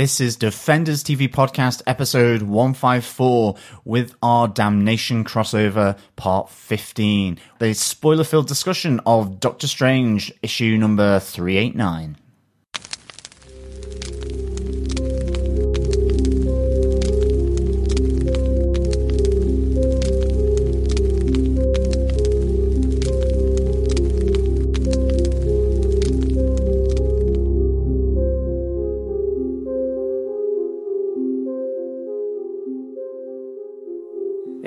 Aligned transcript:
This 0.00 0.18
is 0.18 0.36
Defenders 0.36 1.04
TV 1.04 1.28
Podcast 1.30 1.82
episode 1.86 2.40
154 2.40 3.54
with 3.84 4.14
our 4.22 4.48
Damnation 4.48 5.24
crossover 5.24 5.98
part 6.16 6.48
15. 6.48 7.38
The 7.58 7.74
spoiler 7.74 8.24
filled 8.24 8.48
discussion 8.48 9.02
of 9.04 9.40
Doctor 9.40 9.66
Strange 9.66 10.32
issue 10.40 10.78
number 10.78 11.20
389. 11.20 12.16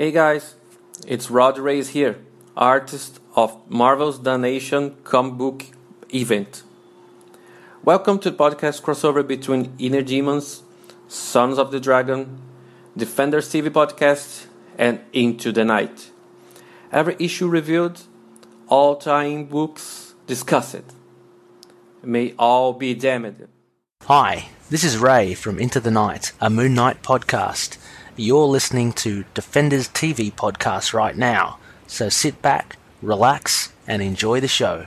Hey 0.04 0.10
guys, 0.10 0.56
it's 1.06 1.30
Rod 1.30 1.56
Reyes 1.56 1.88
here, 1.88 2.18
artist 2.58 3.20
of 3.36 3.56
Marvel's 3.70 4.18
Damnation 4.18 4.96
comic 5.02 5.38
book 5.38 5.64
event. 6.12 6.62
Welcome 7.82 8.18
to 8.18 8.30
the 8.30 8.36
podcast 8.36 8.82
crossover 8.82 9.26
between 9.26 9.72
Inner 9.78 10.02
Demons, 10.02 10.62
Sons 11.08 11.58
of 11.58 11.70
the 11.70 11.80
Dragon, 11.80 12.38
Defenders 12.94 13.48
TV 13.48 13.70
podcast, 13.70 14.44
and 14.76 15.00
Into 15.14 15.52
the 15.52 15.64
Knight. 15.64 16.10
Every 16.92 17.16
issue 17.18 17.48
reviewed, 17.48 18.02
all 18.68 18.96
time 18.96 19.46
books 19.46 20.12
discussed. 20.26 20.84
May 22.02 22.34
all 22.38 22.74
be 22.74 22.92
damned. 22.92 23.48
Hi, 24.02 24.50
this 24.68 24.84
is 24.84 24.98
Ray 24.98 25.32
from 25.32 25.58
Into 25.58 25.80
the 25.80 25.90
Knight, 25.90 26.32
a 26.42 26.50
Moon 26.50 26.74
Knight 26.74 27.02
podcast. 27.02 27.78
You're 28.16 28.46
listening 28.46 28.92
to 28.92 29.24
Defenders 29.34 29.88
TV 29.88 30.32
podcast 30.32 30.94
right 30.94 31.16
now, 31.16 31.58
so 31.88 32.08
sit 32.08 32.40
back, 32.40 32.76
relax, 33.02 33.72
and 33.88 34.00
enjoy 34.00 34.38
the 34.38 34.46
show. 34.46 34.86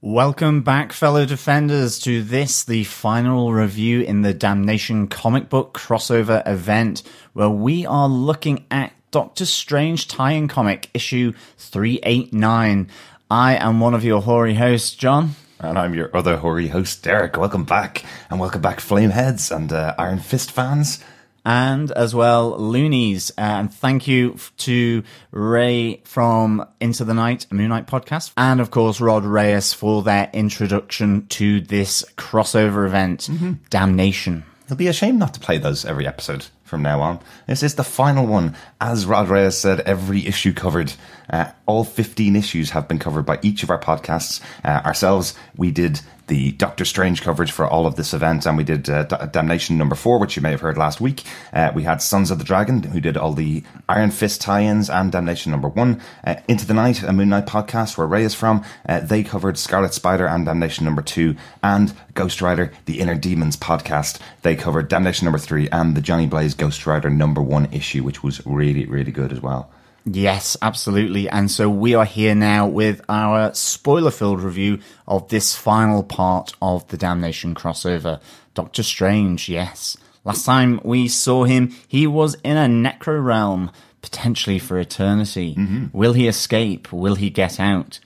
Welcome 0.00 0.62
back, 0.62 0.92
fellow 0.92 1.26
defenders, 1.26 1.98
to 2.00 2.22
this, 2.22 2.62
the 2.62 2.84
final 2.84 3.52
review 3.52 4.00
in 4.00 4.22
the 4.22 4.32
Damnation 4.32 5.08
comic 5.08 5.48
book 5.48 5.74
crossover 5.74 6.46
event, 6.46 7.02
where 7.32 7.50
we 7.50 7.84
are 7.84 8.08
looking 8.08 8.64
at 8.70 8.92
Doctor 9.10 9.44
Strange 9.44 10.06
tie-in 10.06 10.46
comic 10.46 10.88
issue 10.94 11.32
389. 11.58 12.88
I 13.28 13.56
am 13.56 13.80
one 13.80 13.94
of 13.94 14.04
your 14.04 14.22
hoary 14.22 14.54
hosts, 14.54 14.94
John. 14.94 15.30
And 15.58 15.76
I'm 15.76 15.94
your 15.94 16.16
other 16.16 16.36
hoary 16.36 16.68
host, 16.68 17.02
Derek. 17.02 17.36
Welcome 17.36 17.64
back, 17.64 18.04
and 18.30 18.38
welcome 18.38 18.62
back, 18.62 18.78
Flameheads 18.78 19.54
and 19.54 19.72
uh, 19.72 19.96
Iron 19.98 20.20
Fist 20.20 20.52
fans. 20.52 21.02
And 21.44 21.90
as 21.92 22.14
well 22.14 22.58
Loonies. 22.58 23.30
And 23.38 23.72
thank 23.72 24.06
you 24.06 24.36
to 24.58 25.02
Ray 25.30 26.02
from 26.04 26.66
Into 26.80 27.04
the 27.04 27.14
Knight, 27.14 27.46
a 27.50 27.54
Moon 27.54 27.68
Knight 27.68 27.86
podcast, 27.86 28.32
and 28.36 28.60
of 28.60 28.70
course 28.70 29.00
Rod 29.00 29.24
Reyes 29.24 29.72
for 29.72 30.02
their 30.02 30.30
introduction 30.32 31.26
to 31.28 31.60
this 31.60 32.04
crossover 32.16 32.86
event, 32.86 33.28
mm-hmm. 33.30 33.52
Damnation. 33.70 34.44
It'll 34.64 34.76
be 34.76 34.88
a 34.88 34.92
shame 34.92 35.18
not 35.18 35.34
to 35.34 35.40
play 35.40 35.58
those 35.58 35.84
every 35.84 36.06
episode 36.06 36.46
from 36.70 36.82
now 36.82 37.00
on. 37.02 37.18
This 37.46 37.62
is 37.62 37.74
the 37.74 37.84
final 37.84 38.26
one. 38.26 38.56
As 38.80 39.04
Rod 39.04 39.28
Reyes 39.28 39.58
said, 39.58 39.80
every 39.80 40.26
issue 40.26 40.54
covered. 40.54 40.94
Uh, 41.28 41.50
all 41.66 41.84
15 41.84 42.34
issues 42.36 42.70
have 42.70 42.88
been 42.88 42.98
covered 42.98 43.26
by 43.26 43.38
each 43.42 43.62
of 43.62 43.70
our 43.70 43.78
podcasts. 43.78 44.40
Uh, 44.64 44.80
ourselves, 44.84 45.34
we 45.56 45.70
did 45.70 46.00
the 46.26 46.52
Doctor 46.52 46.84
Strange 46.84 47.22
coverage 47.22 47.50
for 47.50 47.66
all 47.66 47.86
of 47.88 47.96
this 47.96 48.14
event, 48.14 48.46
and 48.46 48.56
we 48.56 48.62
did 48.62 48.88
uh, 48.88 49.02
D- 49.02 49.16
Damnation 49.32 49.76
number 49.76 49.96
four, 49.96 50.18
which 50.20 50.36
you 50.36 50.42
may 50.42 50.52
have 50.52 50.60
heard 50.60 50.78
last 50.78 51.00
week. 51.00 51.24
Uh, 51.52 51.72
we 51.74 51.82
had 51.82 52.00
Sons 52.00 52.30
of 52.30 52.38
the 52.38 52.44
Dragon, 52.44 52.84
who 52.84 53.00
did 53.00 53.16
all 53.16 53.32
the 53.32 53.64
Iron 53.88 54.12
Fist 54.12 54.40
tie-ins 54.40 54.88
and 54.88 55.10
Damnation 55.10 55.50
number 55.50 55.68
one. 55.68 56.00
Uh, 56.24 56.36
Into 56.46 56.66
the 56.66 56.74
Knight, 56.74 57.02
a 57.02 57.12
Moon 57.12 57.30
Knight 57.30 57.46
podcast, 57.46 57.98
where 57.98 58.06
Ray 58.06 58.22
is 58.22 58.34
from, 58.34 58.64
uh, 58.88 59.00
they 59.00 59.24
covered 59.24 59.58
Scarlet 59.58 59.92
Spider 59.92 60.26
and 60.26 60.46
Damnation 60.46 60.84
number 60.84 61.02
two, 61.02 61.34
and 61.64 61.92
Ghost 62.14 62.40
Rider, 62.40 62.72
the 62.86 63.00
Inner 63.00 63.16
Demons 63.16 63.56
podcast. 63.56 64.20
They 64.42 64.54
covered 64.54 64.88
Damnation 64.88 65.24
number 65.24 65.38
three 65.38 65.68
and 65.70 65.96
the 65.96 66.00
Johnny 66.00 66.28
Blaze 66.28 66.54
Ghost 66.60 66.86
Rider 66.86 67.08
number 67.08 67.40
one 67.40 67.72
issue, 67.72 68.02
which 68.02 68.22
was 68.22 68.44
really, 68.44 68.84
really 68.84 69.12
good 69.12 69.32
as 69.32 69.40
well. 69.40 69.70
Yes, 70.04 70.58
absolutely. 70.60 71.26
And 71.28 71.50
so 71.50 71.70
we 71.70 71.94
are 71.94 72.04
here 72.04 72.34
now 72.34 72.66
with 72.66 73.00
our 73.08 73.54
spoiler 73.54 74.10
filled 74.10 74.42
review 74.42 74.80
of 75.08 75.28
this 75.28 75.56
final 75.56 76.02
part 76.02 76.52
of 76.60 76.86
the 76.88 76.98
Damnation 76.98 77.54
crossover. 77.54 78.20
Doctor 78.54 78.82
Strange, 78.82 79.48
yes. 79.48 79.96
Last 80.24 80.44
time 80.44 80.80
we 80.84 81.08
saw 81.08 81.44
him, 81.44 81.74
he 81.88 82.06
was 82.06 82.34
in 82.44 82.58
a 82.58 82.66
necro 82.66 83.24
realm, 83.24 83.70
potentially 84.02 84.58
for 84.58 84.78
eternity. 84.78 85.54
Mm-hmm. 85.54 85.86
Will 85.96 86.12
he 86.12 86.28
escape? 86.28 86.92
Will 86.92 87.14
he 87.14 87.30
get 87.30 87.58
out? 87.58 88.00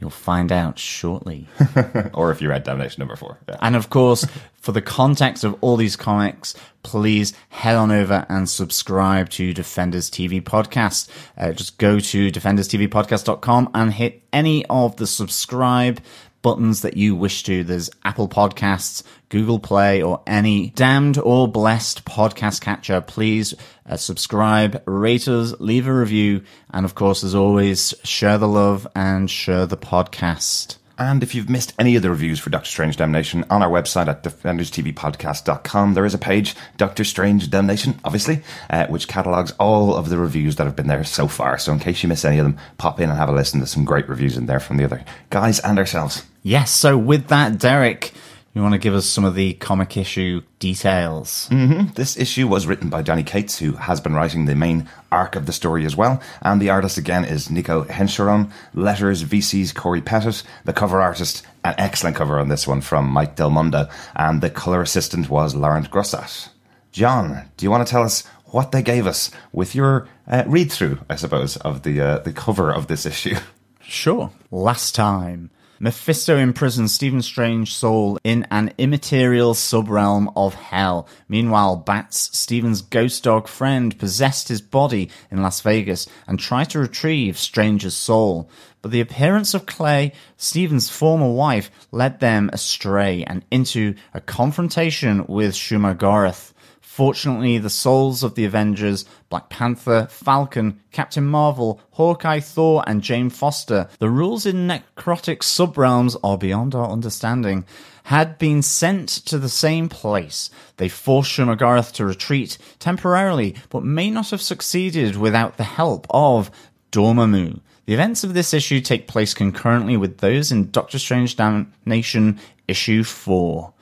You'll 0.00 0.10
find 0.10 0.52
out 0.52 0.78
shortly. 0.78 1.48
Or 2.12 2.30
if 2.30 2.42
you 2.42 2.48
read 2.48 2.64
Damnation 2.64 3.00
number 3.00 3.16
four. 3.16 3.38
Yeah. 3.48 3.56
And 3.60 3.76
of 3.76 3.88
course, 3.90 4.26
for 4.66 4.72
the 4.72 4.82
context 4.82 5.44
of 5.44 5.56
all 5.60 5.76
these 5.76 5.94
comics, 5.94 6.52
please 6.82 7.32
head 7.50 7.76
on 7.76 7.92
over 7.92 8.26
and 8.28 8.50
subscribe 8.50 9.28
to 9.30 9.54
Defenders 9.54 10.10
TV 10.10 10.42
Podcast. 10.42 11.08
Uh, 11.38 11.52
just 11.52 11.78
go 11.78 12.00
to 12.00 12.32
defenderstvpodcast.com 12.32 13.70
and 13.74 13.92
hit 13.92 14.24
any 14.32 14.66
of 14.66 14.96
the 14.96 15.06
subscribe 15.06 16.00
buttons 16.42 16.82
that 16.82 16.96
you 16.96 17.14
wish 17.14 17.44
to. 17.44 17.62
There's 17.62 17.90
Apple 18.04 18.28
Podcasts, 18.28 19.04
Google 19.28 19.60
Play, 19.60 20.02
or 20.02 20.20
any 20.26 20.70
damned 20.70 21.16
or 21.18 21.46
blessed 21.46 22.04
podcast 22.04 22.60
catcher. 22.60 23.00
Please 23.00 23.54
uh, 23.88 23.96
subscribe, 23.96 24.82
rate 24.84 25.28
us, 25.28 25.54
leave 25.60 25.86
a 25.86 25.94
review, 25.94 26.42
and 26.70 26.84
of 26.84 26.96
course, 26.96 27.22
as 27.22 27.36
always, 27.36 27.94
share 28.02 28.36
the 28.36 28.48
love 28.48 28.84
and 28.96 29.30
share 29.30 29.64
the 29.66 29.76
podcast. 29.76 30.78
And 30.98 31.22
if 31.22 31.34
you've 31.34 31.50
missed 31.50 31.74
any 31.78 31.94
of 31.96 32.02
the 32.02 32.10
reviews 32.10 32.40
for 32.40 32.48
Doctor 32.48 32.70
Strange 32.70 32.96
Damnation, 32.96 33.44
on 33.50 33.62
our 33.62 33.68
website 33.68 34.08
at 34.08 34.22
defenderstvpodcast.com, 34.22 35.94
there 35.94 36.06
is 36.06 36.14
a 36.14 36.18
page, 36.18 36.54
Doctor 36.78 37.04
Strange 37.04 37.50
Damnation, 37.50 38.00
obviously, 38.02 38.42
uh, 38.70 38.86
which 38.86 39.06
catalogues 39.06 39.52
all 39.60 39.94
of 39.94 40.08
the 40.08 40.16
reviews 40.16 40.56
that 40.56 40.64
have 40.64 40.76
been 40.76 40.86
there 40.86 41.04
so 41.04 41.28
far. 41.28 41.58
So 41.58 41.72
in 41.72 41.80
case 41.80 42.02
you 42.02 42.08
miss 42.08 42.24
any 42.24 42.38
of 42.38 42.46
them, 42.46 42.58
pop 42.78 42.98
in 42.98 43.10
and 43.10 43.18
have 43.18 43.28
a 43.28 43.32
listen. 43.32 43.60
There's 43.60 43.70
some 43.70 43.84
great 43.84 44.08
reviews 44.08 44.38
in 44.38 44.46
there 44.46 44.60
from 44.60 44.78
the 44.78 44.84
other 44.84 45.04
guys 45.28 45.60
and 45.60 45.78
ourselves. 45.78 46.24
Yes, 46.42 46.70
so 46.70 46.96
with 46.96 47.28
that, 47.28 47.58
Derek, 47.58 48.14
you 48.56 48.62
want 48.62 48.72
to 48.72 48.78
give 48.78 48.94
us 48.94 49.04
some 49.04 49.26
of 49.26 49.34
the 49.34 49.52
comic 49.54 49.98
issue 49.98 50.40
details? 50.60 51.46
This 51.94 52.16
issue 52.16 52.48
was 52.48 52.66
written 52.66 52.88
by 52.88 53.02
Donny 53.02 53.22
Cates, 53.22 53.58
who 53.58 53.72
has 53.72 54.00
been 54.00 54.14
writing 54.14 54.46
the 54.46 54.54
main 54.56 54.88
arc 55.12 55.36
of 55.36 55.44
the 55.44 55.52
story 55.52 55.84
as 55.84 55.94
well. 55.94 56.22
And 56.40 56.58
the 56.58 56.70
artist 56.70 56.96
again 56.96 57.26
is 57.26 57.48
Niko 57.48 57.86
Henrichon. 57.86 58.50
Letters, 58.72 59.24
VC's 59.24 59.72
Cory 59.72 60.00
Petit. 60.00 60.42
The 60.64 60.72
cover 60.72 61.02
artist, 61.02 61.46
an 61.64 61.74
excellent 61.76 62.16
cover 62.16 62.38
on 62.38 62.48
this 62.48 62.66
one 62.66 62.80
from 62.80 63.10
Mike 63.10 63.36
Del 63.36 63.50
Mundo. 63.50 63.90
And 64.14 64.40
the 64.40 64.48
color 64.48 64.80
assistant 64.80 65.28
was 65.28 65.54
Laurent 65.54 65.90
Grossat. 65.90 66.48
John, 66.92 67.50
do 67.58 67.66
you 67.66 67.70
want 67.70 67.86
to 67.86 67.90
tell 67.90 68.04
us 68.04 68.26
what 68.46 68.72
they 68.72 68.80
gave 68.82 69.06
us 69.06 69.30
with 69.52 69.74
your 69.74 70.08
uh, 70.26 70.44
read 70.46 70.72
through, 70.72 71.00
I 71.10 71.16
suppose, 71.16 71.58
of 71.58 71.82
the 71.82 72.00
uh, 72.00 72.18
the 72.20 72.32
cover 72.32 72.72
of 72.72 72.86
this 72.86 73.04
issue? 73.04 73.36
Sure. 73.82 74.32
Last 74.50 74.94
time. 74.94 75.50
Mephisto 75.78 76.38
imprisons 76.38 76.94
Stephen 76.94 77.20
Strange's 77.20 77.74
soul 77.74 78.18
in 78.24 78.46
an 78.50 78.72
immaterial 78.78 79.52
subrealm 79.52 80.32
of 80.34 80.54
hell. 80.54 81.06
Meanwhile, 81.28 81.76
Bats, 81.76 82.30
Stephen's 82.36 82.80
ghost 82.80 83.24
dog 83.24 83.46
friend, 83.46 83.98
possessed 83.98 84.48
his 84.48 84.62
body 84.62 85.10
in 85.30 85.42
Las 85.42 85.60
Vegas 85.60 86.08
and 86.26 86.38
tried 86.38 86.70
to 86.70 86.78
retrieve 86.78 87.36
Strange's 87.36 87.94
soul. 87.94 88.48
But 88.80 88.90
the 88.90 89.02
appearance 89.02 89.52
of 89.52 89.66
Clay, 89.66 90.12
Stephen's 90.38 90.88
former 90.88 91.30
wife, 91.30 91.70
led 91.90 92.20
them 92.20 92.48
astray 92.54 93.24
and 93.24 93.44
into 93.50 93.96
a 94.14 94.20
confrontation 94.20 95.26
with 95.26 95.52
Shuma 95.52 95.94
Gorath. 95.94 96.54
Fortunately, 96.96 97.58
the 97.58 97.68
souls 97.68 98.22
of 98.22 98.36
the 98.36 98.46
Avengers, 98.46 99.04
Black 99.28 99.50
Panther, 99.50 100.06
Falcon, 100.08 100.80
Captain 100.92 101.26
Marvel, 101.26 101.78
Hawkeye, 101.90 102.40
Thor, 102.40 102.82
and 102.86 103.02
Jane 103.02 103.28
Foster, 103.28 103.90
the 103.98 104.08
rules 104.08 104.46
in 104.46 104.66
necrotic 104.66 105.40
subrealms 105.40 106.16
are 106.24 106.38
beyond 106.38 106.74
our 106.74 106.88
understanding, 106.88 107.66
had 108.04 108.38
been 108.38 108.62
sent 108.62 109.10
to 109.10 109.38
the 109.38 109.50
same 109.50 109.90
place. 109.90 110.48
They 110.78 110.88
forced 110.88 111.30
Shuma-Gorath 111.32 111.92
to 111.96 112.06
retreat 112.06 112.56
temporarily, 112.78 113.56
but 113.68 113.84
may 113.84 114.10
not 114.10 114.30
have 114.30 114.40
succeeded 114.40 115.16
without 115.16 115.58
the 115.58 115.64
help 115.64 116.06
of 116.08 116.50
Dormammu. 116.92 117.60
The 117.84 117.92
events 117.92 118.24
of 118.24 118.32
this 118.32 118.54
issue 118.54 118.80
take 118.80 119.06
place 119.06 119.34
concurrently 119.34 119.98
with 119.98 120.16
those 120.16 120.50
in 120.50 120.70
Doctor 120.70 120.98
Strange 120.98 121.36
Damnation 121.36 122.40
issue 122.66 123.04
4. 123.04 123.74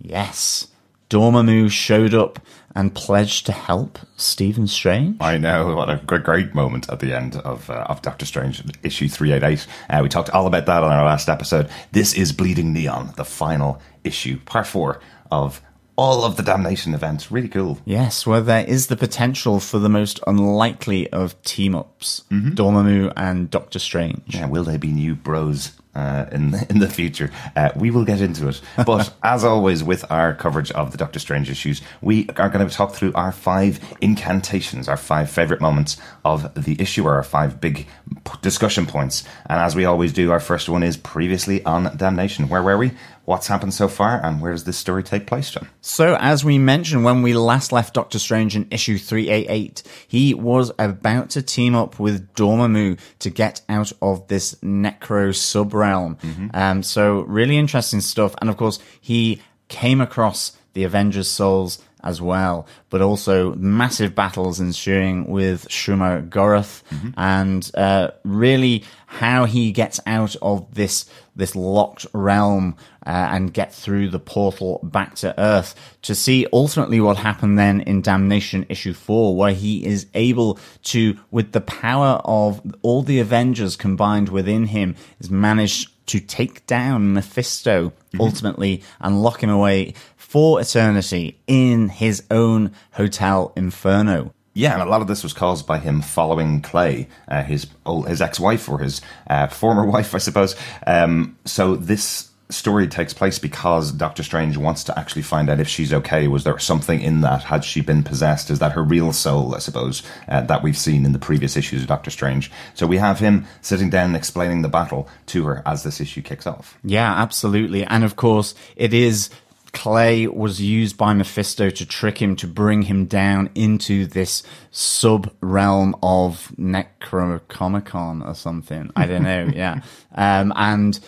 Yes. 0.00 0.66
Dormammu 1.12 1.70
showed 1.70 2.14
up 2.14 2.40
and 2.74 2.94
pledged 2.94 3.44
to 3.44 3.52
help 3.52 3.98
Stephen 4.16 4.66
Strange. 4.66 5.18
I 5.20 5.36
know 5.36 5.76
what 5.76 5.90
a 5.90 5.96
great, 6.06 6.22
great 6.22 6.54
moment 6.54 6.88
at 6.88 7.00
the 7.00 7.12
end 7.12 7.36
of 7.36 7.68
uh, 7.68 7.84
of 7.90 8.00
Doctor 8.00 8.24
Strange 8.24 8.62
issue 8.82 9.08
three 9.08 9.30
eight 9.30 9.42
eight. 9.42 9.66
Uh, 9.90 10.00
we 10.02 10.08
talked 10.08 10.30
all 10.30 10.46
about 10.46 10.64
that 10.64 10.82
on 10.82 10.90
our 10.90 11.04
last 11.04 11.28
episode. 11.28 11.68
This 11.90 12.14
is 12.14 12.32
Bleeding 12.32 12.72
Neon, 12.72 13.12
the 13.16 13.26
final 13.26 13.78
issue, 14.04 14.38
part 14.46 14.66
four 14.66 15.00
of 15.30 15.60
all 15.96 16.24
of 16.24 16.38
the 16.38 16.42
damnation 16.42 16.94
events. 16.94 17.30
Really 17.30 17.48
cool. 17.48 17.78
Yes, 17.84 18.26
where 18.26 18.40
there 18.40 18.64
is 18.64 18.86
the 18.86 18.96
potential 18.96 19.60
for 19.60 19.78
the 19.78 19.90
most 19.90 20.18
unlikely 20.26 21.10
of 21.10 21.40
team 21.42 21.74
ups 21.74 22.22
Dormammu 22.30 23.12
and 23.18 23.50
Doctor 23.50 23.78
Strange. 23.78 24.22
Yeah, 24.28 24.46
will 24.46 24.64
they 24.64 24.78
be 24.78 24.92
new 24.92 25.14
bros 25.14 25.72
uh, 25.94 26.26
in 26.32 26.54
in 26.70 26.78
the 26.78 26.88
future? 26.88 27.30
Uh, 27.56 27.70
we 27.76 27.90
will 27.90 28.04
get 28.04 28.20
into 28.20 28.48
it. 28.48 28.60
But 28.86 29.12
as 29.22 29.44
always, 29.44 29.82
with 29.84 30.04
our 30.10 30.34
coverage 30.34 30.70
of 30.72 30.92
the 30.92 30.98
Doctor 30.98 31.18
Strange 31.18 31.50
issues, 31.50 31.82
we 32.00 32.28
are 32.36 32.48
going 32.48 32.66
to 32.66 32.74
talk 32.74 32.94
through 32.94 33.12
our 33.14 33.32
five 33.32 33.80
incantations, 34.00 34.88
our 34.88 34.96
five 34.96 35.30
favorite 35.30 35.60
moments 35.60 35.96
of 36.24 36.52
the 36.54 36.80
issue, 36.80 37.04
or 37.06 37.14
our 37.14 37.22
five 37.22 37.60
big 37.60 37.86
p- 38.24 38.32
discussion 38.42 38.86
points. 38.86 39.24
And 39.46 39.60
as 39.60 39.74
we 39.76 39.84
always 39.84 40.12
do, 40.12 40.30
our 40.30 40.40
first 40.40 40.68
one 40.68 40.82
is 40.82 40.96
previously 40.96 41.64
on 41.64 41.96
Damnation. 41.96 42.48
Where 42.48 42.62
were 42.62 42.78
we? 42.78 42.92
What's 43.24 43.46
happened 43.46 43.72
so 43.72 43.86
far, 43.86 44.20
and 44.24 44.40
where 44.40 44.50
does 44.50 44.64
this 44.64 44.76
story 44.76 45.04
take 45.04 45.28
place, 45.28 45.50
John? 45.50 45.68
So, 45.80 46.16
as 46.18 46.44
we 46.44 46.58
mentioned 46.58 47.04
when 47.04 47.22
we 47.22 47.34
last 47.34 47.70
left 47.70 47.94
Doctor 47.94 48.18
Strange 48.18 48.56
in 48.56 48.66
issue 48.72 48.98
388, 48.98 49.82
he 50.08 50.34
was 50.34 50.72
about 50.78 51.30
to 51.30 51.42
team 51.42 51.76
up 51.76 52.00
with 52.00 52.32
Dormammu 52.34 52.98
to 53.20 53.30
get 53.30 53.60
out 53.68 53.92
of 54.02 54.26
this 54.26 54.56
Necro 54.56 55.30
subrealm. 55.30 56.18
Um, 56.52 56.82
so, 56.82 57.20
really 57.20 57.58
interesting 57.58 58.00
stuff. 58.00 58.34
And 58.40 58.50
of 58.50 58.56
course, 58.56 58.80
he 59.00 59.40
came 59.68 60.00
across 60.00 60.56
the 60.72 60.84
Avengers 60.84 61.28
Souls 61.28 61.78
as 62.02 62.20
well, 62.20 62.66
but 62.90 63.00
also 63.00 63.54
massive 63.54 64.14
battles 64.14 64.60
ensuing 64.60 65.26
with 65.26 65.68
Shuma 65.68 66.28
Gorath 66.28 66.82
and 67.16 67.70
uh, 67.74 68.10
really 68.24 68.84
how 69.06 69.44
he 69.44 69.72
gets 69.72 70.00
out 70.06 70.34
of 70.40 70.74
this 70.74 71.04
this 71.34 71.54
locked 71.56 72.06
realm 72.12 72.76
uh, 73.06 73.28
and 73.32 73.54
get 73.54 73.72
through 73.72 74.08
the 74.08 74.18
portal 74.18 74.80
back 74.82 75.14
to 75.14 75.38
Earth 75.40 75.74
to 76.02 76.14
see 76.14 76.46
ultimately 76.52 77.00
what 77.00 77.16
happened 77.16 77.58
then 77.58 77.80
in 77.82 78.02
Damnation 78.02 78.66
issue 78.68 78.92
4 78.92 79.34
where 79.36 79.52
he 79.52 79.84
is 79.84 80.06
able 80.14 80.58
to 80.84 81.18
with 81.30 81.52
the 81.52 81.60
power 81.60 82.20
of 82.24 82.60
all 82.82 83.02
the 83.02 83.18
Avengers 83.18 83.76
combined 83.76 84.28
within 84.28 84.66
him 84.66 84.94
is 85.20 85.30
managed 85.30 85.88
to 86.06 86.20
take 86.20 86.66
down 86.66 87.14
Mephisto 87.14 87.92
ultimately 88.20 88.82
and 89.00 89.22
lock 89.22 89.42
him 89.42 89.50
away 89.50 89.94
for 90.32 90.62
eternity 90.62 91.38
in 91.46 91.90
his 91.90 92.22
own 92.30 92.72
hotel 92.92 93.52
Inferno. 93.54 94.32
Yeah, 94.54 94.72
and 94.72 94.80
a 94.80 94.86
lot 94.86 95.02
of 95.02 95.06
this 95.06 95.22
was 95.22 95.34
caused 95.34 95.66
by 95.66 95.78
him 95.78 96.00
following 96.00 96.62
Clay, 96.62 97.08
uh, 97.28 97.42
his 97.42 97.66
old, 97.84 98.08
his 98.08 98.22
ex-wife 98.22 98.66
or 98.66 98.78
his 98.78 99.02
uh, 99.28 99.48
former 99.48 99.84
wife, 99.90 100.14
I 100.14 100.18
suppose. 100.18 100.56
Um, 100.86 101.36
so 101.44 101.76
this 101.76 102.30
story 102.48 102.88
takes 102.88 103.12
place 103.12 103.38
because 103.38 103.92
Doctor 103.92 104.22
Strange 104.22 104.56
wants 104.56 104.84
to 104.84 104.98
actually 104.98 105.20
find 105.20 105.50
out 105.50 105.60
if 105.60 105.68
she's 105.68 105.92
okay. 105.92 106.26
Was 106.28 106.44
there 106.44 106.58
something 106.58 107.02
in 107.02 107.20
that? 107.20 107.42
Had 107.42 107.62
she 107.62 107.82
been 107.82 108.02
possessed? 108.02 108.48
Is 108.48 108.58
that 108.60 108.72
her 108.72 108.82
real 108.82 109.12
soul? 109.12 109.54
I 109.54 109.58
suppose 109.58 110.02
uh, 110.28 110.40
that 110.42 110.62
we've 110.62 110.78
seen 110.78 111.04
in 111.04 111.12
the 111.12 111.18
previous 111.18 111.58
issues 111.58 111.82
of 111.82 111.88
Doctor 111.88 112.10
Strange. 112.10 112.50
So 112.72 112.86
we 112.86 112.96
have 112.96 113.18
him 113.18 113.44
sitting 113.60 113.90
down 113.90 114.06
and 114.06 114.16
explaining 114.16 114.62
the 114.62 114.70
battle 114.70 115.10
to 115.26 115.44
her 115.44 115.62
as 115.66 115.82
this 115.82 116.00
issue 116.00 116.22
kicks 116.22 116.46
off. 116.46 116.78
Yeah, 116.82 117.12
absolutely. 117.12 117.84
And 117.84 118.02
of 118.02 118.16
course, 118.16 118.54
it 118.76 118.94
is 118.94 119.28
Clay 119.72 120.26
was 120.26 120.60
used 120.60 120.96
by 120.98 121.14
Mephisto 121.14 121.70
to 121.70 121.86
trick 121.86 122.20
him 122.20 122.36
to 122.36 122.46
bring 122.46 122.82
him 122.82 123.06
down 123.06 123.50
into 123.54 124.06
this 124.06 124.42
sub 124.70 125.32
realm 125.40 125.96
of 126.02 126.52
Necrocomicon 126.58 128.26
or 128.26 128.34
something. 128.34 128.90
I 128.94 129.06
don't 129.06 129.22
know. 129.22 129.50
yeah. 129.54 129.80
Um, 130.14 130.52
and 130.56 130.98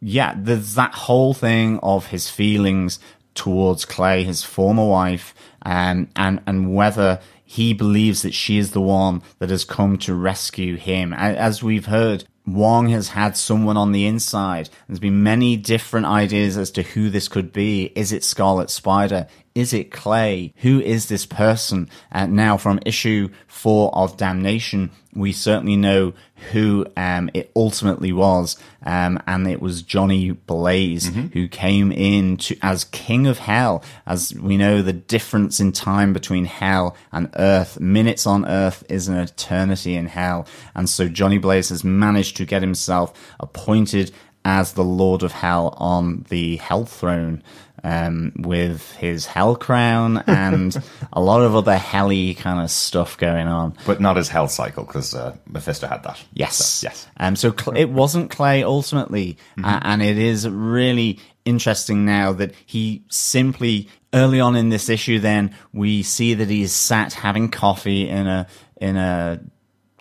yeah, 0.00 0.34
there's 0.36 0.74
that 0.74 0.94
whole 0.94 1.34
thing 1.34 1.78
of 1.82 2.06
his 2.06 2.30
feelings 2.30 2.98
towards 3.34 3.84
Clay, 3.84 4.24
his 4.24 4.42
former 4.42 4.86
wife, 4.86 5.34
um, 5.62 6.08
and, 6.16 6.40
and 6.46 6.74
whether 6.74 7.20
he 7.44 7.74
believes 7.74 8.22
that 8.22 8.34
she 8.34 8.58
is 8.58 8.70
the 8.70 8.80
one 8.80 9.22
that 9.38 9.50
has 9.50 9.64
come 9.64 9.98
to 9.98 10.14
rescue 10.14 10.76
him. 10.76 11.12
As 11.12 11.62
we've 11.62 11.86
heard, 11.86 12.24
Wong 12.46 12.88
has 12.90 13.08
had 13.08 13.36
someone 13.36 13.76
on 13.76 13.92
the 13.92 14.06
inside. 14.06 14.68
There's 14.86 14.98
been 14.98 15.22
many 15.22 15.56
different 15.56 16.06
ideas 16.06 16.56
as 16.58 16.70
to 16.72 16.82
who 16.82 17.08
this 17.08 17.28
could 17.28 17.52
be. 17.52 17.84
Is 17.96 18.12
it 18.12 18.22
Scarlet 18.22 18.68
Spider? 18.68 19.26
Is 19.54 19.72
it 19.72 19.92
Clay? 19.92 20.52
Who 20.58 20.80
is 20.80 21.06
this 21.06 21.26
person? 21.26 21.88
And 22.10 22.32
now 22.32 22.56
from 22.56 22.80
issue 22.84 23.28
four 23.46 23.94
of 23.94 24.16
Damnation, 24.16 24.90
we 25.14 25.30
certainly 25.30 25.76
know 25.76 26.12
who 26.50 26.84
um, 26.96 27.30
it 27.34 27.52
ultimately 27.54 28.12
was, 28.12 28.56
um, 28.84 29.22
and 29.28 29.46
it 29.46 29.62
was 29.62 29.82
Johnny 29.82 30.32
Blaze 30.32 31.06
who 31.32 31.46
came 31.46 31.92
in 31.92 32.36
to, 32.38 32.56
as 32.62 32.82
King 32.82 33.28
of 33.28 33.38
Hell. 33.38 33.84
As 34.06 34.34
we 34.34 34.56
know, 34.56 34.82
the 34.82 34.92
difference 34.92 35.60
in 35.60 35.70
time 35.70 36.12
between 36.12 36.46
Hell 36.46 36.96
and 37.12 37.30
Earth, 37.36 37.78
minutes 37.78 38.26
on 38.26 38.44
Earth 38.46 38.82
is 38.88 39.06
an 39.06 39.16
eternity 39.16 39.94
in 39.94 40.06
Hell, 40.06 40.48
and 40.74 40.88
so 40.88 41.08
Johnny 41.08 41.38
Blaze 41.38 41.68
has 41.68 41.84
managed 41.84 42.36
to 42.38 42.44
get 42.44 42.60
himself 42.60 43.12
appointed 43.38 44.10
as 44.44 44.72
the 44.72 44.84
Lord 44.84 45.22
of 45.22 45.32
Hell 45.32 45.74
on 45.78 46.26
the 46.28 46.56
Hell 46.56 46.84
Throne. 46.84 47.42
Um, 47.86 48.32
with 48.38 48.92
his 48.92 49.26
hell 49.26 49.56
crown 49.56 50.24
and 50.26 50.74
a 51.12 51.20
lot 51.20 51.42
of 51.42 51.54
other 51.54 51.76
helly 51.76 52.32
kind 52.32 52.62
of 52.62 52.70
stuff 52.70 53.18
going 53.18 53.46
on. 53.46 53.76
But 53.84 54.00
not 54.00 54.16
his 54.16 54.30
hell 54.30 54.48
cycle, 54.48 54.84
because 54.84 55.14
uh, 55.14 55.36
Mephisto 55.46 55.86
had 55.86 56.02
that. 56.04 56.18
Yes. 56.32 56.56
So, 56.56 56.86
yes. 56.86 57.06
Um, 57.18 57.36
so 57.36 57.54
Cl- 57.54 57.76
it 57.76 57.90
wasn't 57.90 58.30
Clay 58.30 58.64
ultimately, 58.64 59.36
uh, 59.62 59.80
and 59.82 60.02
it 60.02 60.16
is 60.16 60.48
really 60.48 61.18
interesting 61.44 62.06
now 62.06 62.32
that 62.32 62.54
he 62.64 63.04
simply 63.10 63.90
early 64.14 64.40
on 64.40 64.56
in 64.56 64.70
this 64.70 64.88
issue. 64.88 65.18
Then 65.18 65.54
we 65.74 66.02
see 66.02 66.32
that 66.34 66.48
he's 66.48 66.72
sat 66.72 67.12
having 67.12 67.50
coffee 67.50 68.08
in 68.08 68.26
a 68.26 68.46
in 68.80 68.96
a 68.96 69.40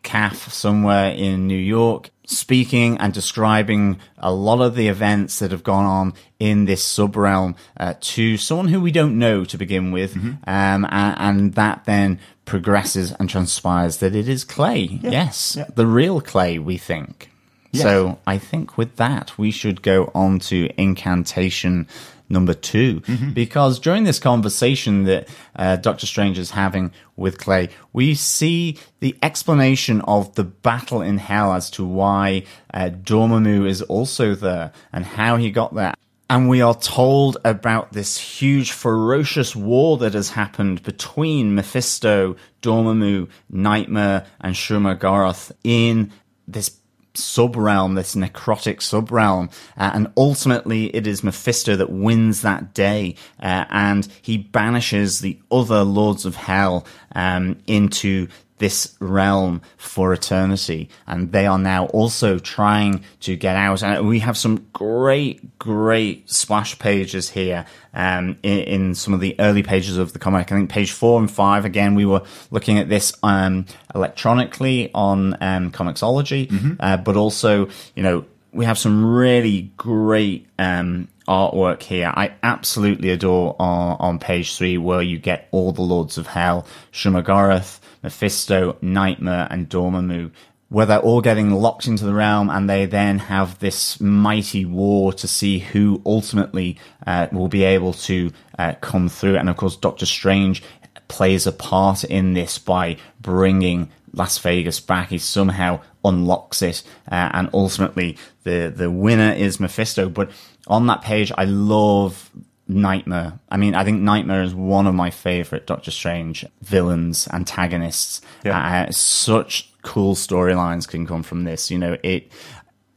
calf 0.03 0.53
somewhere 0.53 1.11
in 1.11 1.47
New 1.47 1.57
York, 1.57 2.11
speaking 2.25 2.97
and 2.97 3.13
describing 3.13 3.99
a 4.17 4.31
lot 4.31 4.61
of 4.61 4.75
the 4.75 4.87
events 4.87 5.39
that 5.39 5.51
have 5.51 5.63
gone 5.63 5.85
on 5.85 6.13
in 6.39 6.65
this 6.65 6.83
subrealm 6.83 7.55
uh, 7.77 7.93
to 7.99 8.37
someone 8.37 8.67
who 8.67 8.79
we 8.79 8.91
don't 8.91 9.17
know 9.17 9.43
to 9.45 9.57
begin 9.57 9.91
with, 9.91 10.15
um, 10.15 10.39
and, 10.45 10.85
and 10.89 11.53
that 11.55 11.85
then 11.85 12.19
progresses 12.45 13.11
and 13.13 13.29
transpires 13.29 13.97
that 13.97 14.15
it 14.15 14.27
is 14.27 14.43
Clay. 14.43 14.99
Yes, 15.01 15.55
yeah. 15.57 15.65
the 15.75 15.85
real 15.85 16.21
Clay, 16.21 16.59
we 16.59 16.77
think. 16.77 17.29
So 17.73 18.19
I 18.27 18.37
think 18.37 18.77
with 18.77 18.97
that, 18.97 19.35
we 19.37 19.49
should 19.49 19.81
go 19.81 20.11
on 20.13 20.39
to 20.41 20.69
incantation 20.77 21.87
number 22.29 22.53
2 22.53 23.01
because 23.33 23.79
during 23.79 24.03
this 24.03 24.19
conversation 24.19 25.03
that 25.03 25.27
uh, 25.55 25.75
Doctor 25.75 26.05
Strange 26.05 26.37
is 26.39 26.51
having 26.51 26.91
with 27.15 27.37
Clay, 27.37 27.69
we 27.91 28.15
see 28.15 28.77
the 28.99 29.15
explanation 29.21 30.01
of 30.01 30.33
the 30.35 30.43
battle 30.43 31.01
in 31.01 31.17
hell 31.17 31.53
as 31.53 31.69
to 31.71 31.85
why 31.85 32.43
uh, 32.73 32.89
Dormammu 32.89 33.67
is 33.67 33.81
also 33.83 34.35
there 34.35 34.71
and 34.91 35.05
how 35.05 35.37
he 35.37 35.51
got 35.51 35.75
there. 35.75 35.93
And 36.29 36.49
we 36.49 36.61
are 36.61 36.73
told 36.73 37.37
about 37.45 37.93
this 37.93 38.17
huge, 38.17 38.71
ferocious 38.71 39.55
war 39.55 39.97
that 39.99 40.13
has 40.13 40.31
happened 40.31 40.81
between 40.81 41.53
Mephisto, 41.53 42.35
Dormammu, 42.61 43.29
Nightmare, 43.49 44.25
and 44.41 44.55
Shuma 44.55 44.97
Gorath 44.97 45.51
in 45.63 46.11
this 46.47 46.79
subrealm, 47.13 47.95
this 47.95 48.15
necrotic 48.15 48.77
subrealm, 48.77 49.51
uh, 49.77 49.91
and 49.93 50.11
ultimately 50.17 50.85
it 50.95 51.07
is 51.07 51.23
Mephisto 51.23 51.75
that 51.75 51.89
wins 51.89 52.41
that 52.41 52.73
day, 52.73 53.15
uh, 53.41 53.65
and 53.69 54.07
he 54.21 54.37
banishes 54.37 55.21
the 55.21 55.39
other 55.51 55.83
lords 55.83 56.25
of 56.25 56.35
hell 56.35 56.85
um, 57.15 57.57
into 57.67 58.27
this 58.57 58.95
realm 58.99 59.61
for 59.77 60.13
eternity, 60.13 60.89
and 61.07 61.31
they 61.31 61.45
are 61.45 61.57
now 61.57 61.85
also 61.87 62.39
trying 62.39 63.03
to 63.21 63.35
get 63.35 63.55
out. 63.55 63.83
And 63.83 64.07
we 64.07 64.19
have 64.19 64.37
some 64.37 64.67
great, 64.73 65.59
great 65.59 66.29
splash 66.29 66.77
pages 66.79 67.29
here 67.29 67.65
um, 67.93 68.37
in, 68.43 68.59
in 68.59 68.95
some 68.95 69.13
of 69.13 69.19
the 69.19 69.35
early 69.39 69.63
pages 69.63 69.97
of 69.97 70.13
the 70.13 70.19
comic. 70.19 70.51
I 70.51 70.55
think 70.55 70.69
page 70.69 70.91
four 70.91 71.19
and 71.19 71.29
five. 71.29 71.65
Again, 71.65 71.95
we 71.95 72.05
were 72.05 72.23
looking 72.51 72.77
at 72.77 72.89
this 72.89 73.13
um, 73.23 73.65
electronically 73.93 74.91
on 74.93 75.35
um, 75.41 75.71
Comixology, 75.71 76.77
uh, 76.79 76.97
but 76.97 77.15
also, 77.15 77.67
you 77.95 78.03
know, 78.03 78.25
we 78.51 78.65
have 78.65 78.77
some 78.77 79.03
really 79.03 79.71
great 79.77 80.47
um, 80.59 81.07
artwork 81.27 81.81
here. 81.81 82.13
I 82.15 82.33
absolutely 82.43 83.09
adore 83.09 83.55
on, 83.59 83.97
on 83.99 84.19
page 84.19 84.55
three 84.55 84.77
where 84.77 85.01
you 85.01 85.17
get 85.17 85.47
all 85.51 85.71
the 85.71 85.81
Lords 85.81 86.17
of 86.17 86.27
Hell, 86.27 86.67
Shumagorath, 86.91 87.79
Mephisto, 88.03 88.77
Nightmare, 88.81 89.47
and 89.49 89.69
Dormammu, 89.69 90.31
where 90.69 90.85
they're 90.85 90.99
all 90.99 91.21
getting 91.21 91.51
locked 91.51 91.87
into 91.87 92.03
the 92.03 92.13
realm 92.13 92.49
and 92.49 92.69
they 92.69 92.85
then 92.85 93.19
have 93.19 93.59
this 93.59 93.99
mighty 94.01 94.65
war 94.65 95.13
to 95.13 95.27
see 95.27 95.59
who 95.59 96.01
ultimately 96.05 96.77
uh, 97.05 97.27
will 97.31 97.47
be 97.47 97.63
able 97.63 97.93
to 97.93 98.31
uh, 98.57 98.73
come 98.81 99.07
through. 99.07 99.37
And 99.37 99.49
of 99.49 99.55
course, 99.55 99.77
Doctor 99.77 100.05
Strange 100.05 100.63
plays 101.07 101.45
a 101.45 101.51
part 101.51 102.03
in 102.03 102.33
this 102.33 102.57
by 102.57 102.97
bringing 103.21 103.91
Las 104.13 104.37
Vegas 104.39 104.79
back. 104.79 105.09
He 105.09 105.17
somehow 105.17 105.81
unlocks 106.03 106.61
it, 106.61 106.83
uh, 107.11 107.29
and 107.33 107.49
ultimately 107.53 108.17
the 108.43 108.73
the 108.75 108.89
winner 108.89 109.31
is 109.31 109.59
Mephisto. 109.59 110.09
But 110.09 110.31
on 110.67 110.87
that 110.87 111.01
page, 111.01 111.31
I 111.37 111.45
love 111.45 112.31
Nightmare. 112.73 113.39
I 113.49 113.57
mean, 113.57 113.75
I 113.75 113.83
think 113.83 114.01
Nightmare 114.01 114.43
is 114.43 114.53
one 114.53 114.87
of 114.87 114.95
my 114.95 115.09
favorite 115.09 115.67
Doctor 115.67 115.91
Strange 115.91 116.45
villains, 116.61 117.27
antagonists. 117.31 118.21
Yeah. 118.43 118.85
Uh, 118.87 118.91
such 118.91 119.71
cool 119.83 120.15
storylines 120.15 120.87
can 120.87 121.05
come 121.05 121.23
from 121.23 121.43
this. 121.43 121.71
You 121.71 121.77
know, 121.77 121.97
it. 122.03 122.31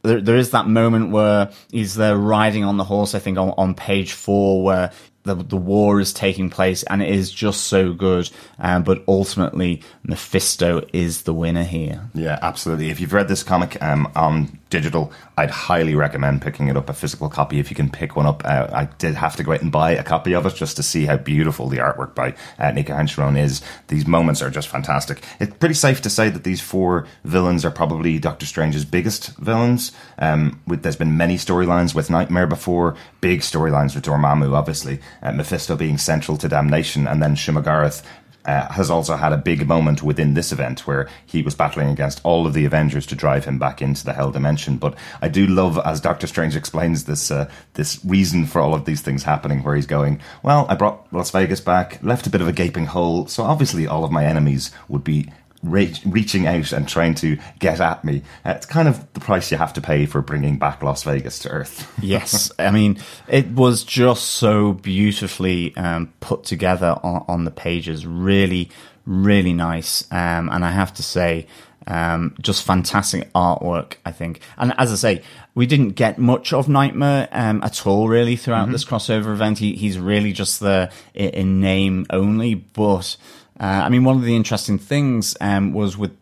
There, 0.03 0.21
there 0.21 0.37
is 0.37 0.51
that 0.51 0.67
moment 0.67 1.11
where 1.11 1.51
he's 1.71 1.95
there 1.95 2.17
riding 2.17 2.63
on 2.63 2.77
the 2.77 2.83
horse. 2.83 3.15
I 3.15 3.19
think 3.19 3.37
on, 3.37 3.53
on 3.57 3.73
page 3.73 4.13
four, 4.13 4.63
where 4.63 4.91
the 5.27 5.35
the 5.35 5.57
war 5.57 5.99
is 5.99 6.13
taking 6.13 6.49
place, 6.49 6.83
and 6.83 7.01
it 7.01 7.09
is 7.09 7.31
just 7.31 7.65
so 7.65 7.93
good. 7.93 8.29
Um, 8.59 8.83
but 8.83 9.03
ultimately, 9.07 9.81
Mephisto 10.03 10.87
is 10.93 11.23
the 11.23 11.33
winner 11.33 11.63
here. 11.63 12.09
Yeah, 12.15 12.39
absolutely. 12.41 12.89
If 12.89 12.99
you've 12.99 13.13
read 13.13 13.27
this 13.27 13.43
comic 13.43 13.81
um, 13.83 14.11
on 14.15 14.57
digital, 14.69 15.11
I'd 15.37 15.49
highly 15.49 15.95
recommend 15.95 16.41
picking 16.41 16.67
it 16.67 16.77
up 16.77 16.89
a 16.89 16.93
physical 16.93 17.29
copy 17.29 17.59
if 17.59 17.69
you 17.69 17.75
can 17.75 17.89
pick 17.89 18.15
one 18.15 18.25
up. 18.25 18.43
Uh, 18.43 18.67
I 18.71 18.85
did 18.97 19.15
have 19.15 19.35
to 19.37 19.43
go 19.43 19.53
out 19.53 19.61
and 19.61 19.71
buy 19.71 19.91
a 19.91 20.03
copy 20.03 20.33
of 20.33 20.45
it 20.45 20.55
just 20.55 20.75
to 20.77 20.83
see 20.83 21.05
how 21.05 21.17
beautiful 21.17 21.69
the 21.69 21.77
artwork 21.77 22.15
by 22.15 22.29
uh, 22.59 22.71
Niko 22.71 23.37
is. 23.37 23.61
These 23.87 24.07
moments 24.07 24.41
are 24.41 24.49
just 24.49 24.67
fantastic. 24.67 25.23
It's 25.39 25.55
pretty 25.55 25.75
safe 25.75 26.01
to 26.01 26.09
say 26.09 26.29
that 26.29 26.43
these 26.43 26.61
four 26.61 27.07
villains 27.23 27.63
are 27.65 27.71
probably 27.71 28.19
Doctor 28.19 28.45
Strange's 28.45 28.85
biggest 28.85 29.35
villains. 29.37 29.91
Um, 30.17 30.61
with, 30.67 30.83
there's 30.83 30.95
been 30.95 31.17
many 31.17 31.35
storylines 31.35 31.93
with 31.93 32.09
Nightmare 32.09 32.47
before, 32.47 32.95
big 33.21 33.41
storylines 33.41 33.95
with 33.95 34.05
Dormammu, 34.05 34.53
obviously, 34.53 34.99
uh, 35.21 35.31
Mephisto 35.31 35.75
being 35.75 35.97
central 35.97 36.37
to 36.37 36.49
Damnation, 36.49 37.07
and 37.07 37.21
then 37.21 37.35
Shuma-Gorath 37.35 38.03
uh, 38.47 38.71
has 38.71 38.89
also 38.89 39.17
had 39.17 39.33
a 39.33 39.37
big 39.37 39.67
moment 39.67 40.01
within 40.01 40.33
this 40.33 40.51
event 40.51 40.87
where 40.87 41.09
he 41.25 41.41
was 41.41 41.53
battling 41.53 41.89
against 41.89 42.21
all 42.23 42.47
of 42.47 42.53
the 42.53 42.63
Avengers 42.63 43.05
to 43.05 43.15
drive 43.15 43.43
him 43.43 43.59
back 43.59 43.81
into 43.81 44.05
the 44.05 44.13
Hell 44.13 44.31
Dimension. 44.31 44.77
But 44.77 44.95
I 45.21 45.27
do 45.27 45.45
love, 45.45 45.77
as 45.83 45.99
Doctor 45.99 46.27
Strange 46.27 46.55
explains 46.55 47.03
this 47.03 47.29
uh, 47.29 47.49
this 47.73 47.99
reason 48.05 48.45
for 48.45 48.61
all 48.61 48.73
of 48.73 48.85
these 48.85 49.01
things 49.01 49.23
happening, 49.23 49.63
where 49.63 49.75
he's 49.75 49.85
going, 49.85 50.21
"Well, 50.43 50.65
I 50.69 50.75
brought 50.75 51.11
Las 51.11 51.31
Vegas 51.31 51.59
back, 51.59 52.01
left 52.01 52.25
a 52.25 52.29
bit 52.29 52.41
of 52.41 52.47
a 52.47 52.53
gaping 52.53 52.85
hole, 52.85 53.27
so 53.27 53.43
obviously 53.43 53.85
all 53.85 54.05
of 54.05 54.11
my 54.11 54.25
enemies 54.25 54.71
would 54.87 55.03
be." 55.03 55.29
Reach, 55.63 56.01
reaching 56.05 56.45
out 56.45 56.71
and 56.71 56.87
trying 56.87 57.15
to 57.15 57.37
get 57.59 57.79
at 57.79 58.03
me. 58.03 58.21
Uh, 58.45 58.51
it's 58.51 58.65
kind 58.65 58.87
of 58.87 59.11
the 59.13 59.19
price 59.19 59.51
you 59.51 59.57
have 59.57 59.73
to 59.73 59.81
pay 59.81 60.05
for 60.05 60.21
bringing 60.21 60.57
back 60.57 60.83
Las 60.83 61.03
Vegas 61.03 61.39
to 61.39 61.49
Earth. 61.49 61.91
yes, 62.01 62.51
I 62.59 62.71
mean 62.71 62.99
it 63.27 63.47
was 63.47 63.83
just 63.83 64.25
so 64.25 64.73
beautifully 64.73 65.75
um, 65.75 66.13
put 66.19 66.43
together 66.43 66.97
on, 67.03 67.25
on, 67.27 67.45
the 67.45 67.51
pages. 67.51 68.05
Really, 68.05 68.69
really 69.05 69.53
nice. 69.53 70.03
Um, 70.11 70.49
and 70.49 70.63
I 70.63 70.71
have 70.71 70.93
to 70.95 71.03
say, 71.03 71.47
um, 71.87 72.35
just 72.41 72.63
fantastic 72.63 73.31
artwork. 73.33 73.95
I 74.05 74.11
think, 74.11 74.41
and 74.57 74.73
as 74.77 74.91
I 74.91 74.95
say, 74.95 75.23
we 75.55 75.65
didn't 75.65 75.91
get 75.91 76.19
much 76.19 76.53
of 76.53 76.69
Nightmare 76.69 77.29
um, 77.31 77.63
at 77.63 77.87
all 77.87 78.07
really 78.07 78.35
throughout 78.35 78.63
mm-hmm. 78.63 78.73
this 78.73 78.85
crossover 78.85 79.31
event. 79.31 79.59
He, 79.59 79.73
he's 79.75 79.97
really 79.97 80.33
just 80.33 80.59
there 80.59 80.91
in, 81.13 81.29
in 81.29 81.61
name 81.61 82.05
only, 82.09 82.53
but. 82.55 83.17
Uh, 83.59 83.81
I 83.85 83.89
mean, 83.89 84.03
one 84.03 84.17
of 84.17 84.23
the 84.23 84.35
interesting 84.35 84.77
things 84.77 85.35
um, 85.41 85.73
was 85.73 85.97
with 85.97 86.15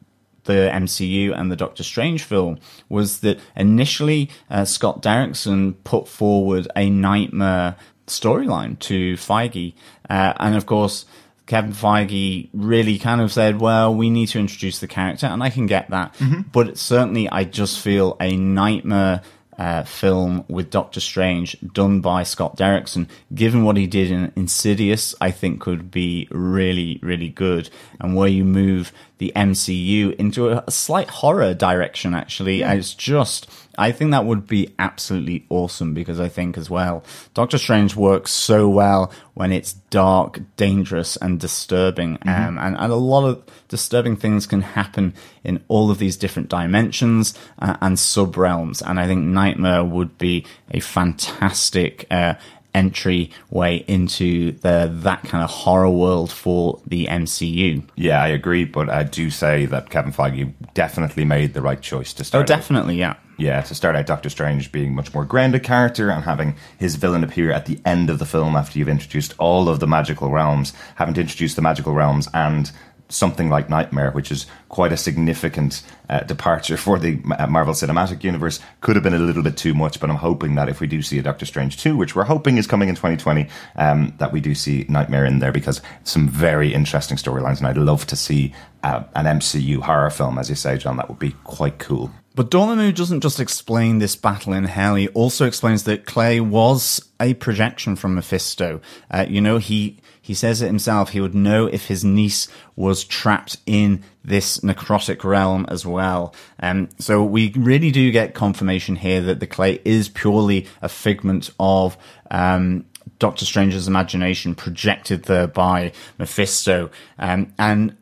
the 0.46 0.70
MCU 0.74 1.38
and 1.38 1.51
the 1.51 1.56
Doctor 1.56 1.84
Strange 1.84 2.24
film 2.24 2.60
was 2.88 3.20
that 3.20 3.39
initially 3.56 4.30
uh, 4.50 4.65
Scott 4.65 5.01
Derrickson 5.01 5.75
put 5.84 6.08
forward 6.08 6.68
a 6.75 6.89
nightmare 6.89 7.75
storyline 8.08 8.77
to 8.80 9.15
Feige, 9.15 9.74
uh, 10.10 10.34
and 10.38 10.56
of 10.56 10.65
course. 10.65 11.06
Kevin 11.48 11.74
Feige 11.74 12.50
really 12.54 12.98
kind 12.98 13.22
of 13.22 13.32
said, 13.32 13.62
well, 13.62 13.94
we 13.94 14.10
need 14.10 14.30
to 14.30 14.39
introduce 14.39 14.80
the 14.80 14.88
character, 14.88 15.27
and 15.27 15.44
I 15.44 15.51
can 15.51 15.68
get 15.68 15.92
that. 15.92 16.15
Mm-hmm. 16.15 16.42
But 16.51 16.75
certainly, 16.75 17.30
I 17.30 17.44
just 17.44 17.80
feel 17.80 18.18
a 18.20 18.36
nightmare 18.36 19.22
uh, 19.57 19.83
film 19.83 20.43
with 20.47 20.69
Doctor 20.69 21.00
Strange 21.00 21.57
done 21.74 22.01
by 22.01 22.24
Scott 22.24 22.57
Derrickson, 22.57 23.07
given 23.33 23.63
what 23.63 23.77
he 23.77 23.88
did 23.88 24.12
in 24.12 24.31
Insidious, 24.35 25.15
I 25.21 25.31
think 25.31 25.62
could 25.62 25.91
be 25.91 26.27
really, 26.31 27.00
really 27.01 27.29
good. 27.29 27.69
And 28.00 28.15
where 28.15 28.27
you 28.27 28.43
move 28.43 28.91
the 29.17 29.31
MCU 29.35 30.15
into 30.15 30.50
a, 30.50 30.63
a 30.67 30.71
slight 30.71 31.09
horror 31.09 31.53
direction, 31.53 32.13
actually, 32.13 32.59
yeah. 32.59 32.74
it's 32.74 32.93
just, 32.93 33.50
I 33.77 33.91
think 33.91 34.12
that 34.12 34.25
would 34.25 34.48
be 34.48 34.74
absolutely 34.79 35.46
awesome 35.50 35.94
because 35.94 36.20
I 36.20 36.29
think 36.29 36.58
as 36.58 36.70
well, 36.70 37.03
Doctor 37.34 37.58
Strange 37.58 37.96
works 37.96 38.32
so 38.32 38.70
well 38.70 39.12
when 39.34 39.51
it's 39.51 39.74
dark, 39.89 40.39
dangerous, 40.55 41.17
and 41.17 41.39
disturbing. 41.39 42.17
Mm-hmm. 42.17 42.29
Um, 42.29 42.58
and, 42.58 42.77
and 42.77 42.91
a 42.91 42.96
lot 42.96 43.25
of 43.25 43.44
disturbing 43.67 44.15
things 44.15 44.48
can 44.48 44.62
happen 44.62 45.13
in 45.44 45.63
all 45.67 45.91
of 45.91 45.98
these 45.98 46.17
different 46.17 46.50
dimensions 46.50 47.38
uh, 47.60 47.77
and 47.82 48.00
sub 48.00 48.38
realms. 48.38 48.82
And 48.82 49.00
I 49.00 49.08
think 49.08 49.24
Nightmare 49.24 49.84
would 49.84 50.17
be 50.17 50.46
a 50.72 50.79
fantastic 50.79 52.08
uh, 52.10 52.36
entryway 52.75 53.84
into 53.88 54.51
the 54.60 54.91
that 54.94 55.24
kind 55.24 55.44
of 55.44 55.50
horror 55.50 55.89
world 55.89 56.32
for 56.32 56.82
the 56.86 57.08
MCU. 57.08 57.82
Yeah, 57.96 58.22
I 58.22 58.27
agree, 58.27 58.65
but 58.65 58.89
I 58.89 59.03
do 59.03 59.29
say 59.32 59.65
that 59.67 59.89
Kevin 59.89 60.12
Feige 60.12 60.53
definitely 60.74 61.25
made 61.25 61.53
the 61.53 61.62
right 61.62 61.82
choice 61.82 62.13
to 62.13 62.24
start. 62.24 62.44
Oh, 62.44 62.46
definitely, 62.46 63.01
out. 63.01 63.17
yeah. 63.17 63.25
Yeah, 63.38 63.62
to 63.62 63.75
start 63.75 63.96
out 63.96 64.06
Doctor 64.06 64.30
Strange 64.30 64.72
being 64.72 64.96
much 64.96 65.13
more 65.13 65.25
grounded 65.25 65.63
character 65.63 66.10
and 66.10 66.24
having 66.24 66.56
his 66.77 66.96
villain 66.96 67.24
appear 67.24 67.51
at 67.51 67.65
the 67.65 67.80
end 67.86 68.10
of 68.10 68.20
the 68.20 68.25
film 68.25 68.56
after 68.56 68.80
you've 68.80 68.88
introduced 68.88 69.34
all 69.38 69.68
of 69.68 69.80
the 69.82 69.88
magical 69.88 70.30
realms, 70.30 70.74
having 70.96 71.13
to 71.15 71.22
introduce 71.22 71.54
the 71.54 71.62
magical 71.62 71.94
realms 71.94 72.30
and 72.34 72.72
something 73.15 73.50
like 73.50 73.69
Nightmare, 73.69 74.12
which 74.12 74.31
is 74.31 74.45
quite 74.69 74.91
a 74.91 74.98
significant 74.98 75.84
uh, 76.10 76.19
departure 76.22 76.77
for 76.86 77.00
the 77.00 77.22
uh, 77.38 77.48
Marvel 77.48 77.74
Cinematic 77.74 78.24
Universe, 78.24 78.60
could 78.81 78.95
have 78.95 79.03
been 79.03 79.13
a 79.13 79.19
little 79.19 79.43
bit 79.43 79.57
too 79.57 79.74
much. 79.74 80.00
But 80.00 80.10
I'm 80.10 80.17
hoping 80.17 80.55
that 80.55 80.69
if 80.69 80.79
we 80.79 80.88
do 80.88 81.01
see 81.01 81.19
a 81.19 81.24
Doctor 81.24 81.45
Strange 81.45 81.77
2, 81.77 81.98
which 81.98 82.15
we're 82.15 82.24
hoping 82.24 82.57
is 82.57 82.67
coming 82.67 82.89
in 82.89 82.95
2020, 82.95 83.48
um, 83.75 84.13
that 84.17 84.31
we 84.31 84.41
do 84.41 84.53
see 84.53 84.86
Nightmare 84.89 85.25
in 85.25 85.39
there 85.39 85.51
because 85.51 85.81
some 86.03 86.27
very 86.27 86.74
interesting 86.74 87.17
storylines. 87.17 87.57
And 87.57 87.67
I'd 87.67 87.77
love 87.77 88.05
to 88.07 88.15
see 88.15 88.53
uh, 88.84 89.03
an 89.15 89.25
MCU 89.25 89.81
horror 89.81 90.10
film, 90.10 90.38
as 90.38 90.50
you 90.50 90.55
say, 90.55 90.77
John. 90.77 90.98
That 90.98 91.10
would 91.10 91.19
be 91.19 91.36
quite 91.43 91.79
cool. 91.79 92.12
But 92.36 92.51
Dormammu 92.51 92.93
doesn't 92.93 93.22
just 93.22 93.39
explain 93.39 94.00
this 94.00 94.17
battle 94.17 94.51
in 94.51 94.65
hell. 94.65 94.95
He 94.95 95.07
also 95.10 95.45
explains 95.45 95.84
that 95.84 96.05
Clay 96.05 96.41
was 96.41 97.01
a 97.17 97.34
projection 97.36 97.95
from 97.95 98.13
Mephisto. 98.13 98.81
Uh, 99.10 99.25
you 99.27 99.39
know, 99.39 99.57
he 99.57 100.00
he 100.25 100.34
says 100.34 100.60
it 100.60 100.65
himself. 100.65 101.12
He 101.12 101.22
would 101.22 101.36
know 101.36 101.67
if 101.67 101.86
his 101.86 102.03
niece 102.03 102.48
was 102.75 103.03
trapped 103.03 103.58
in 103.67 104.03
this 104.24 104.62
necrotic 104.62 105.24
realm 105.24 105.67
as 105.70 105.86
well. 105.86 106.34
Um, 106.60 106.89
so 106.98 107.24
we 107.24 107.51
really 107.51 107.91
do 107.91 108.10
get 108.10 108.34
confirmation 108.34 108.96
here 108.96 109.22
that 109.22 109.39
the 109.39 109.46
clay 109.46 109.79
is 109.86 110.10
purely 110.10 110.65
a 110.82 110.89
figment 110.89 111.51
of 111.60 111.96
um, 112.32 112.86
Doctor 113.20 113.46
Strange's 113.46 113.88
imagination 113.88 114.55
projected 114.55 115.25
there 115.25 115.46
by 115.46 115.91
Mephisto. 116.17 116.89
Um, 117.20 117.53
and 117.60 117.96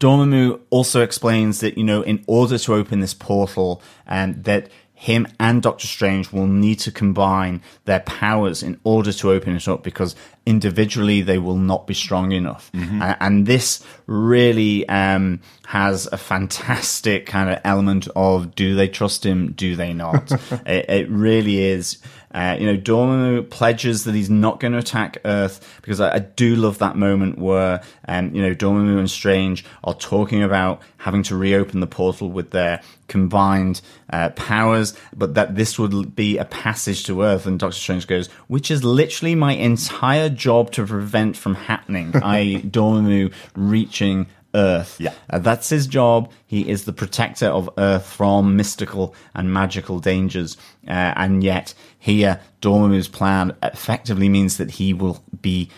Dormammu 0.00 0.62
also 0.70 1.00
explains 1.00 1.60
that, 1.60 1.78
you 1.78 1.84
know, 1.84 2.02
in 2.02 2.24
order 2.26 2.58
to 2.58 2.74
open 2.74 2.98
this 2.98 3.14
portal, 3.14 3.80
and 4.04 4.34
um, 4.34 4.42
that 4.42 4.68
him 5.04 5.26
and 5.38 5.62
Doctor 5.62 5.86
Strange 5.86 6.32
will 6.32 6.46
need 6.46 6.78
to 6.78 6.90
combine 6.90 7.60
their 7.84 8.00
powers 8.00 8.62
in 8.62 8.80
order 8.84 9.12
to 9.12 9.32
open 9.32 9.54
it 9.54 9.68
up 9.68 9.82
because 9.82 10.16
individually 10.46 11.20
they 11.20 11.36
will 11.36 11.58
not 11.58 11.86
be 11.86 11.92
strong 11.92 12.32
enough. 12.32 12.72
Mm-hmm. 12.72 13.02
Uh, 13.02 13.14
and 13.20 13.44
this 13.44 13.84
really 14.06 14.88
um, 14.88 15.42
has 15.66 16.08
a 16.10 16.16
fantastic 16.16 17.26
kind 17.26 17.50
of 17.50 17.60
element 17.64 18.08
of 18.16 18.54
do 18.54 18.74
they 18.74 18.88
trust 18.88 19.26
him? 19.26 19.52
Do 19.52 19.76
they 19.76 19.92
not? 19.92 20.32
it, 20.66 20.88
it, 20.88 21.10
really 21.10 21.58
is. 21.62 21.98
Uh, 22.34 22.56
you 22.58 22.66
know, 22.66 22.76
Dormammu 22.76 23.48
pledges 23.48 24.04
that 24.04 24.14
he's 24.14 24.28
not 24.28 24.58
going 24.58 24.72
to 24.72 24.78
attack 24.78 25.18
Earth 25.24 25.78
because 25.80 26.00
I, 26.00 26.16
I 26.16 26.18
do 26.18 26.56
love 26.56 26.78
that 26.78 26.96
moment 26.96 27.38
where, 27.38 27.80
um, 28.08 28.34
you 28.34 28.42
know, 28.42 28.54
Dormammu 28.54 28.98
and 28.98 29.10
Strange 29.10 29.64
are 29.84 29.94
talking 29.94 30.42
about 30.42 30.82
having 30.98 31.22
to 31.22 31.36
reopen 31.36 31.78
the 31.78 31.86
portal 31.86 32.30
with 32.30 32.50
their 32.50 32.82
combined 33.06 33.80
uh, 34.10 34.30
powers, 34.30 34.94
but 35.14 35.34
that 35.34 35.54
this 35.54 35.78
would 35.78 36.16
be 36.16 36.36
a 36.36 36.44
passage 36.44 37.04
to 37.04 37.22
Earth. 37.22 37.46
And 37.46 37.58
Doctor 37.58 37.76
Strange 37.76 38.06
goes, 38.08 38.26
which 38.48 38.70
is 38.70 38.82
literally 38.82 39.34
my 39.36 39.52
entire 39.52 40.28
job 40.28 40.72
to 40.72 40.84
prevent 40.84 41.36
from 41.36 41.54
happening. 41.54 42.12
I 42.22 42.62
Dormammu 42.66 43.32
reaching 43.54 44.26
Earth. 44.54 44.96
Yeah. 45.00 45.12
Uh, 45.28 45.38
that's 45.38 45.68
his 45.68 45.86
job. 45.86 46.30
He 46.46 46.68
is 46.68 46.84
the 46.84 46.92
protector 46.92 47.46
of 47.46 47.68
Earth 47.78 48.06
from 48.06 48.56
mystical 48.56 49.14
and 49.34 49.52
magical 49.52 50.00
dangers. 50.00 50.56
Uh, 50.86 51.12
and 51.16 51.42
yet, 51.42 51.74
here, 51.98 52.40
Dormammu's 52.60 53.08
plan 53.08 53.56
effectively 53.62 54.28
means 54.28 54.56
that 54.58 54.72
he 54.72 54.94
will 54.94 55.22
be 55.40 55.70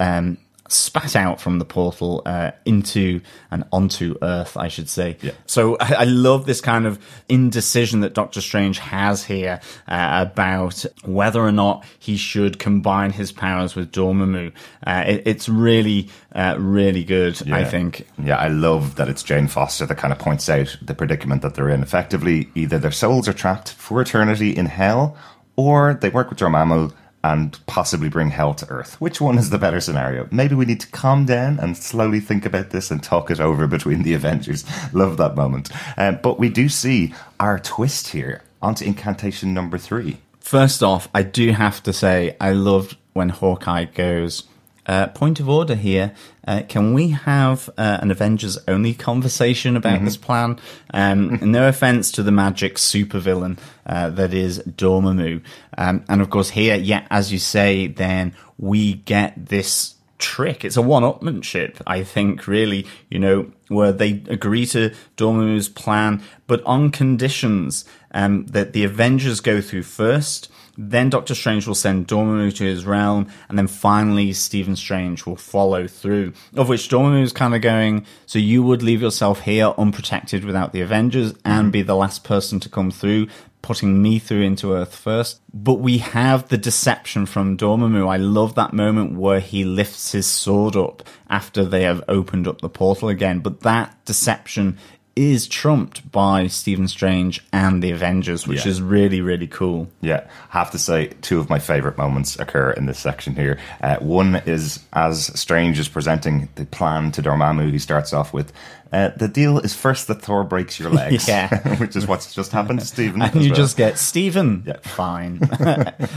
um, 0.00 0.38
spat 0.68 1.16
out 1.16 1.40
from 1.40 1.58
the 1.58 1.64
portal 1.64 2.22
uh, 2.26 2.52
into 2.64 3.20
and 3.50 3.64
onto 3.72 4.16
Earth, 4.22 4.56
I 4.56 4.68
should 4.68 4.88
say. 4.88 5.16
Yeah. 5.22 5.32
So 5.46 5.76
I, 5.78 5.92
I, 5.98 6.04
love 6.04 6.46
this 6.46 6.60
kind 6.60 6.86
of 6.86 6.98
indecision 7.28 8.00
that 8.00 8.14
Doctor 8.14 8.40
Strange 8.40 8.78
has 8.78 9.24
here 9.24 9.60
uh, 9.88 10.26
about 10.30 10.84
whether 11.04 11.40
or 11.40 11.52
not 11.52 11.84
he 11.98 12.16
should 12.16 12.58
combine 12.58 13.10
his 13.10 13.32
powers 13.32 13.74
with 13.74 13.90
Dormammu. 13.92 14.52
Uh, 14.86 15.04
it, 15.06 15.22
it's 15.26 15.48
really, 15.48 16.08
uh, 16.34 16.56
really 16.58 17.04
good, 17.04 17.40
yeah. 17.46 17.56
I 17.56 17.64
think. 17.64 18.06
Yeah, 18.22 18.36
I 18.36 18.48
love 18.48 18.96
that 18.96 19.08
it's 19.08 19.22
Jane 19.22 19.48
Foster 19.48 19.86
that 19.86 19.96
kind 19.96 20.12
of 20.12 20.18
points 20.18 20.48
out 20.48 20.76
the 20.82 20.94
predicament 20.94 21.42
that 21.42 21.54
they're 21.54 21.70
in. 21.70 21.82
Effectively, 21.82 22.50
either 22.54 22.78
their 22.78 22.92
souls 22.92 23.28
are 23.28 23.32
trapped 23.32 23.72
for 23.72 24.00
eternity 24.00 24.50
in 24.50 24.66
hell, 24.66 25.16
or 25.56 25.94
they 25.94 26.10
work 26.10 26.30
with 26.30 26.38
Dormammu 26.38 26.92
and 27.28 27.58
possibly 27.66 28.08
bring 28.08 28.30
hell 28.30 28.54
to 28.54 28.68
Earth. 28.70 29.00
Which 29.00 29.20
one 29.20 29.36
is 29.36 29.50
the 29.50 29.58
better 29.58 29.80
scenario? 29.80 30.28
Maybe 30.30 30.54
we 30.54 30.64
need 30.64 30.80
to 30.80 30.90
calm 30.90 31.26
down 31.26 31.58
and 31.58 31.76
slowly 31.76 32.20
think 32.20 32.46
about 32.46 32.70
this 32.70 32.90
and 32.90 33.02
talk 33.02 33.30
it 33.30 33.40
over 33.40 33.66
between 33.66 34.02
the 34.02 34.14
Avengers. 34.18 34.64
Love 34.92 35.16
that 35.18 35.36
moment. 35.36 35.70
Um, 35.98 36.18
but 36.22 36.38
we 36.38 36.48
do 36.48 36.68
see 36.68 37.14
our 37.38 37.58
twist 37.58 38.08
here 38.08 38.42
onto 38.62 38.84
incantation 38.84 39.52
number 39.52 39.78
three. 39.78 40.18
First 40.40 40.82
off, 40.82 41.08
I 41.14 41.22
do 41.22 41.52
have 41.52 41.82
to 41.82 41.92
say 41.92 42.34
I 42.40 42.52
loved 42.52 42.96
when 43.12 43.28
Hawkeye 43.28 43.84
goes. 43.84 44.44
Uh, 44.88 45.06
point 45.08 45.38
of 45.38 45.48
order 45.48 45.74
here. 45.74 46.14
Uh, 46.46 46.62
can 46.66 46.94
we 46.94 47.10
have 47.10 47.68
uh, 47.76 47.98
an 48.00 48.10
Avengers 48.10 48.56
only 48.66 48.94
conversation 48.94 49.76
about 49.76 49.96
Mm-hmm. 49.96 50.04
this 50.06 50.16
plan? 50.16 50.58
Um, 50.94 51.38
no 51.52 51.68
offense 51.68 52.10
to 52.12 52.22
the 52.22 52.32
magic 52.32 52.76
supervillain 52.76 53.58
uh, 53.84 54.08
that 54.10 54.32
is 54.32 54.60
Dormammu. 54.60 55.42
Um, 55.76 56.04
and 56.08 56.22
of 56.22 56.30
course, 56.30 56.50
here, 56.50 56.74
yeah, 56.76 57.06
as 57.10 57.30
you 57.32 57.38
say, 57.38 57.86
then 57.86 58.34
we 58.56 58.94
get 58.94 59.34
this 59.48 59.96
trick. 60.18 60.64
It's 60.64 60.76
a 60.76 60.82
one-upmanship, 60.82 61.80
I 61.86 62.02
think, 62.02 62.46
really, 62.48 62.86
you 63.10 63.18
know, 63.18 63.52
where 63.68 63.92
they 63.92 64.22
agree 64.28 64.66
to 64.66 64.92
Dormammu's 65.16 65.68
plan, 65.68 66.22
but 66.46 66.62
on 66.64 66.90
conditions 66.90 67.84
um, 68.12 68.46
that 68.46 68.72
the 68.72 68.84
Avengers 68.84 69.40
go 69.40 69.60
through 69.60 69.82
first. 69.84 70.50
Then 70.80 71.10
Doctor 71.10 71.34
Strange 71.34 71.66
will 71.66 71.74
send 71.74 72.06
Dormammu 72.06 72.54
to 72.54 72.64
his 72.64 72.86
realm, 72.86 73.26
and 73.48 73.58
then 73.58 73.66
finally 73.66 74.32
Stephen 74.32 74.76
Strange 74.76 75.26
will 75.26 75.36
follow 75.36 75.88
through. 75.88 76.32
Of 76.54 76.68
which 76.68 76.88
Dormammu 76.88 77.22
is 77.24 77.32
kind 77.32 77.54
of 77.56 77.62
going, 77.62 78.06
so 78.26 78.38
you 78.38 78.62
would 78.62 78.84
leave 78.84 79.02
yourself 79.02 79.40
here 79.40 79.74
unprotected 79.76 80.44
without 80.44 80.72
the 80.72 80.80
Avengers 80.80 81.32
and 81.44 81.64
mm-hmm. 81.64 81.70
be 81.70 81.82
the 81.82 81.96
last 81.96 82.22
person 82.22 82.60
to 82.60 82.68
come 82.68 82.92
through, 82.92 83.26
putting 83.60 84.00
me 84.00 84.20
through 84.20 84.42
into 84.42 84.72
Earth 84.72 84.94
first. 84.94 85.40
But 85.52 85.74
we 85.74 85.98
have 85.98 86.48
the 86.48 86.56
deception 86.56 87.26
from 87.26 87.56
Dormammu. 87.56 88.08
I 88.08 88.16
love 88.16 88.54
that 88.54 88.72
moment 88.72 89.18
where 89.18 89.40
he 89.40 89.64
lifts 89.64 90.12
his 90.12 90.26
sword 90.26 90.76
up 90.76 91.02
after 91.28 91.64
they 91.64 91.82
have 91.82 92.04
opened 92.06 92.46
up 92.46 92.60
the 92.60 92.68
portal 92.68 93.08
again. 93.08 93.40
But 93.40 93.60
that 93.60 94.04
deception 94.04 94.78
is 95.18 95.48
trumped 95.48 96.10
by 96.12 96.46
Stephen 96.46 96.86
Strange 96.86 97.42
and 97.52 97.82
the 97.82 97.90
Avengers, 97.90 98.46
which 98.46 98.64
Yeah. 98.64 98.70
is 98.70 98.80
really, 98.80 99.20
really 99.20 99.48
cool. 99.48 99.88
Yeah, 100.00 100.20
I 100.54 100.58
have 100.58 100.70
to 100.70 100.78
say, 100.78 101.08
two 101.22 101.40
of 101.40 101.50
my 101.50 101.58
favorite 101.58 101.98
moments 101.98 102.38
occur 102.38 102.70
in 102.70 102.86
this 102.86 103.00
section 103.00 103.34
here. 103.34 103.58
Uh, 103.82 103.96
one 103.96 104.36
is 104.46 104.78
as 104.92 105.26
Strange 105.38 105.80
is 105.80 105.88
presenting 105.88 106.48
the 106.54 106.66
plan 106.66 107.10
to 107.12 107.22
Dormammu, 107.22 107.72
he 107.72 107.80
starts 107.80 108.12
off 108.12 108.32
with, 108.32 108.52
uh, 108.92 109.10
"The 109.16 109.28
deal 109.28 109.58
is 109.58 109.74
first 109.74 110.08
that 110.08 110.22
Thor 110.22 110.44
breaks 110.44 110.78
your 110.78 110.90
legs," 110.90 111.28
Yeah. 111.28 111.76
which 111.78 111.96
is 111.96 112.06
what's 112.06 112.34
just 112.34 112.52
happened 112.52 112.80
to 112.80 112.86
Stephen. 112.86 113.22
And 113.22 113.42
you 113.42 113.50
well. 113.50 113.56
just 113.56 113.76
get 113.76 113.98
Stephen. 113.98 114.62
Yeah. 114.66 114.78
Fine. 114.82 115.40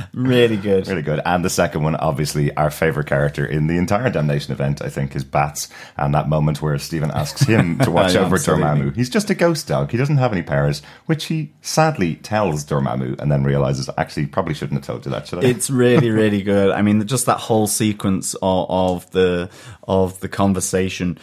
really 0.14 0.58
good. 0.58 0.88
Really 0.88 1.02
good. 1.02 1.22
And 1.26 1.44
the 1.44 1.50
second 1.50 1.84
one, 1.84 1.96
obviously, 1.96 2.56
our 2.56 2.72
favourite 2.72 3.08
character 3.08 3.46
in 3.46 3.68
the 3.68 3.78
entire 3.78 4.10
Damnation 4.10 4.54
event, 4.54 4.82
I 4.82 4.90
think, 4.90 5.16
is 5.16 5.24
Bats. 5.24 5.70
And 5.98 6.14
that 6.14 6.30
moment 6.30 6.62
where 6.62 6.78
Stephen 6.78 7.12
asks 7.12 7.42
him 7.42 7.80
to 7.80 7.92
watch 7.92 8.16
over 8.16 8.36
absolutely. 8.36 8.66
Dormammu. 8.66 8.96
He's 8.96 9.10
just 9.10 9.30
a 9.30 9.36
ghost 9.36 9.68
dog. 9.68 9.92
He 9.92 9.98
doesn't 9.98 10.18
have 10.18 10.32
any 10.32 10.42
powers, 10.42 10.82
which 11.06 11.26
he 11.26 11.52
sadly 11.62 12.16
tells 12.16 12.66
Dormammu 12.66 13.20
and 13.20 13.32
then 13.32 13.44
realizes, 13.44 13.90
actually, 13.98 14.28
probably 14.28 14.54
shouldn't 14.54 14.80
have 14.80 14.86
told 14.86 15.06
you 15.06 15.12
that, 15.12 15.28
should 15.28 15.44
I? 15.44 15.48
It's 15.48 15.70
really, 15.70 16.10
really 16.10 16.42
good. 16.42 16.72
I 16.72 16.82
mean, 16.82 17.06
just 17.08 17.26
that 17.26 17.40
whole 17.40 17.68
sequence 17.68 18.36
of, 18.42 18.66
of 18.70 19.12
the 19.12 19.50
of 19.84 20.20
the 20.20 20.30
conversation 20.30 21.18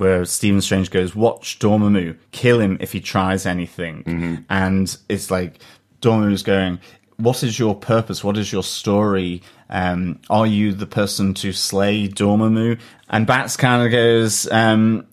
where 0.00 0.24
Stephen 0.24 0.60
Strange 0.60 0.90
goes, 0.90 1.14
"Watch 1.14 1.58
Dormammu, 1.60 2.16
kill 2.32 2.58
him 2.60 2.76
if 2.80 2.92
he 2.92 3.00
tries 3.00 3.46
anything," 3.46 4.02
Mm-hmm. 4.04 4.34
and 4.48 4.96
it's 5.08 5.30
like 5.30 5.60
Dormammu's 6.02 6.42
going. 6.42 6.80
What 7.16 7.42
is 7.42 7.58
your 7.58 7.74
purpose? 7.74 8.24
What 8.24 8.38
is 8.38 8.50
your 8.50 8.62
story? 8.62 9.42
Um, 9.68 10.20
are 10.30 10.46
you 10.46 10.72
the 10.72 10.86
person 10.86 11.34
to 11.34 11.52
slay 11.52 12.08
Dormammu? 12.08 12.80
And 13.10 13.26
Bats 13.26 13.58
kind 13.58 13.84
of 13.84 13.92
goes, 13.92 14.50
um, 14.50 15.04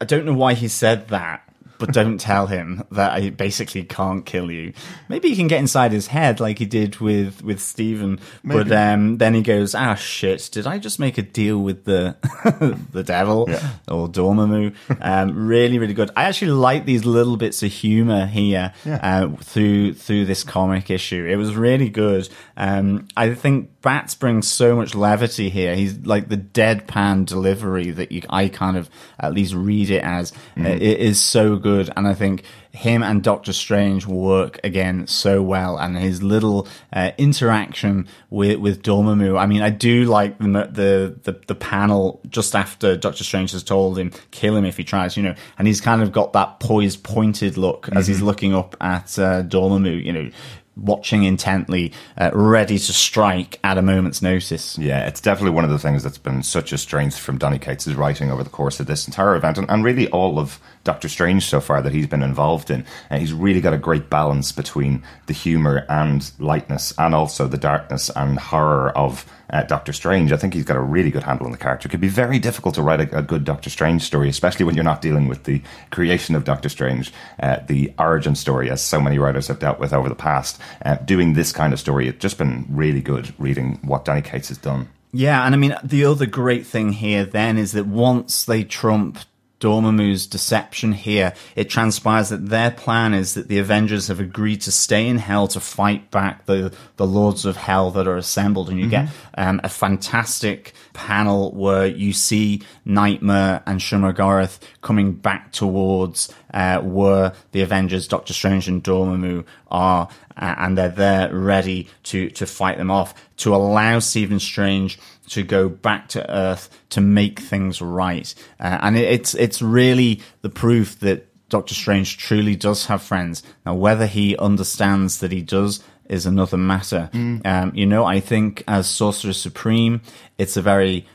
I 0.00 0.04
don't 0.04 0.24
know 0.26 0.32
why 0.34 0.54
he 0.54 0.68
said 0.68 1.08
that, 1.08 1.42
but 1.78 1.92
don't 1.92 2.18
tell 2.18 2.46
him 2.46 2.82
that 2.90 3.12
I 3.12 3.30
basically 3.30 3.84
can't 3.84 4.24
kill 4.24 4.50
you. 4.50 4.72
Maybe 5.08 5.28
you 5.28 5.36
can 5.36 5.46
get 5.48 5.58
inside 5.60 5.92
his 5.92 6.08
head 6.08 6.40
like 6.40 6.58
he 6.58 6.66
did 6.66 6.96
with 7.00 7.42
with 7.42 7.60
Stephen. 7.60 8.18
But 8.44 8.70
um, 8.72 9.18
then 9.18 9.34
he 9.34 9.42
goes, 9.42 9.74
"Ah, 9.74 9.94
shit! 9.94 10.48
Did 10.52 10.66
I 10.66 10.78
just 10.78 10.98
make 10.98 11.18
a 11.18 11.22
deal 11.22 11.58
with 11.58 11.84
the 11.84 12.16
the 12.92 13.02
devil 13.02 13.46
Yeah. 13.48 13.70
or 13.88 14.08
Dormammu?" 14.08 14.74
Um, 15.00 15.46
really, 15.46 15.78
really 15.78 15.94
good. 15.94 16.10
I 16.16 16.24
actually 16.24 16.52
like 16.52 16.84
these 16.84 17.04
little 17.04 17.36
bits 17.36 17.62
of 17.62 17.70
humor 17.72 18.26
here 18.26 18.72
uh, 18.86 19.28
through 19.40 19.94
through 19.94 20.26
this 20.26 20.42
comic 20.44 20.90
issue. 20.90 21.26
It 21.26 21.36
was 21.36 21.54
really 21.56 21.88
good. 21.88 22.28
Um, 22.56 23.06
I 23.16 23.34
think 23.34 23.70
Bats 23.86 24.16
brings 24.16 24.48
so 24.48 24.74
much 24.74 24.96
levity 24.96 25.48
here. 25.48 25.76
He's 25.76 25.96
like 26.04 26.28
the 26.28 26.36
deadpan 26.36 27.24
delivery 27.24 27.92
that 27.92 28.10
you, 28.10 28.20
I 28.28 28.48
kind 28.48 28.76
of 28.76 28.90
at 29.20 29.32
least 29.32 29.54
read 29.54 29.90
it 29.90 30.02
as. 30.02 30.32
Uh, 30.58 30.70
it 30.70 30.82
is 30.82 31.22
so 31.22 31.54
good, 31.54 31.92
and 31.96 32.08
I 32.08 32.12
think 32.14 32.42
him 32.72 33.04
and 33.04 33.22
Doctor 33.22 33.52
Strange 33.52 34.04
work 34.04 34.58
again 34.64 35.06
so 35.06 35.40
well, 35.40 35.78
and 35.78 35.96
his 35.96 36.20
little 36.20 36.66
uh, 36.92 37.12
interaction 37.16 38.08
with 38.28 38.58
with 38.58 38.82
Dormammu. 38.82 39.38
I 39.38 39.46
mean, 39.46 39.62
I 39.62 39.70
do 39.70 40.06
like 40.06 40.36
the 40.38 40.68
the 40.68 41.20
the, 41.22 41.40
the 41.46 41.54
panel 41.54 42.20
just 42.28 42.56
after 42.56 42.96
Doctor 42.96 43.22
Strange 43.22 43.52
has 43.52 43.62
told 43.62 44.00
him 44.00 44.10
kill 44.32 44.56
him 44.56 44.64
if 44.64 44.76
he 44.76 44.82
tries, 44.82 45.16
you 45.16 45.22
know, 45.22 45.36
and 45.58 45.68
he's 45.68 45.80
kind 45.80 46.02
of 46.02 46.10
got 46.10 46.32
that 46.32 46.58
poised, 46.58 47.04
pointed 47.04 47.56
look 47.56 47.88
as 47.92 48.08
he's 48.08 48.20
looking 48.20 48.52
up 48.52 48.74
at 48.80 49.16
uh, 49.16 49.44
Dormammu, 49.44 50.04
you 50.04 50.12
know. 50.12 50.30
Watching 50.76 51.24
intently, 51.24 51.92
uh, 52.18 52.30
ready 52.34 52.78
to 52.78 52.92
strike 52.92 53.58
at 53.64 53.78
a 53.78 53.82
moment's 53.82 54.20
notice. 54.20 54.76
Yeah, 54.76 55.06
it's 55.06 55.22
definitely 55.22 55.54
one 55.54 55.64
of 55.64 55.70
the 55.70 55.78
things 55.78 56.02
that's 56.02 56.18
been 56.18 56.42
such 56.42 56.70
a 56.70 56.78
strength 56.78 57.18
from 57.18 57.38
Donny 57.38 57.58
Cates' 57.58 57.88
writing 57.88 58.30
over 58.30 58.44
the 58.44 58.50
course 58.50 58.78
of 58.78 58.86
this 58.86 59.06
entire 59.06 59.34
event, 59.34 59.56
and, 59.56 59.70
and 59.70 59.82
really 59.82 60.06
all 60.10 60.38
of 60.38 60.60
Doctor 60.86 61.08
Strange 61.08 61.44
so 61.44 61.60
far 61.60 61.82
that 61.82 61.92
he's 61.92 62.06
been 62.06 62.22
involved 62.22 62.70
in. 62.70 62.86
And 63.10 63.20
he's 63.20 63.34
really 63.34 63.60
got 63.60 63.74
a 63.74 63.78
great 63.78 64.08
balance 64.08 64.52
between 64.52 65.02
the 65.26 65.34
humour 65.34 65.84
and 65.88 66.30
lightness, 66.38 66.94
and 66.96 67.14
also 67.14 67.46
the 67.46 67.58
darkness 67.58 68.08
and 68.16 68.38
horror 68.38 68.96
of 68.96 69.26
uh, 69.50 69.64
Doctor 69.64 69.92
Strange. 69.92 70.32
I 70.32 70.36
think 70.36 70.54
he's 70.54 70.64
got 70.64 70.76
a 70.76 70.80
really 70.80 71.10
good 71.10 71.24
handle 71.24 71.46
on 71.46 71.52
the 71.52 71.58
character. 71.58 71.88
It 71.88 71.90
could 71.90 72.00
be 72.00 72.08
very 72.08 72.38
difficult 72.38 72.76
to 72.76 72.82
write 72.82 73.00
a, 73.00 73.18
a 73.18 73.22
good 73.22 73.44
Doctor 73.44 73.68
Strange 73.68 74.02
story, 74.02 74.28
especially 74.28 74.64
when 74.64 74.76
you're 74.76 74.84
not 74.84 75.02
dealing 75.02 75.28
with 75.28 75.44
the 75.44 75.60
creation 75.90 76.34
of 76.34 76.44
Doctor 76.44 76.68
Strange, 76.68 77.12
uh, 77.40 77.58
the 77.66 77.92
origin 77.98 78.36
story, 78.36 78.70
as 78.70 78.80
so 78.80 79.00
many 79.00 79.18
writers 79.18 79.48
have 79.48 79.58
dealt 79.58 79.78
with 79.78 79.92
over 79.92 80.08
the 80.08 80.14
past. 80.14 80.60
Uh, 80.84 80.94
doing 80.96 81.34
this 81.34 81.52
kind 81.52 81.72
of 81.72 81.80
story, 81.80 82.08
it's 82.08 82.20
just 82.20 82.38
been 82.38 82.64
really 82.70 83.00
good 83.00 83.34
reading 83.38 83.78
what 83.82 84.04
Donny 84.04 84.22
Cates 84.22 84.48
has 84.48 84.58
done. 84.58 84.88
Yeah, 85.12 85.44
and 85.46 85.54
I 85.54 85.58
mean 85.58 85.74
the 85.82 86.04
other 86.04 86.26
great 86.26 86.66
thing 86.66 86.92
here 86.92 87.24
then 87.24 87.56
is 87.56 87.72
that 87.72 87.86
once 87.86 88.44
they 88.44 88.64
trump 88.64 89.18
Dormammu's 89.58 90.26
deception 90.26 90.92
here, 90.92 91.32
it 91.54 91.70
transpires 91.70 92.28
that 92.28 92.48
their 92.48 92.70
plan 92.70 93.14
is 93.14 93.34
that 93.34 93.48
the 93.48 93.58
Avengers 93.58 94.08
have 94.08 94.20
agreed 94.20 94.60
to 94.62 94.72
stay 94.72 95.08
in 95.08 95.18
Hell 95.18 95.48
to 95.48 95.60
fight 95.60 96.10
back 96.10 96.44
the 96.46 96.74
the 96.96 97.06
Lords 97.06 97.46
of 97.46 97.56
Hell 97.56 97.90
that 97.92 98.06
are 98.06 98.16
assembled, 98.16 98.68
and 98.68 98.78
you 98.78 98.88
get 98.88 99.08
um, 99.38 99.60
a 99.64 99.68
fantastic 99.68 100.74
panel 100.92 101.52
where 101.52 101.86
you 101.86 102.12
see 102.12 102.62
Nightmare 102.84 103.62
and 103.66 103.80
Shumagorath 103.80 104.58
coming 104.82 105.12
back 105.14 105.52
towards 105.52 106.32
uh, 106.52 106.80
where 106.80 107.32
the 107.52 107.62
Avengers, 107.62 108.08
Doctor 108.08 108.34
Strange 108.34 108.68
and 108.68 108.84
Dormammu 108.84 109.44
are, 109.70 110.08
uh, 110.36 110.54
and 110.58 110.76
they're 110.76 110.88
there 110.88 111.34
ready 111.34 111.88
to 112.04 112.28
to 112.30 112.46
fight 112.46 112.76
them 112.76 112.90
off. 112.90 113.14
To 113.38 113.54
allow 113.54 113.98
Stephen 113.98 114.40
Strange 114.40 114.98
to 115.28 115.42
go 115.42 115.68
back 115.68 116.08
to 116.08 116.30
Earth 116.30 116.68
to 116.90 117.00
make 117.00 117.40
things 117.40 117.80
right, 117.80 118.34
uh, 118.60 118.78
and 118.80 118.96
it, 118.96 119.04
it's 119.04 119.34
it's 119.34 119.62
really 119.62 120.20
the 120.42 120.50
proof 120.50 120.98
that 121.00 121.28
Doctor 121.48 121.74
Strange 121.74 122.18
truly 122.18 122.56
does 122.56 122.86
have 122.86 123.02
friends. 123.02 123.42
Now, 123.64 123.74
whether 123.74 124.06
he 124.06 124.36
understands 124.36 125.18
that 125.20 125.32
he 125.32 125.42
does 125.42 125.82
is 126.08 126.26
another 126.26 126.56
matter. 126.56 127.10
Um, 127.44 127.72
you 127.74 127.86
know, 127.86 128.04
I 128.04 128.20
think 128.20 128.62
as 128.68 128.88
Sorcerer 128.88 129.32
Supreme, 129.32 130.00
it's 130.38 130.56
a 130.56 130.62
very 130.62 131.06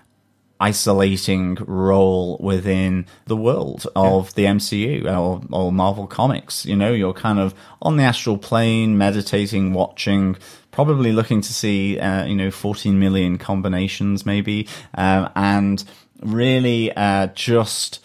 isolating 0.62 1.56
role 1.56 2.38
within 2.40 3.08
the 3.26 3.36
world 3.36 3.88
of 3.96 4.34
the 4.36 4.46
MCU 4.46 5.06
or, 5.06 5.42
or 5.52 5.72
Marvel 5.72 6.06
Comics. 6.06 6.66
You 6.66 6.76
know, 6.76 6.94
you're 6.94 7.14
kind 7.14 7.40
of 7.40 7.56
on 7.82 7.98
the 7.98 8.04
astral 8.04 8.38
plane, 8.38 8.98
meditating, 8.98 9.74
watching, 9.74 10.38
probably 10.70 11.12
looking 11.12 11.42
to 11.42 11.52
see, 11.52 12.00
uh, 12.00 12.26
you 12.26 12.36
know, 12.36 12.52
14 12.52 12.98
million 13.00 13.40
combinations 13.40 14.26
maybe, 14.26 14.68
um, 14.94 15.30
and 15.36 15.84
really 16.22 16.96
uh, 16.96 17.28
just 17.28 18.00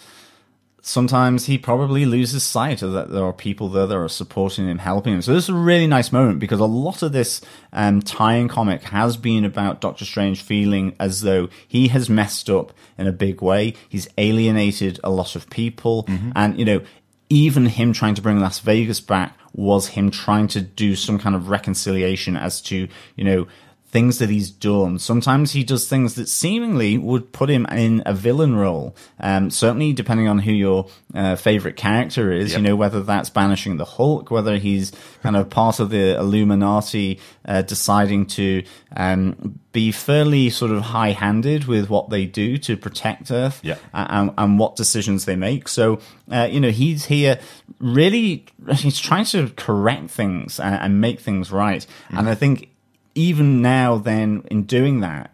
sometimes 0.86 1.46
he 1.46 1.58
probably 1.58 2.06
loses 2.06 2.44
sight 2.44 2.80
of 2.80 2.92
that 2.92 3.10
there 3.10 3.24
are 3.24 3.32
people 3.32 3.68
there 3.68 3.88
that 3.88 3.96
are 3.96 4.08
supporting 4.08 4.68
him, 4.68 4.78
helping 4.78 5.14
him. 5.14 5.20
So 5.20 5.34
this 5.34 5.44
is 5.44 5.50
a 5.50 5.54
really 5.54 5.88
nice 5.88 6.12
moment 6.12 6.38
because 6.38 6.60
a 6.60 6.64
lot 6.64 7.02
of 7.02 7.10
this 7.10 7.40
um, 7.72 8.00
tie-in 8.00 8.46
comic 8.46 8.84
has 8.84 9.16
been 9.16 9.44
about 9.44 9.80
Doctor 9.80 10.04
Strange 10.04 10.42
feeling 10.42 10.94
as 11.00 11.22
though 11.22 11.48
he 11.66 11.88
has 11.88 12.08
messed 12.08 12.48
up 12.48 12.72
in 12.96 13.08
a 13.08 13.12
big 13.12 13.42
way. 13.42 13.74
He's 13.88 14.08
alienated 14.16 15.00
a 15.02 15.10
lot 15.10 15.34
of 15.34 15.50
people, 15.50 16.04
and 16.36 16.56
you 16.56 16.64
know, 16.64 16.80
even 17.28 17.66
him 17.66 17.92
trying 17.92 18.14
to 18.14 18.22
bring 18.22 18.38
Las 18.38 18.60
Vegas 18.60 19.00
back 19.00 19.36
was 19.52 19.88
him 19.88 20.10
trying 20.12 20.46
to 20.48 20.60
do 20.60 20.94
some 20.94 21.18
kind 21.18 21.34
of 21.34 21.48
reconciliation 21.48 22.36
as 22.36 22.60
to 22.60 22.86
you 23.16 23.24
know 23.24 23.48
things 23.88 24.18
that 24.18 24.28
he's 24.28 24.50
done. 24.50 24.98
Sometimes 24.98 25.52
he 25.52 25.62
does 25.62 25.88
things 25.88 26.16
that 26.16 26.28
seemingly 26.28 26.98
would 26.98 27.32
put 27.32 27.48
him 27.48 27.66
in 27.66 28.02
a 28.04 28.12
villain 28.12 28.56
role. 28.56 28.96
Um, 29.20 29.48
certainly, 29.50 29.92
depending 29.92 30.26
on 30.28 30.40
who 30.40 30.52
your 30.52 30.88
uh, 31.14 31.36
favorite 31.36 31.76
character 31.76 32.32
is, 32.32 32.50
Yep. 32.52 32.58
you 32.60 32.66
know, 32.68 32.76
whether 32.76 33.00
that's 33.02 33.30
banishing 33.30 33.76
the 33.76 33.84
Hulk, 33.84 34.30
whether 34.30 34.58
he's 34.58 34.92
kind 35.22 35.36
of 35.36 35.48
part 35.50 35.78
of 35.80 35.90
the 35.90 36.16
Illuminati, 36.18 37.20
uh, 37.46 37.62
deciding 37.62 38.26
to 38.26 38.64
um, 38.96 39.60
be 39.72 39.92
fairly 39.92 40.50
sort 40.50 40.72
of 40.72 40.82
high 40.82 41.12
handed 41.12 41.66
with 41.66 41.88
what 41.88 42.10
they 42.10 42.26
do 42.26 42.58
to 42.58 42.76
protect 42.76 43.30
Earth 43.30 43.60
Yeah. 43.62 43.76
and, 43.94 44.32
and 44.36 44.58
what 44.58 44.74
decisions 44.76 45.26
they 45.26 45.36
make. 45.36 45.68
So, 45.68 46.00
uh, 46.30 46.48
you 46.50 46.60
know, 46.60 46.70
he's 46.70 47.04
here 47.06 47.38
really, 47.78 48.46
he's 48.74 48.98
trying 48.98 49.26
to 49.26 49.48
correct 49.50 50.10
things 50.10 50.58
and, 50.58 50.74
and 50.74 51.00
make 51.00 51.20
things 51.20 51.52
right. 51.52 51.86
And 52.10 52.28
I 52.28 52.34
think 52.34 52.70
even 53.16 53.62
now, 53.62 53.96
then, 53.96 54.44
in 54.50 54.64
doing 54.64 55.00
that, 55.00 55.32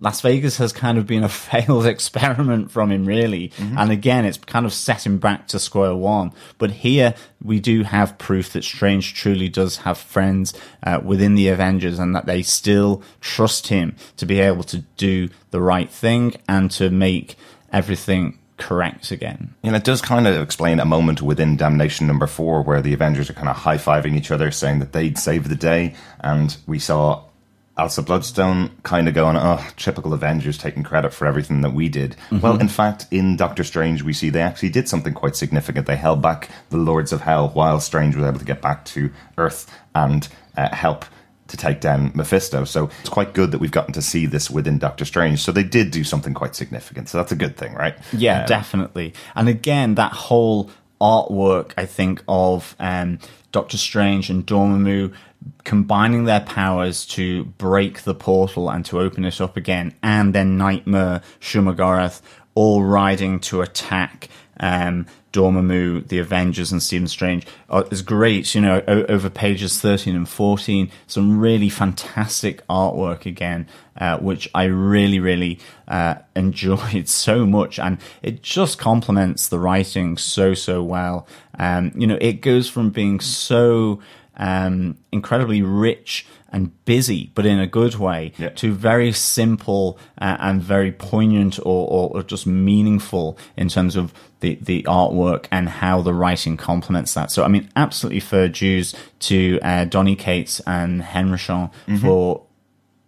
Las 0.00 0.20
Vegas 0.22 0.58
has 0.58 0.72
kind 0.72 0.98
of 0.98 1.06
been 1.06 1.22
a 1.22 1.28
failed 1.30 1.86
experiment 1.86 2.70
from 2.70 2.90
him, 2.90 3.04
really. 3.04 3.52
And 3.78 3.90
again, 3.90 4.24
it's 4.24 4.38
kind 4.38 4.66
of 4.66 4.72
set 4.72 5.06
him 5.06 5.18
back 5.18 5.48
to 5.48 5.58
square 5.58 5.94
one. 5.94 6.32
But 6.58 6.70
here, 6.70 7.14
we 7.42 7.60
do 7.60 7.84
have 7.84 8.18
proof 8.18 8.52
that 8.52 8.64
Strange 8.64 9.14
truly 9.14 9.48
does 9.48 9.78
have 9.78 9.98
friends 9.98 10.52
uh, 10.82 11.00
within 11.02 11.34
the 11.34 11.48
Avengers 11.48 11.98
and 11.98 12.14
that 12.14 12.26
they 12.26 12.42
still 12.42 13.02
trust 13.20 13.68
him 13.68 13.96
to 14.16 14.26
be 14.26 14.40
able 14.40 14.64
to 14.64 14.78
do 14.96 15.28
the 15.50 15.60
right 15.60 15.90
thing 15.90 16.34
and 16.48 16.70
to 16.72 16.90
make 16.90 17.36
everything 17.72 18.38
correct 18.56 19.10
again. 19.10 19.54
And 19.62 19.74
it 19.74 19.84
does 19.84 20.00
kind 20.00 20.26
of 20.26 20.40
explain 20.40 20.80
a 20.80 20.84
moment 20.84 21.22
within 21.22 21.56
Damnation 21.56 22.06
number 22.06 22.26
four 22.26 22.62
where 22.62 22.80
the 22.80 22.94
Avengers 22.94 23.28
are 23.30 23.34
kind 23.34 23.48
of 23.48 23.56
high 23.56 23.78
fiving 23.78 24.16
each 24.16 24.30
other, 24.30 24.50
saying 24.50 24.78
that 24.78 24.92
they'd 24.92 25.18
save 25.18 25.48
the 25.48 25.56
day. 25.56 25.94
And 26.20 26.56
we 26.66 26.78
saw 26.78 27.24
Elsa 27.76 28.02
Bloodstone 28.02 28.70
kind 28.84 29.08
of 29.08 29.14
going, 29.14 29.36
oh, 29.36 29.66
typical 29.76 30.14
Avengers 30.14 30.56
taking 30.56 30.84
credit 30.84 31.12
for 31.12 31.26
everything 31.26 31.62
that 31.62 31.72
we 31.72 31.88
did. 31.88 32.14
Well, 32.30 32.60
in 32.60 32.68
fact, 32.68 33.06
in 33.10 33.36
Doctor 33.36 33.64
Strange, 33.64 34.02
we 34.02 34.12
see 34.12 34.30
they 34.30 34.42
actually 34.42 34.70
did 34.70 34.88
something 34.88 35.12
quite 35.12 35.34
significant. 35.34 35.86
They 35.86 35.96
held 35.96 36.22
back 36.22 36.48
the 36.70 36.76
Lords 36.76 37.12
of 37.12 37.22
Hell 37.22 37.48
while 37.48 37.80
Strange 37.80 38.14
was 38.14 38.24
able 38.24 38.38
to 38.38 38.44
get 38.44 38.62
back 38.62 38.84
to 38.86 39.10
Earth 39.36 39.68
and 39.94 40.28
uh, 40.56 40.72
help 40.74 41.04
to 41.54 41.60
take 41.66 41.80
down 41.80 42.12
Mephisto. 42.14 42.64
So 42.64 42.90
it's 43.00 43.08
quite 43.08 43.32
good 43.32 43.50
that 43.52 43.58
we've 43.58 43.70
gotten 43.70 43.92
to 43.94 44.02
see 44.02 44.26
this 44.26 44.50
within 44.50 44.78
Doctor 44.78 45.04
Strange. 45.04 45.40
So 45.40 45.52
they 45.52 45.62
did 45.62 45.90
do 45.90 46.04
something 46.04 46.34
quite 46.34 46.54
significant. 46.54 47.08
So 47.08 47.18
that's 47.18 47.32
a 47.32 47.36
good 47.36 47.56
thing, 47.56 47.74
right? 47.74 47.96
Yeah, 48.12 48.40
Um, 48.40 48.46
definitely. 48.46 49.14
And 49.34 49.48
again, 49.48 49.94
that 49.94 50.12
whole 50.12 50.70
artwork, 51.00 51.72
I 51.76 51.86
think, 51.86 52.22
of 52.28 52.74
um, 52.78 53.18
Doctor 53.52 53.76
Strange 53.78 54.30
and 54.30 54.46
Dormammu 54.46 55.12
combining 55.64 56.24
their 56.24 56.40
powers 56.40 57.04
to 57.04 57.44
break 57.44 58.02
the 58.02 58.14
portal 58.14 58.70
and 58.70 58.84
to 58.86 58.98
open 58.98 59.24
it 59.24 59.40
up 59.40 59.56
again, 59.56 59.94
and 60.02 60.34
then 60.34 60.56
Nightmare, 60.56 61.20
Shumagorath 61.40 62.22
all 62.54 62.82
riding 62.82 63.40
to 63.40 63.60
attack 63.60 64.28
um, 64.60 65.06
Dormammu, 65.34 66.06
the 66.08 66.18
Avengers, 66.20 66.70
and 66.70 66.82
Stephen 66.82 67.08
Strange 67.08 67.44
is 67.90 68.02
great. 68.02 68.54
You 68.54 68.60
know, 68.60 68.82
over 68.86 69.28
pages 69.28 69.80
13 69.80 70.14
and 70.14 70.28
14, 70.28 70.90
some 71.08 71.40
really 71.40 71.68
fantastic 71.68 72.66
artwork 72.68 73.26
again, 73.26 73.66
uh, 73.98 74.18
which 74.18 74.48
I 74.54 74.64
really, 74.64 75.18
really 75.18 75.58
uh, 75.88 76.14
enjoyed 76.36 77.08
so 77.24 77.44
much. 77.44 77.80
And 77.80 77.98
it 78.22 78.42
just 78.42 78.78
complements 78.78 79.48
the 79.48 79.58
writing 79.58 80.16
so, 80.16 80.54
so 80.54 80.82
well. 80.82 81.26
Um, 81.58 81.92
you 81.96 82.06
know, 82.06 82.18
it 82.20 82.40
goes 82.40 82.70
from 82.70 82.90
being 82.90 83.18
so 83.18 84.00
um, 84.36 84.96
incredibly 85.12 85.62
rich 85.62 86.26
and 86.54 86.70
busy, 86.86 87.30
but 87.34 87.44
in 87.44 87.58
a 87.58 87.66
good 87.66 87.96
way, 87.96 88.32
Yeah. 88.38 88.50
to 88.50 88.72
very 88.72 89.12
simple 89.12 89.98
uh, 90.18 90.36
and 90.40 90.62
very 90.62 90.92
poignant 90.92 91.58
or, 91.58 91.86
or, 91.88 92.10
or 92.14 92.22
just 92.22 92.46
meaningful 92.46 93.36
in 93.56 93.68
terms 93.68 93.96
of 93.96 94.14
the, 94.40 94.56
the 94.62 94.82
artwork 94.84 95.46
and 95.50 95.68
how 95.68 96.00
the 96.00 96.14
writing 96.14 96.56
complements 96.56 97.12
that. 97.14 97.30
So, 97.30 97.44
I 97.44 97.48
mean, 97.48 97.68
absolutely 97.76 98.20
fair 98.20 98.48
dues 98.48 98.94
to 99.20 99.58
uh, 99.62 99.84
Donny 99.86 100.16
Cates 100.16 100.60
and 100.66 101.02
Henrichon 101.02 101.70
for 102.00 102.42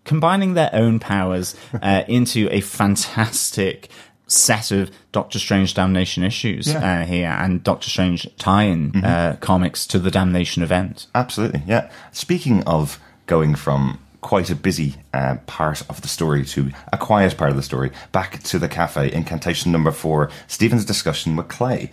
combining 0.05 0.55
their 0.55 0.71
own 0.73 0.99
powers 0.99 1.55
uh, 1.83 2.03
into 2.09 2.49
a 2.51 2.61
fantastic 2.61 3.89
set 4.29 4.73
of 4.73 4.91
Doctor 5.13 5.39
Strange 5.39 5.75
Damnation 5.75 6.25
issues 6.25 6.67
Yeah. 6.67 7.03
uh, 7.03 7.05
here 7.05 7.29
and 7.29 7.63
Doctor 7.63 7.89
Strange 7.89 8.27
tie-in 8.39 9.05
uh, 9.05 9.37
comics 9.41 9.87
to 9.89 9.99
the 10.01 10.11
Damnation 10.11 10.63
event. 10.65 11.07
Absolutely, 11.15 11.63
yeah. 11.67 11.89
Speaking 12.13 12.63
of 12.65 12.99
going 13.27 13.55
from 13.55 13.99
quite 14.21 14.51
a 14.51 14.57
busy 14.57 14.97
uh, 15.15 15.37
part 15.47 15.83
of 15.89 16.03
the 16.03 16.09
story 16.09 16.45
to 16.45 16.71
a 16.93 16.99
quiet 16.99 17.37
part 17.37 17.51
of 17.51 17.57
the 17.57 17.63
story, 17.63 17.93
back 18.11 18.43
to 18.43 18.59
the 18.59 18.69
cafe, 18.69 19.13
incantation 19.13 19.71
number 19.71 19.93
four, 19.93 20.31
Stephen's 20.49 20.85
discussion 20.85 21.37
with 21.37 21.47
Clay. 21.47 21.91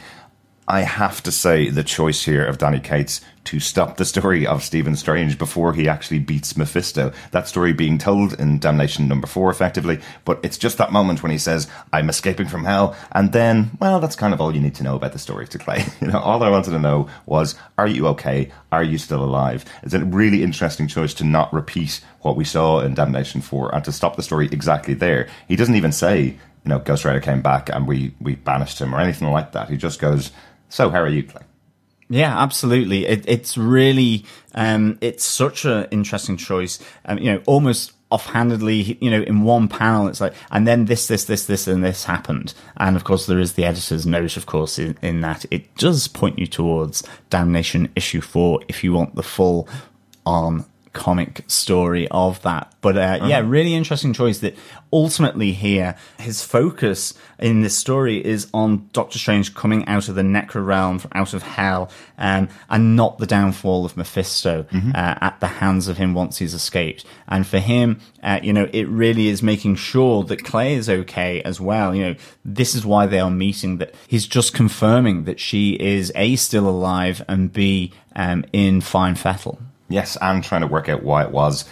I 0.67 0.82
have 0.82 1.21
to 1.23 1.32
say 1.32 1.69
the 1.69 1.84
choice 1.84 2.23
here 2.23 2.45
of 2.45 2.58
Donny 2.58 2.80
Cates 2.80 3.19
to 3.45 3.60
stop 3.60 3.97
the 3.97 4.06
story 4.06 4.47
of 4.47 4.63
Stephen 4.63 4.95
Strange 4.95 5.38
before 5.38 5.73
he 5.73 5.89
actually 5.89 6.19
beats 6.19 6.56
Mephisto. 6.56 7.12
That 7.32 7.49
story 7.49 7.73
being 7.73 7.97
told 7.97 8.39
in 8.39 8.60
Damnation 8.60 9.10
number 9.10 9.28
four, 9.28 9.52
effectively, 9.52 9.99
but 10.23 10.39
it's 10.41 10.58
just 10.58 10.78
that 10.78 10.93
moment 10.93 11.21
when 11.21 11.34
he 11.34 11.38
says, 11.38 11.67
I'm 11.91 12.10
escaping 12.10 12.47
from 12.47 12.63
hell, 12.63 12.95
and 13.12 13.34
then, 13.34 13.71
well, 13.82 13.99
that's 13.99 14.15
kind 14.15 14.34
of 14.34 14.39
all 14.39 14.56
you 14.56 14.62
need 14.62 14.76
to 14.76 14.84
know 14.84 14.95
about 14.95 15.12
the 15.12 15.19
story 15.19 15.47
to 15.47 15.60
Clay. 15.60 15.86
You 16.02 16.08
know, 16.08 16.19
all 16.19 16.43
I 16.43 16.49
wanted 16.49 16.71
to 16.71 16.80
know 16.80 17.08
was, 17.26 17.56
are 17.78 17.88
you 17.88 18.08
okay? 18.08 18.52
Are 18.71 18.84
you 18.84 18.97
still 18.97 19.23
alive? 19.23 19.63
It's 19.84 19.93
a 19.93 20.04
really 20.04 20.43
interesting 20.43 20.88
choice 20.88 21.13
to 21.15 21.23
not 21.23 21.54
repeat 21.54 22.02
what 22.21 22.36
we 22.36 22.43
saw 22.43 22.80
in 22.82 22.93
Damnation 22.93 23.41
4 23.41 23.73
and 23.76 23.86
to 23.86 23.91
stop 23.91 24.15
the 24.15 24.23
story 24.23 24.49
exactly 24.52 24.93
there. 24.93 25.28
He 25.47 25.56
doesn't 25.56 25.76
even 25.76 25.91
say, 25.91 26.21
you 26.23 26.69
know, 26.69 26.80
Ghost 26.80 27.06
Rider 27.06 27.21
came 27.21 27.41
back 27.41 27.69
and 27.69 27.88
we, 27.88 28.13
we 28.19 28.36
banished 28.36 28.80
him 28.80 28.93
or 28.93 28.99
anything 28.99 29.30
like 29.32 29.54
that. 29.54 29.69
He 29.69 29.78
just 29.78 29.99
goes, 29.99 30.32
so 30.73 30.89
how 30.89 31.01
are 31.01 31.07
you, 31.07 31.21
Clay? 31.21 31.43
Yeah, 32.09 32.36
absolutely. 32.36 33.05
It, 33.05 33.23
it's 33.27 33.59
really, 33.59 34.25
um, 34.55 34.97
it's 35.01 35.23
such 35.23 35.65
an 35.65 35.86
interesting 35.91 36.36
choice. 36.36 36.79
Um, 37.05 37.19
you 37.19 37.31
know, 37.31 37.43
almost 37.45 37.93
offhandedly, 38.09 38.97
you 38.99 39.12
know, 39.12 39.21
in 39.21 39.43
one 39.43 39.67
panel, 39.67 40.07
it's 40.07 40.19
like, 40.19 40.33
and 40.49 40.67
then 40.67 40.86
this, 40.86 41.07
this, 41.07 41.25
this, 41.25 41.45
this, 41.45 41.67
and 41.67 41.83
this 41.83 42.05
happened. 42.05 42.55
And 42.77 42.95
of 42.95 43.03
course, 43.03 43.27
there 43.27 43.39
is 43.39 43.53
the 43.53 43.65
editor's 43.65 44.07
note, 44.07 44.36
of 44.36 44.47
course, 44.47 44.79
in, 44.79 44.97
in 45.03 45.21
that 45.21 45.45
it 45.51 45.75
does 45.75 46.07
point 46.07 46.39
you 46.39 46.47
towards 46.47 47.03
Damnation 47.29 47.91
issue 47.95 48.21
four 48.21 48.59
if 48.67 48.83
you 48.83 48.93
want 48.93 49.13
the 49.13 49.21
full 49.21 49.69
on 50.25 50.65
comic 50.93 51.43
story 51.47 52.08
of 52.10 52.41
that. 52.43 52.73
But 52.82 52.97
uh, 52.97 53.25
yeah, 53.25 53.41
really 53.43 53.73
interesting 53.73 54.13
choice 54.13 54.39
that 54.39 54.56
ultimately 54.91 55.51
here, 55.53 55.95
his 56.19 56.43
focus 56.43 57.13
in 57.39 57.62
this 57.62 57.75
story 57.75 58.23
is 58.23 58.47
on 58.53 58.89
Doctor 58.93 59.17
Strange 59.17 59.56
coming 59.56 59.88
out 59.88 60.08
of 60.08 60.15
the 60.15 60.21
Necro 60.21 60.65
realm, 60.65 60.99
from 60.99 61.12
out 61.15 61.34
of 61.34 61.43
hell, 61.43 61.89
um, 62.17 62.47
and 62.69 62.95
not 62.95 63.17
the 63.17 63.25
downfall 63.25 63.86
of 63.86 63.97
Mephisto 63.97 64.65
uh, 64.93 65.15
at 65.21 65.39
the 65.39 65.47
hands 65.47 65.88
of 65.88 65.97
him 65.97 66.13
once 66.13 66.38
he's 66.38 66.53
escaped. 66.53 67.06
And 67.27 67.45
for 67.47 67.60
him, 67.60 67.99
uh, 68.21 68.39
you 68.43 68.53
know, 68.53 68.69
it 68.71 68.88
really 68.88 69.27
is 69.27 69.41
making 69.41 69.75
sure 69.75 70.23
that 70.25 70.43
Clay 70.43 70.75
is 70.75 70.89
okay 70.89 71.41
as 71.41 71.60
well. 71.60 71.95
You 71.95 72.03
know, 72.03 72.15
this 72.45 72.75
is 72.75 72.86
why 72.86 73.08
they 73.08 73.19
are 73.19 73.32
meeting, 73.32 73.77
that 73.77 73.95
he's 74.08 74.27
just 74.27 74.53
confirming 74.53 75.23
that 75.23 75.39
she 75.39 75.73
is 75.73 76.12
A, 76.15 76.36
still 76.36 76.69
alive, 76.69 77.23
and 77.27 77.51
B, 77.51 77.91
um, 78.15 78.45
in 78.53 78.82
fine 78.82 79.15
fettle. 79.15 79.60
Yes, 79.89 80.17
and 80.21 80.43
trying 80.43 80.61
to 80.61 80.67
work 80.67 80.89
out 80.89 81.03
why 81.03 81.23
it 81.23 81.31
was 81.31 81.65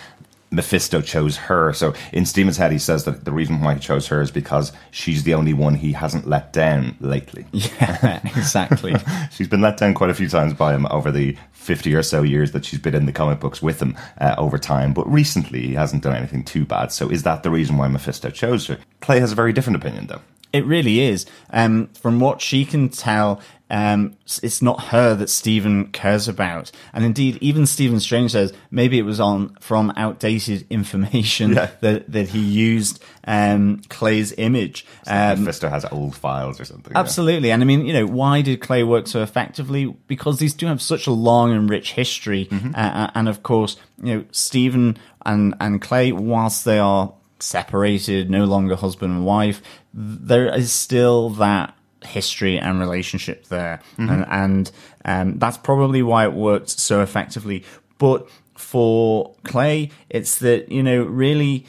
Mephisto 0.52 1.02
chose 1.02 1.38
her. 1.38 1.72
So 1.72 1.94
in 2.12 2.26
Stephen's 2.26 2.58
head, 2.58 2.74
he 2.74 2.78
says 2.78 3.06
that 3.06 3.24
the 3.24 3.32
reason 3.32 3.62
why 3.62 3.76
he 3.76 3.80
chose 3.80 4.08
her 4.08 4.22
is 4.22 4.32
because 4.32 4.74
she's 4.92 5.24
the 5.24 5.34
only 5.34 5.54
one 5.54 5.76
he 5.76 5.94
hasn't 5.94 6.28
let 6.28 6.54
down 6.54 6.96
lately. 7.00 7.46
Yeah, 7.62 8.20
exactly. 8.24 8.96
She's 9.32 9.48
been 9.48 9.62
let 9.62 9.78
down 9.78 9.94
quite 9.94 10.10
a 10.10 10.14
few 10.14 10.28
times 10.28 10.54
by 10.54 10.74
him 10.74 10.88
over 10.88 11.12
the 11.12 11.38
50 11.54 11.94
or 11.96 12.04
so 12.04 12.22
years 12.24 12.52
that 12.52 12.66
she's 12.66 12.80
been 12.80 12.96
in 12.96 13.06
the 13.06 13.12
comic 13.12 13.40
books 13.40 13.62
with 13.62 13.82
him 13.82 13.96
uh, 14.20 14.36
over 14.38 14.58
time. 14.58 14.94
But 14.94 15.12
recently, 15.12 15.62
he 15.62 15.74
hasn't 15.74 16.04
done 16.04 16.16
anything 16.16 16.44
too 16.44 16.66
bad. 16.66 16.92
So 16.92 17.10
is 17.10 17.24
that 17.24 17.44
the 17.44 17.50
reason 17.50 17.78
why 17.78 17.88
Mephisto 17.88 18.30
chose 18.30 18.68
her? 18.68 18.80
Clay 19.00 19.20
has 19.20 19.32
a 19.32 19.36
very 19.36 19.54
different 19.54 19.78
opinion, 19.78 20.08
though. 20.08 20.22
It 20.54 20.66
really 20.66 21.02
is. 21.02 21.26
Um, 21.52 21.88
from 21.94 22.20
what 22.20 22.42
she 22.42 22.66
can 22.66 22.90
tell, 22.90 23.40
um, 23.72 24.16
it's 24.44 24.62
not 24.62 24.84
her 24.90 25.16
that 25.16 25.30
Stephen 25.30 25.88
cares 25.92 26.28
about. 26.28 26.72
And 26.94 27.04
indeed, 27.04 27.38
even 27.42 27.66
Stephen 27.66 28.00
Strange 28.00 28.32
says 28.32 28.54
maybe 28.70 29.00
it 29.00 29.04
was 29.04 29.20
on 29.20 29.56
from 29.62 29.92
outdated 29.96 30.68
information 30.70 31.54
Yeah. 31.54 31.72
that, 31.82 32.12
that 32.12 32.28
he 32.30 32.40
used 32.40 33.02
um, 33.26 33.82
Clay's 33.90 34.34
image. 34.38 34.86
Um, 35.08 35.40
Mephisto 35.46 35.70
has 35.70 35.86
old 35.92 36.16
files 36.16 36.60
or 36.60 36.66
something. 36.66 36.92
yeah. 36.94 37.00
Absolutely. 37.00 37.50
And 37.52 37.64
I 37.64 37.66
mean, 37.66 37.86
you 37.86 37.94
know, 37.94 38.06
why 38.06 38.42
did 38.42 38.62
Clay 38.62 38.84
work 38.84 39.08
so 39.08 39.24
effectively? 39.24 39.86
Because 40.08 40.38
these 40.40 40.54
do 40.54 40.68
have 40.68 40.82
such 40.82 41.08
a 41.08 41.12
long 41.12 41.52
and 41.52 41.70
rich 41.70 41.94
history. 41.94 42.50
Uh, 42.76 43.10
and 43.16 43.28
of 43.30 43.42
course, 43.42 43.78
you 44.04 44.14
know, 44.16 44.26
Stephen 44.32 44.98
and, 45.26 45.56
and 45.62 45.82
Clay, 45.82 46.12
whilst 46.12 46.66
they 46.66 46.78
are 46.80 47.14
separated, 47.40 48.30
no 48.30 48.46
longer 48.46 48.76
husband 48.76 49.14
and 49.14 49.26
wife, 49.26 49.62
there 49.94 50.54
is 50.54 50.72
still 50.72 51.30
that 51.32 51.74
history 52.04 52.58
and 52.58 52.80
relationship 52.80 53.48
there. 53.48 53.82
And, 54.10 54.26
and 54.30 54.72
um, 55.06 55.40
that's 55.40 55.58
probably 55.58 56.02
why 56.02 56.26
it 56.26 56.34
worked 56.34 56.70
so 56.70 57.02
effectively. 57.02 57.64
But 57.98 58.30
for 58.56 59.36
Clay, 59.44 59.92
it's 60.10 60.40
that, 60.40 60.72
you 60.72 60.84
know, 60.84 61.04
really 61.04 61.66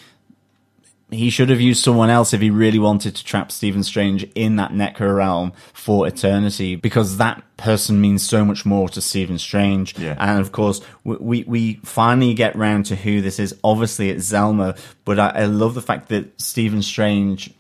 he 1.11 1.29
should 1.29 1.51
have 1.51 1.61
used 1.61 1.85
someone 1.85 2.09
else 2.09 2.33
if 2.33 2.41
he 2.41 2.49
really 2.49 2.79
wanted 2.79 3.15
to 3.15 3.23
trap 3.23 3.53
Stephen 3.53 3.83
Strange 3.83 4.25
in 4.35 4.57
that 4.57 4.71
Necro 4.71 5.15
realm 5.15 5.53
for 5.75 6.07
eternity, 6.07 6.75
because 6.75 7.19
that 7.19 7.43
person 7.59 8.01
means 8.01 8.23
so 8.23 8.47
much 8.47 8.65
more 8.65 8.89
to 8.89 9.01
Stephen 9.03 9.39
Strange. 9.39 9.99
Yeah. 9.99 10.17
And 10.19 10.41
of 10.41 10.53
course, 10.53 10.81
we, 11.05 11.17
we, 11.17 11.45
we 11.45 11.75
finally 11.85 12.33
get 12.33 12.57
round 12.57 12.87
to 12.87 12.97
who 12.97 13.21
this 13.21 13.39
is. 13.39 13.55
Obviously, 13.63 14.09
it's 14.09 14.33
Zelma, 14.33 14.79
but 15.05 15.19
I, 15.19 15.29
I 15.29 15.45
love 15.45 15.75
the 15.75 15.83
fact 15.83 16.09
that 16.09 16.41
Stephen 16.41 16.81
Strange 16.81 17.53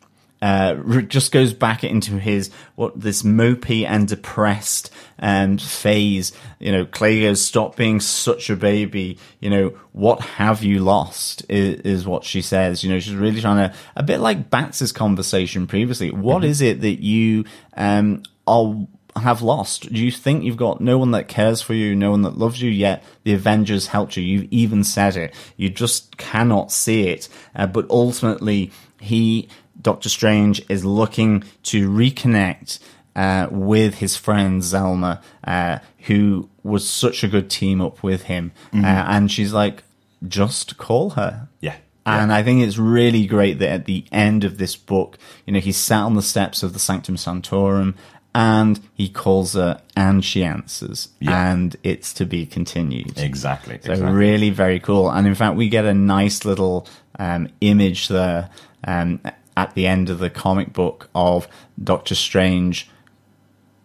uh, 0.42 1.02
just 1.02 1.30
goes 1.30 1.54
back 1.54 1.84
into 1.84 2.18
his 2.18 2.50
what 2.74 3.00
this 3.00 3.22
mopey 3.22 3.86
and 3.86 4.08
depressed 4.08 4.90
um, 5.20 5.56
phase. 5.56 6.32
You 6.58 6.72
know, 6.72 6.84
Clay 6.84 7.22
goes, 7.22 7.40
"Stop 7.40 7.76
being 7.76 8.00
such 8.00 8.50
a 8.50 8.56
baby." 8.56 9.18
You 9.38 9.50
know, 9.50 9.68
what 9.92 10.20
have 10.20 10.64
you 10.64 10.80
lost? 10.80 11.46
Is, 11.48 11.80
is 11.82 12.06
what 12.06 12.24
she 12.24 12.42
says. 12.42 12.82
You 12.82 12.90
know, 12.90 12.98
she's 12.98 13.14
really 13.14 13.40
trying 13.40 13.70
to 13.70 13.76
a 13.94 14.02
bit 14.02 14.18
like 14.18 14.50
Bats's 14.50 14.90
conversation 14.90 15.68
previously. 15.68 16.10
What 16.10 16.44
is 16.44 16.60
it 16.60 16.80
that 16.80 17.00
you 17.00 17.44
um 17.76 18.24
are 18.48 18.74
have 19.14 19.42
lost? 19.42 19.92
Do 19.92 20.02
you 20.02 20.10
think 20.10 20.42
you've 20.42 20.56
got 20.56 20.80
no 20.80 20.98
one 20.98 21.12
that 21.12 21.28
cares 21.28 21.62
for 21.62 21.74
you, 21.74 21.94
no 21.94 22.10
one 22.10 22.22
that 22.22 22.36
loves 22.36 22.60
you? 22.60 22.70
Yet 22.70 23.04
the 23.24 23.34
Avengers 23.34 23.88
helped 23.88 24.16
you. 24.16 24.24
You've 24.24 24.52
even 24.52 24.82
said 24.84 25.16
it. 25.16 25.34
You 25.56 25.68
just 25.68 26.16
cannot 26.16 26.72
see 26.72 27.08
it. 27.08 27.28
Uh, 27.54 27.66
but 27.66 27.88
ultimately, 27.90 28.72
he, 29.00 29.48
Doctor 29.82 30.08
Strange, 30.08 30.62
is 30.68 30.84
looking 30.84 31.44
to 31.64 31.90
reconnect 31.90 32.78
uh, 33.14 33.48
with 33.50 33.96
his 33.96 34.16
friend 34.16 34.62
Zelma, 34.62 35.22
uh, 35.44 35.78
who 36.06 36.48
was 36.62 36.88
such 36.88 37.22
a 37.22 37.28
good 37.28 37.50
team 37.50 37.80
up 37.80 38.02
with 38.02 38.22
him. 38.24 38.52
Uh, 38.72 38.86
and 38.86 39.30
she's 39.30 39.52
like, 39.52 39.82
just 40.26 40.76
call 40.78 41.10
her. 41.10 41.48
Yeah. 41.60 41.76
And 42.04 42.32
I 42.32 42.42
think 42.42 42.62
it's 42.62 42.78
really 42.78 43.26
great 43.26 43.58
that 43.60 43.68
at 43.68 43.84
the 43.84 44.04
end 44.10 44.44
of 44.44 44.58
this 44.58 44.76
book, 44.76 45.18
you 45.46 45.52
know, 45.52 45.60
he's 45.60 45.76
sat 45.76 46.02
on 46.02 46.14
the 46.14 46.22
steps 46.22 46.62
of 46.62 46.72
the 46.72 46.78
Sanctum 46.78 47.16
Sanctorum 47.16 47.94
and 48.34 48.80
he 48.94 49.08
calls 49.08 49.52
her 49.54 49.80
and 49.94 50.24
she 50.24 50.42
answers. 50.42 51.08
Yeah. 51.20 51.52
And 51.52 51.76
it's 51.82 52.12
to 52.14 52.24
be 52.24 52.46
continued. 52.46 53.18
Exactly. 53.18 53.78
So 53.82 53.92
exactly. 53.92 54.16
really 54.16 54.50
very 54.50 54.80
cool. 54.80 55.10
And 55.10 55.26
in 55.26 55.34
fact, 55.34 55.56
we 55.56 55.68
get 55.68 55.84
a 55.84 55.94
nice 55.94 56.44
little 56.44 56.88
um, 57.18 57.48
image 57.60 58.08
there 58.08 58.50
um, 58.84 59.20
at 59.56 59.74
the 59.74 59.86
end 59.86 60.10
of 60.10 60.18
the 60.18 60.30
comic 60.30 60.72
book 60.72 61.08
of 61.14 61.48
Doctor 61.82 62.14
Strange, 62.14 62.88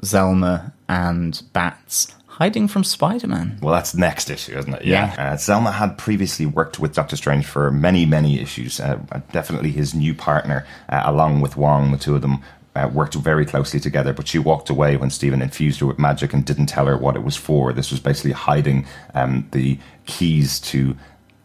Zelma, 0.02 0.72
and 0.88 1.42
Bats 1.54 2.14
hiding 2.28 2.68
from 2.68 2.84
Spider-Man. 2.84 3.58
Well, 3.64 3.74
that's 3.74 3.96
next 3.96 4.30
issue, 4.30 4.56
isn't 4.58 4.74
it? 4.76 4.86
Yeah. 4.86 5.16
Uh, 5.18 5.36
Zelma 5.38 5.74
had 5.74 5.98
previously 5.98 6.46
worked 6.46 6.80
with 6.80 6.94
Doctor 6.94 7.16
Strange 7.16 7.48
for 7.48 7.72
many, 7.72 8.06
many 8.06 8.40
issues. 8.40 8.80
Uh, 8.80 9.00
definitely 9.32 9.72
his 9.72 9.96
new 9.96 10.14
partner, 10.14 10.66
uh, 10.90 11.02
along 11.06 11.42
with 11.42 11.58
Wong, 11.58 11.92
the 11.92 11.98
two 11.98 12.16
of 12.16 12.22
them. 12.22 12.44
Uh, 12.76 12.88
worked 12.94 13.16
very 13.16 13.44
closely 13.44 13.80
together, 13.80 14.14
but 14.14 14.28
she 14.28 14.38
walked 14.38 14.70
away 14.70 14.96
when 14.98 15.10
Stephen 15.10 15.42
infused 15.42 15.80
her 15.80 15.88
with 15.88 15.98
magic 15.98 16.32
and 16.32 16.46
didn't 16.46 16.68
tell 16.68 16.86
her 16.86 16.96
what 16.96 17.16
it 17.16 17.24
was 17.24 17.36
for. 17.36 17.74
This 17.74 17.90
was 17.90 18.00
basically 18.00 18.34
hiding 18.34 18.86
um, 19.16 19.48
the 19.52 19.80
keys 20.06 20.60
to 20.60 20.96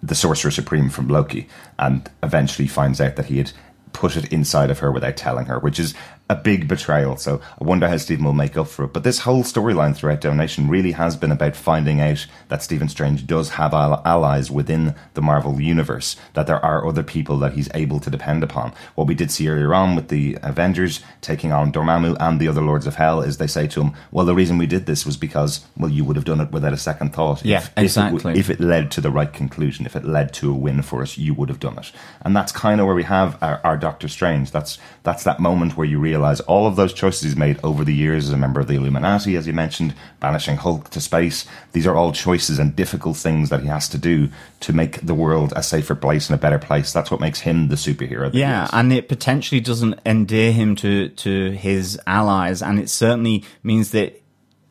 the 0.02 0.14
Sorcerer 0.14 0.50
Supreme 0.50 0.90
from 0.90 1.08
Loki, 1.08 1.48
and 1.78 2.10
eventually 2.22 2.68
finds 2.68 3.00
out 3.00 3.16
that 3.16 3.24
he 3.26 3.38
had 3.38 3.52
put 3.92 4.16
it 4.16 4.32
inside 4.32 4.70
of 4.70 4.80
her 4.80 4.90
without 4.90 5.16
telling 5.16 5.46
her, 5.46 5.58
which 5.58 5.78
is 5.78 5.94
a 6.30 6.34
big 6.34 6.66
betrayal. 6.66 7.16
So 7.16 7.40
I 7.60 7.64
wonder 7.64 7.88
how 7.88 7.96
Stephen 7.98 8.24
will 8.24 8.32
make 8.32 8.56
up 8.56 8.68
for 8.68 8.84
it. 8.84 8.92
But 8.92 9.04
this 9.04 9.20
whole 9.20 9.42
storyline 9.42 9.94
throughout 9.94 10.22
Damnation 10.22 10.68
really 10.68 10.92
has 10.92 11.16
been 11.16 11.32
about 11.32 11.54
finding 11.56 12.00
out 12.00 12.26
that 12.48 12.62
Stephen 12.62 12.88
Strange 12.88 13.26
does 13.26 13.50
have 13.50 13.74
al- 13.74 14.00
allies 14.04 14.50
within 14.50 14.94
the 15.14 15.20
Marvel 15.20 15.60
universe, 15.60 16.16
that 16.32 16.46
there 16.46 16.64
are 16.64 16.86
other 16.86 17.02
people 17.02 17.36
that 17.38 17.52
he's 17.52 17.68
able 17.74 18.00
to 18.00 18.10
depend 18.10 18.42
upon. 18.42 18.72
What 18.94 19.06
we 19.06 19.14
did 19.14 19.30
see 19.30 19.48
earlier 19.48 19.74
on 19.74 19.94
with 19.94 20.08
the 20.08 20.38
Avengers 20.42 21.00
taking 21.20 21.52
on 21.52 21.72
Dormammu 21.72 22.16
and 22.18 22.40
the 22.40 22.48
other 22.48 22.62
Lords 22.62 22.86
of 22.86 22.94
Hell 22.94 23.20
is 23.20 23.36
they 23.36 23.46
say 23.46 23.66
to 23.68 23.82
him, 23.82 23.92
well, 24.10 24.24
the 24.24 24.34
reason 24.34 24.56
we 24.56 24.66
did 24.66 24.86
this 24.86 25.04
was 25.04 25.16
because, 25.16 25.66
well, 25.76 25.90
you 25.90 26.04
would 26.04 26.16
have 26.16 26.24
done 26.24 26.40
it 26.40 26.50
without 26.50 26.72
a 26.72 26.78
second 26.78 27.14
thought. 27.14 27.44
Yeah, 27.44 27.58
if, 27.58 27.64
if 27.64 27.76
it 27.76 27.82
exactly. 27.82 28.38
if 28.38 28.48
it 28.48 28.60
led 28.60 28.90
to 28.92 29.00
the 29.00 29.10
right 29.10 29.32
conclusion, 29.32 29.84
if 29.84 29.96
it 29.96 30.04
led 30.04 30.32
to 30.34 30.50
a 30.50 30.54
win 30.54 30.80
for 30.82 31.02
us, 31.02 31.18
you 31.18 31.34
would 31.34 31.50
have 31.50 31.60
done 31.60 31.78
it. 31.78 31.92
And 32.22 32.34
that's 32.34 32.52
kind 32.52 32.80
of 32.80 32.86
where 32.86 32.94
we 32.94 33.02
have 33.04 33.36
our, 33.42 33.60
our 33.64 33.76
Doctor 33.76 34.08
Strange. 34.08 34.50
That's 34.50 34.78
that's 35.02 35.24
that 35.24 35.40
moment 35.40 35.76
where 35.76 35.86
you 35.86 35.98
realize 35.98 36.21
all 36.40 36.66
of 36.66 36.76
those 36.76 36.92
choices 36.92 37.22
he's 37.22 37.36
made 37.36 37.58
over 37.62 37.84
the 37.84 37.94
years 37.94 38.26
as 38.26 38.32
a 38.32 38.36
member 38.36 38.60
of 38.60 38.68
the 38.68 38.74
Illuminati, 38.74 39.36
as 39.36 39.46
you 39.46 39.52
mentioned, 39.52 39.94
banishing 40.20 40.56
Hulk 40.56 40.90
to 40.90 41.00
space. 41.00 41.44
These 41.72 41.86
are 41.86 41.96
all 41.96 42.12
choices 42.12 42.58
and 42.58 42.74
difficult 42.74 43.16
things 43.16 43.50
that 43.50 43.60
he 43.60 43.68
has 43.68 43.88
to 43.90 43.98
do 43.98 44.28
to 44.60 44.72
make 44.72 45.00
the 45.00 45.14
world 45.14 45.52
a 45.56 45.62
safer 45.62 45.94
place 45.94 46.28
and 46.28 46.38
a 46.38 46.40
better 46.40 46.58
place. 46.58 46.92
That's 46.92 47.10
what 47.10 47.20
makes 47.20 47.40
him 47.40 47.68
the 47.68 47.76
superhero. 47.76 48.26
that 48.26 48.34
he 48.34 48.40
Yeah, 48.40 48.68
and 48.72 48.92
it 48.92 49.08
potentially 49.08 49.60
doesn't 49.60 50.00
endear 50.06 50.52
him 50.52 50.76
to 50.76 51.08
to 51.08 51.50
his 51.50 52.00
allies, 52.06 52.62
and 52.62 52.78
it 52.78 52.88
certainly 52.88 53.44
means 53.62 53.90
that 53.90 54.22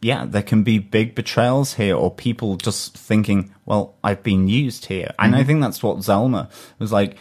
yeah, 0.01 0.25
there 0.25 0.41
can 0.41 0.63
be 0.63 0.79
big 0.79 1.13
betrayals 1.13 1.75
here, 1.75 1.95
or 1.95 2.09
people 2.09 2.57
just 2.57 2.97
thinking, 2.97 3.53
"Well, 3.65 3.95
I've 4.03 4.23
been 4.23 4.47
used 4.47 4.85
here," 4.85 5.13
and 5.19 5.35
I 5.35 5.39
mm-hmm. 5.39 5.47
think 5.47 5.61
that's 5.61 5.83
what 5.83 5.97
Zelma 5.97 6.49
was 6.79 6.91
like. 6.91 7.17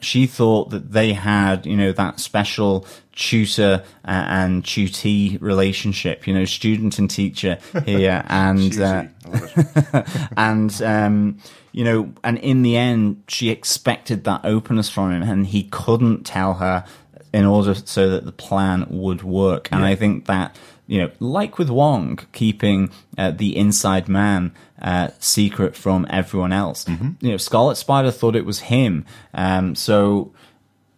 She 0.00 0.26
thought 0.26 0.70
that 0.70 0.92
they 0.92 1.14
had, 1.14 1.66
you 1.66 1.76
know, 1.76 1.92
that 1.92 2.20
special 2.20 2.86
tutor 3.14 3.84
uh, 4.04 4.08
and 4.08 4.62
tutee 4.64 5.40
relationship, 5.40 6.26
you 6.26 6.34
know, 6.34 6.44
student 6.44 6.98
and 6.98 7.10
teacher 7.10 7.58
here, 7.84 8.24
and 8.28 8.80
uh, 8.80 9.04
Cheesy. 9.04 9.10
I 9.24 9.30
love 9.30 9.56
it. 9.56 10.28
and 10.36 10.82
um, 10.82 11.38
you 11.72 11.84
know, 11.84 12.12
and 12.22 12.38
in 12.38 12.62
the 12.62 12.76
end, 12.76 13.22
she 13.28 13.50
expected 13.50 14.24
that 14.24 14.42
openness 14.44 14.88
from 14.88 15.12
him, 15.12 15.22
and 15.22 15.46
he 15.46 15.64
couldn't 15.64 16.24
tell 16.24 16.54
her 16.54 16.84
in 17.32 17.44
order 17.44 17.74
so 17.74 18.10
that 18.10 18.24
the 18.24 18.32
plan 18.32 18.86
would 18.88 19.22
work. 19.22 19.68
And 19.72 19.84
I 19.84 19.96
think 19.96 20.26
that 20.26 20.56
you 20.86 21.00
know, 21.00 21.10
like 21.18 21.58
with 21.58 21.70
Wong, 21.70 22.20
keeping 22.32 22.90
uh, 23.16 23.30
the 23.30 23.56
inside 23.56 24.08
man 24.08 24.52
uh, 24.80 25.08
secret 25.18 25.74
from 25.74 26.06
everyone 26.10 26.52
else. 26.52 26.86
You 27.20 27.30
know, 27.30 27.36
Scarlet 27.38 27.76
Spider 27.76 28.10
thought 28.10 28.36
it 28.36 28.44
was 28.44 28.60
him, 28.60 29.06
um, 29.32 29.74
so 29.74 30.32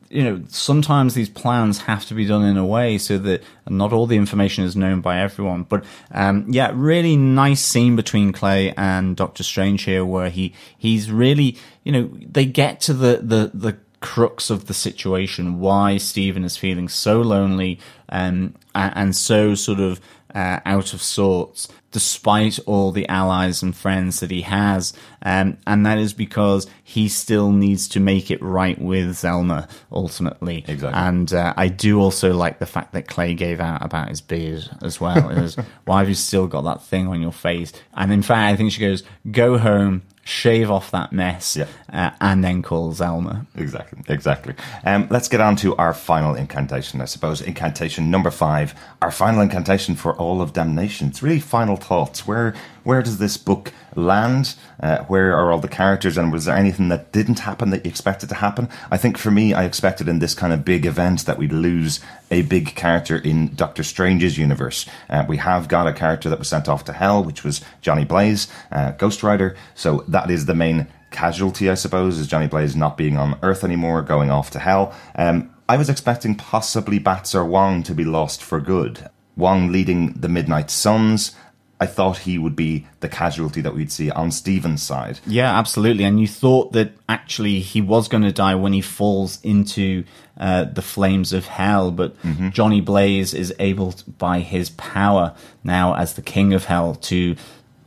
you 0.09 0.23
know, 0.23 0.42
sometimes 0.49 1.14
these 1.14 1.29
plans 1.29 1.79
have 1.79 2.07
to 2.07 2.14
be 2.14 2.27
done 2.27 2.45
in 2.45 2.57
a 2.57 2.66
way 2.66 2.99
so 2.99 3.19
that 3.19 3.42
not 3.69 3.92
all 3.92 4.07
the 4.07 4.16
information 4.16 4.64
is 4.64 4.77
known 4.77 5.01
by 5.01 5.21
everyone. 5.21 5.64
But 5.64 5.85
um, 6.12 6.47
yeah, 6.49 6.71
really 6.75 7.16
nice 7.16 7.62
scene 7.62 7.97
between 7.97 8.33
Clay 8.33 8.73
and 8.77 9.16
Doctor 9.16 9.42
Strange 9.42 9.83
here, 9.83 10.05
where 10.05 10.31
he 10.31 10.55
he's 10.77 11.11
really, 11.11 11.57
you 11.85 11.92
know, 11.92 12.11
they 12.21 12.45
get 12.45 12.81
to 12.83 12.95
the 12.95 13.21
the 13.23 13.51
the 13.53 13.79
crux 14.01 14.51
of 14.51 14.66
the 14.66 14.75
situation, 14.75 15.59
why 15.59 15.97
Stephen 15.97 16.45
is 16.45 16.57
feeling 16.57 16.88
so 16.88 17.21
lonely 17.21 17.79
um, 18.09 18.55
and, 18.75 18.92
and 18.97 19.16
so 19.16 19.55
sort 19.55 19.81
of 19.81 20.01
uh, 20.37 20.61
out 20.66 20.92
of 20.92 21.01
sorts, 21.01 21.66
despite 21.92 22.59
all 22.66 22.92
the 22.92 23.09
allies 23.09 23.62
and 23.62 23.75
friends 23.75 24.20
that 24.20 24.31
he 24.31 24.42
has. 24.42 24.92
Um, 25.22 25.57
and 25.66 25.87
that 25.87 25.96
is 25.96 26.12
because 26.12 26.66
he 26.85 27.09
still 27.09 27.53
needs 27.53 27.88
to 27.88 28.01
make 28.01 28.31
it 28.31 28.42
right 28.42 28.79
with 28.79 29.09
Zelma, 29.12 29.66
ultimately. 29.90 30.62
Exactly. 30.68 31.01
And 31.01 31.33
uh, 31.33 31.55
I 31.57 31.68
do 31.68 31.99
also 31.99 32.35
like 32.35 32.59
the 32.59 32.66
fact 32.66 32.92
that 32.92 33.09
Clay 33.09 33.33
gave 33.33 33.61
out 33.61 33.83
about 33.83 34.11
his 34.11 34.20
beard 34.20 34.68
as 34.83 35.01
well. 35.01 35.31
It 35.31 35.40
was, 35.40 35.57
why 35.87 36.01
have 36.01 36.09
you 36.11 36.14
still 36.14 36.46
got 36.46 36.64
that 36.64 36.83
thing 36.83 37.09
on 37.09 37.22
your 37.22 37.33
face? 37.33 37.72
And 37.94 38.12
in 38.12 38.20
fact, 38.20 38.53
I 38.53 38.57
think 38.57 38.72
she 38.72 38.81
goes, 38.81 39.05
go 39.31 39.57
home, 39.57 40.03
shave 40.27 40.71
off 40.73 40.91
that 40.91 41.12
mess, 41.12 41.57
Yeah. 41.57 41.67
uh, 41.93 42.11
and 42.21 42.43
then 42.43 42.61
call 42.61 42.93
Zelma. 42.93 43.47
Exactly, 43.55 44.03
exactly. 44.09 44.55
Um, 44.85 45.07
let's 45.09 45.29
get 45.29 45.41
on 45.41 45.55
to 45.57 45.77
our 45.77 45.95
final 45.95 46.35
incantation, 46.35 47.01
I 47.01 47.05
suppose. 47.05 47.41
Incantation 47.41 48.11
number 48.11 48.33
five, 48.33 48.75
our 49.01 49.12
final 49.12 49.41
incantation 49.41 49.95
for 49.95 50.15
all 50.17 50.43
of 50.43 50.53
damnation. 50.53 51.07
It's 51.09 51.23
really 51.23 51.39
final 51.39 51.77
thoughts. 51.77 52.27
Where 52.27 52.55
where 52.87 53.03
does 53.03 53.18
this 53.18 53.37
book 53.37 53.72
land? 53.96 54.55
Uh, 54.81 54.99
where 55.07 55.37
are 55.37 55.51
all 55.51 55.59
the 55.59 55.66
characters? 55.66 56.16
And 56.16 56.33
was 56.33 56.44
there 56.44 56.57
anything 56.57 56.88
that 56.88 57.11
didn't 57.11 57.40
happen 57.40 57.70
that 57.70 57.85
you 57.85 57.88
expected 57.88 58.29
to 58.29 58.37
happen? 58.37 58.68
I 58.92 58.96
think 58.96 59.18
for 59.18 59.33
me, 59.33 59.53
I 59.53 59.64
expected 59.64 60.09
in 60.09 60.20
this 60.20 60.35
kind 60.35 60.53
of 60.53 60.64
big 60.64 60.87
event 60.87 61.27
that 61.27 61.37
we'd 61.37 61.53
lose 61.53 61.99
a 62.31 62.42
big 62.42 62.77
character 62.77 63.16
in 63.16 63.53
Doctor 63.57 63.83
Strange's 63.83 64.38
universe. 64.38 64.87
Uh, 65.11 65.25
we 65.29 65.38
have 65.38 65.66
got 65.66 65.88
a 65.88 65.92
character 65.92 66.29
that 66.29 66.38
was 66.38 66.49
sent 66.49 66.68
off 66.68 66.85
to 66.85 66.92
hell, 66.92 67.25
which 67.25 67.42
was 67.42 67.61
Johnny 67.81 68.05
Blaze, 68.05 68.46
uh, 68.70 68.92
Ghost 68.92 69.25
Rider. 69.25 69.57
So 69.75 70.05
that 70.07 70.31
is 70.31 70.46
the 70.46 70.55
main 70.55 70.87
casualty, 71.11 71.68
I 71.68 71.75
suppose, 71.75 72.18
is 72.18 72.29
Johnny 72.29 72.46
Blaze 72.46 72.77
not 72.77 72.96
being 72.96 73.16
on 73.16 73.37
Earth 73.42 73.64
anymore, 73.64 74.03
going 74.03 74.31
off 74.31 74.51
to 74.53 74.61
hell. 74.61 74.94
Um, 75.16 75.53
I 75.68 75.77
was 75.77 75.90
expecting 75.90 76.37
possibly 76.37 77.01
Bats 77.01 77.35
or 77.35 77.44
Wong 77.44 77.83
to 77.83 77.94
be 77.94 78.05
lost 78.05 78.44
for 78.44 78.61
good. 78.61 79.11
Wong 79.37 79.70
leading 79.70 80.12
the 80.12 80.29
Midnight 80.29 80.70
Suns. 80.70 81.35
I 81.79 81.87
thought 81.87 82.19
he 82.19 82.39
would 82.39 82.57
be 82.57 82.87
the 83.01 83.09
casualty 83.09 83.61
that 83.61 83.75
we'd 83.75 83.93
see 83.93 84.11
on 84.11 84.31
Stephen's 84.31 84.83
side. 84.83 85.21
Yeah, 85.27 85.59
absolutely. 85.59 86.05
And 86.05 86.19
you 86.19 86.27
thought 86.27 86.73
that 86.73 86.93
actually 87.09 87.61
he 87.61 87.83
was 87.83 88.09
going 88.09 88.23
to 88.23 88.33
die 88.33 88.55
when 88.55 88.73
he 88.73 88.81
falls 88.81 89.39
into 89.43 90.05
uh, 90.39 90.65
the 90.65 90.83
flames 90.83 91.33
of 91.33 91.47
hell, 91.47 91.91
but 91.91 92.15
Johnny 92.51 92.81
Blaze 92.81 93.35
is 93.35 93.55
able, 93.59 93.93
to, 93.93 94.11
by 94.11 94.41
his 94.41 94.71
power 94.71 95.35
now 95.65 95.95
as 95.95 96.15
the 96.15 96.23
king 96.23 96.55
of 96.55 96.65
hell, 96.65 96.95
to 96.95 97.37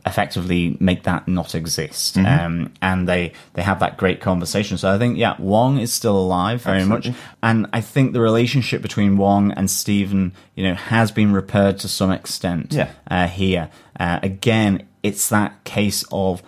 effectively 0.06 0.76
make 0.80 1.02
that 1.04 1.28
not 1.28 1.54
exist. 1.54 2.16
Mm-hmm. 2.16 2.44
Um, 2.46 2.72
and 2.80 3.08
they, 3.08 3.32
they 3.54 3.62
have 3.62 3.80
that 3.80 3.96
great 3.96 4.20
conversation. 4.20 4.78
So 4.78 4.90
I 4.90 4.98
think, 4.98 5.18
yeah, 5.18 5.36
Wong 5.38 5.78
is 5.78 5.92
still 5.92 6.16
alive 6.16 6.62
very 6.62 6.78
Absolutely. 6.78 7.10
much. 7.10 7.20
And 7.42 7.66
I 7.72 7.80
think 7.80 8.12
the 8.12 8.20
relationship 8.20 8.82
between 8.82 9.16
Wong 9.16 9.52
and 9.52 9.70
Stephen, 9.70 10.32
you 10.54 10.64
know, 10.64 10.74
has 10.74 11.10
been 11.12 11.32
repaired 11.32 11.78
to 11.80 11.88
some 11.88 12.10
extent 12.10 12.72
Yeah. 12.72 12.90
uh, 13.10 13.26
here. 13.26 13.68
Uh, 13.98 14.20
again, 14.22 14.86
it's 15.02 15.28
that 15.28 15.64
case 15.64 16.04
of 16.10 16.42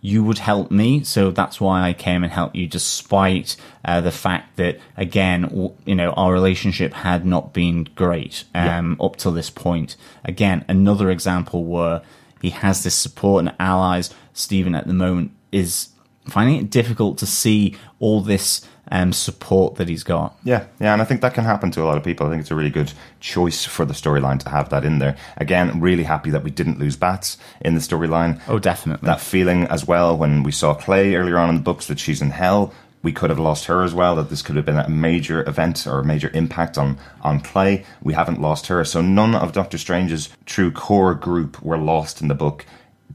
you 0.00 0.22
would 0.22 0.38
help 0.38 0.70
me, 0.70 1.02
so 1.02 1.32
that's 1.32 1.60
why 1.60 1.82
I 1.82 1.92
came 1.92 2.22
and 2.22 2.32
helped 2.32 2.54
you, 2.54 2.68
despite 2.68 3.56
uh, 3.84 4.00
the 4.00 4.12
fact 4.12 4.56
that, 4.56 4.78
again, 4.96 5.72
you 5.84 5.94
know, 5.96 6.10
our 6.12 6.32
relationship 6.32 6.92
had 6.92 7.26
not 7.26 7.52
been 7.52 7.88
great 7.96 8.44
um, 8.54 8.96
up 9.00 9.16
till 9.16 9.32
this 9.32 9.50
point. 9.50 9.96
Again, 10.24 10.64
another 10.68 11.10
example 11.10 11.64
where 11.64 12.02
he 12.40 12.50
has 12.50 12.82
this 12.82 12.94
support 12.94 13.44
and 13.44 13.54
allies. 13.58 14.14
Stephen, 14.32 14.74
at 14.74 14.86
the 14.86 14.94
moment, 14.94 15.32
is 15.52 15.88
finding 16.28 16.56
it 16.56 16.70
difficult 16.70 17.18
to 17.18 17.26
see 17.26 17.76
all 17.98 18.20
this 18.20 18.66
um, 18.90 19.12
support 19.12 19.76
that 19.76 19.88
he's 19.88 20.04
got. 20.04 20.36
Yeah, 20.44 20.66
yeah, 20.80 20.92
and 20.92 21.02
I 21.02 21.04
think 21.04 21.20
that 21.20 21.34
can 21.34 21.44
happen 21.44 21.70
to 21.72 21.82
a 21.82 21.84
lot 21.84 21.98
of 21.98 22.04
people. 22.04 22.26
I 22.26 22.30
think 22.30 22.40
it's 22.40 22.50
a 22.50 22.54
really 22.54 22.70
good 22.70 22.92
choice 23.20 23.64
for 23.64 23.84
the 23.84 23.94
storyline 23.94 24.38
to 24.40 24.48
have 24.48 24.70
that 24.70 24.84
in 24.84 24.98
there. 24.98 25.16
Again, 25.36 25.80
really 25.80 26.04
happy 26.04 26.30
that 26.30 26.44
we 26.44 26.50
didn't 26.50 26.78
lose 26.78 26.96
Bats 26.96 27.36
in 27.60 27.74
the 27.74 27.80
storyline. 27.80 28.40
Oh, 28.48 28.58
definitely. 28.58 29.06
That 29.06 29.20
feeling 29.20 29.64
as 29.64 29.86
well 29.86 30.16
when 30.16 30.42
we 30.42 30.52
saw 30.52 30.74
Clay 30.74 31.14
earlier 31.14 31.38
on 31.38 31.50
in 31.50 31.56
the 31.56 31.62
books 31.62 31.86
that 31.86 31.98
she's 31.98 32.22
in 32.22 32.30
hell. 32.30 32.72
We 33.02 33.12
could 33.12 33.30
have 33.30 33.38
lost 33.38 33.66
her 33.66 33.82
as 33.82 33.94
well. 33.94 34.16
That 34.16 34.28
this 34.28 34.42
could 34.42 34.56
have 34.56 34.64
been 34.64 34.78
a 34.78 34.88
major 34.88 35.48
event 35.48 35.86
or 35.86 36.00
a 36.00 36.04
major 36.04 36.30
impact 36.34 36.76
on 36.76 36.98
on 37.22 37.40
Clay. 37.40 37.84
We 38.02 38.14
haven't 38.14 38.40
lost 38.40 38.66
her, 38.66 38.84
so 38.84 39.00
none 39.00 39.34
of 39.34 39.52
Doctor 39.52 39.78
Strange's 39.78 40.28
true 40.46 40.70
core 40.70 41.14
group 41.14 41.62
were 41.62 41.78
lost 41.78 42.20
in 42.20 42.28
the 42.28 42.34
book. 42.34 42.66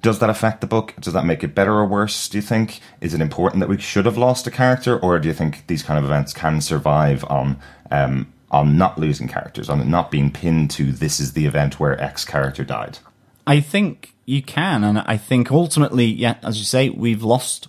Does 0.01 0.19
that 0.19 0.29
affect 0.29 0.61
the 0.61 0.67
book? 0.67 0.93
Does 0.99 1.13
that 1.13 1.25
make 1.25 1.43
it 1.43 1.55
better 1.55 1.73
or 1.73 1.85
worse, 1.85 2.27
do 2.27 2.37
you 2.37 2.41
think? 2.41 2.81
Is 2.99 3.13
it 3.13 3.21
important 3.21 3.61
that 3.61 3.69
we 3.69 3.79
should 3.79 4.05
have 4.05 4.17
lost 4.17 4.47
a 4.47 4.51
character, 4.51 4.99
or 4.99 5.19
do 5.19 5.27
you 5.27 5.33
think 5.33 5.67
these 5.67 5.83
kind 5.83 5.97
of 5.97 6.05
events 6.05 6.33
can 6.33 6.61
survive 6.61 7.23
on 7.25 7.57
um, 7.91 8.33
on 8.51 8.77
not 8.77 8.97
losing 8.97 9.27
characters, 9.27 9.69
on 9.69 9.79
it 9.79 9.87
not 9.87 10.11
being 10.11 10.31
pinned 10.31 10.71
to 10.71 10.91
this 10.91 11.19
is 11.19 11.33
the 11.33 11.45
event 11.45 11.79
where 11.79 11.99
X 12.01 12.25
character 12.25 12.63
died? 12.63 12.99
I 13.45 13.59
think 13.59 14.13
you 14.25 14.41
can, 14.41 14.83
and 14.83 14.99
I 14.99 15.17
think 15.17 15.51
ultimately, 15.51 16.05
yeah, 16.05 16.35
as 16.43 16.57
you 16.57 16.65
say, 16.65 16.89
we've 16.89 17.23
lost 17.23 17.67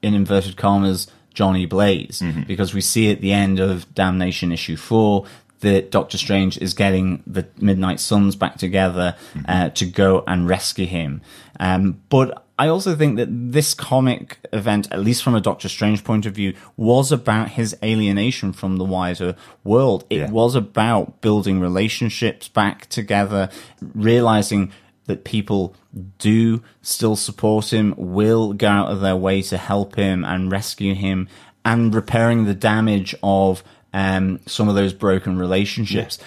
in 0.00 0.14
inverted 0.14 0.56
commas 0.56 1.08
Johnny 1.34 1.66
Blaze 1.66 2.22
because 2.46 2.74
we 2.74 2.80
see 2.80 3.10
at 3.10 3.20
the 3.20 3.32
end 3.32 3.58
of 3.60 3.92
Damnation 3.94 4.52
issue 4.52 4.76
four 4.76 5.26
that 5.60 5.90
Doctor 5.92 6.18
Strange 6.18 6.58
is 6.58 6.74
getting 6.74 7.22
the 7.26 7.46
Midnight 7.60 8.00
Suns 8.00 8.34
back 8.34 8.58
together 8.58 9.14
uh, 9.46 9.68
to 9.70 9.86
go 9.86 10.24
and 10.26 10.48
rescue 10.48 10.86
him. 10.86 11.22
Um, 11.60 12.00
but 12.08 12.44
I 12.58 12.66
also 12.66 12.96
think 12.96 13.16
that 13.16 13.28
this 13.30 13.72
comic 13.72 14.38
event, 14.52 14.88
at 14.90 14.98
least 15.00 15.22
from 15.22 15.34
a 15.36 15.40
Doctor 15.40 15.68
Strange 15.68 16.02
point 16.02 16.26
of 16.26 16.34
view, 16.34 16.54
was 16.76 17.12
about 17.12 17.50
his 17.50 17.76
alienation 17.82 18.52
from 18.52 18.76
the 18.76 18.84
wider 18.84 19.36
world. 19.62 20.04
It 20.10 20.16
Yeah. 20.18 20.30
was 20.30 20.54
about 20.56 21.20
building 21.20 21.60
relationships 21.60 22.48
back 22.48 22.88
together, 22.88 23.48
realizing 23.94 24.72
that 25.06 25.24
people 25.24 25.74
do 26.18 26.62
still 26.80 27.16
support 27.16 27.72
him, 27.72 27.94
will 27.96 28.52
go 28.52 28.68
out 28.68 28.90
of 28.90 29.00
their 29.00 29.16
way 29.16 29.42
to 29.42 29.58
help 29.58 29.96
him 29.96 30.24
and 30.24 30.50
rescue 30.50 30.94
him, 30.94 31.28
and 31.64 31.94
repairing 31.94 32.44
the 32.44 32.54
damage 32.54 33.14
of 33.22 33.62
um, 33.92 34.40
some 34.46 34.68
of 34.68 34.74
those 34.74 34.92
broken 34.92 35.38
relationships. 35.38 36.18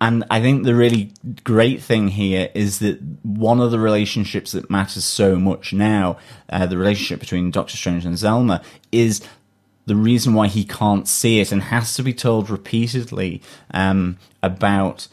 And 0.00 0.24
I 0.30 0.40
think 0.40 0.64
the 0.64 0.74
really 0.74 1.12
great 1.44 1.80
thing 1.80 2.08
here 2.08 2.50
is 2.54 2.80
that 2.80 3.00
one 3.22 3.60
of 3.60 3.70
the 3.70 3.78
relationships 3.78 4.52
that 4.52 4.68
matters 4.68 5.04
so 5.04 5.36
much 5.36 5.72
now, 5.72 6.18
uh, 6.48 6.66
the 6.66 6.76
relationship 6.76 7.20
between 7.20 7.50
Doctor 7.50 7.76
Strange 7.76 8.04
and 8.04 8.16
Zelma, 8.16 8.62
is 8.90 9.22
the 9.86 9.96
reason 9.96 10.34
why 10.34 10.48
he 10.48 10.64
can't 10.64 11.06
see 11.06 11.40
it 11.40 11.52
and 11.52 11.62
has 11.62 11.94
to 11.94 12.02
be 12.02 12.12
told 12.12 12.50
repeatedly 12.50 13.40
um, 13.72 14.18
about 14.42 15.06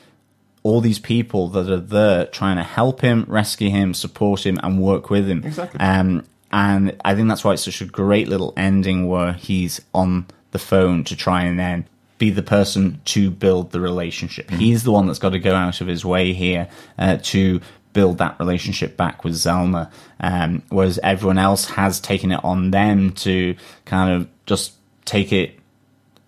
all 0.63 0.79
these 0.81 0.99
people 0.99 1.49
that 1.49 1.69
are 1.69 1.79
there 1.79 2.25
trying 2.25 2.55
to 2.55 2.63
help 2.63 3.01
him, 3.01 3.25
rescue 3.27 3.69
him, 3.69 3.93
support 3.93 4.45
him, 4.45 4.59
and 4.63 4.81
work 4.81 5.09
with 5.09 5.29
him. 5.29 5.43
Exactly. 5.45 5.79
Um, 5.79 6.25
and 6.51 6.95
I 7.03 7.15
think 7.15 7.27
that's 7.27 7.43
why 7.43 7.53
it's 7.53 7.63
such 7.63 7.81
a 7.81 7.85
great 7.85 8.27
little 8.27 8.53
ending 8.55 9.07
where 9.07 9.33
he's 9.33 9.81
on 9.93 10.27
the 10.51 10.59
phone 10.59 11.03
to 11.05 11.15
try 11.15 11.43
and 11.43 11.59
then 11.59 11.85
be 12.17 12.29
the 12.29 12.43
person 12.43 13.01
to 13.05 13.29
build 13.29 13.71
the 13.71 13.81
relationship. 13.81 14.49
He's 14.51 14.83
the 14.83 14.91
one 14.91 15.07
that's 15.07 15.19
got 15.19 15.31
to 15.31 15.39
go 15.39 15.55
out 15.55 15.81
of 15.81 15.87
his 15.87 16.05
way 16.05 16.31
here 16.31 16.69
uh, 16.97 17.17
to 17.23 17.59
build 17.91 18.19
that 18.19 18.39
relationship 18.39 18.95
back 18.95 19.23
with 19.23 19.33
Zelma, 19.33 19.91
um, 20.19 20.61
whereas 20.69 20.99
everyone 21.03 21.37
else 21.37 21.65
has 21.65 21.99
taken 21.99 22.31
it 22.31 22.39
on 22.43 22.71
them 22.71 23.11
to 23.13 23.55
kind 23.85 24.13
of 24.13 24.27
just 24.45 24.73
take 25.05 25.33
it 25.33 25.59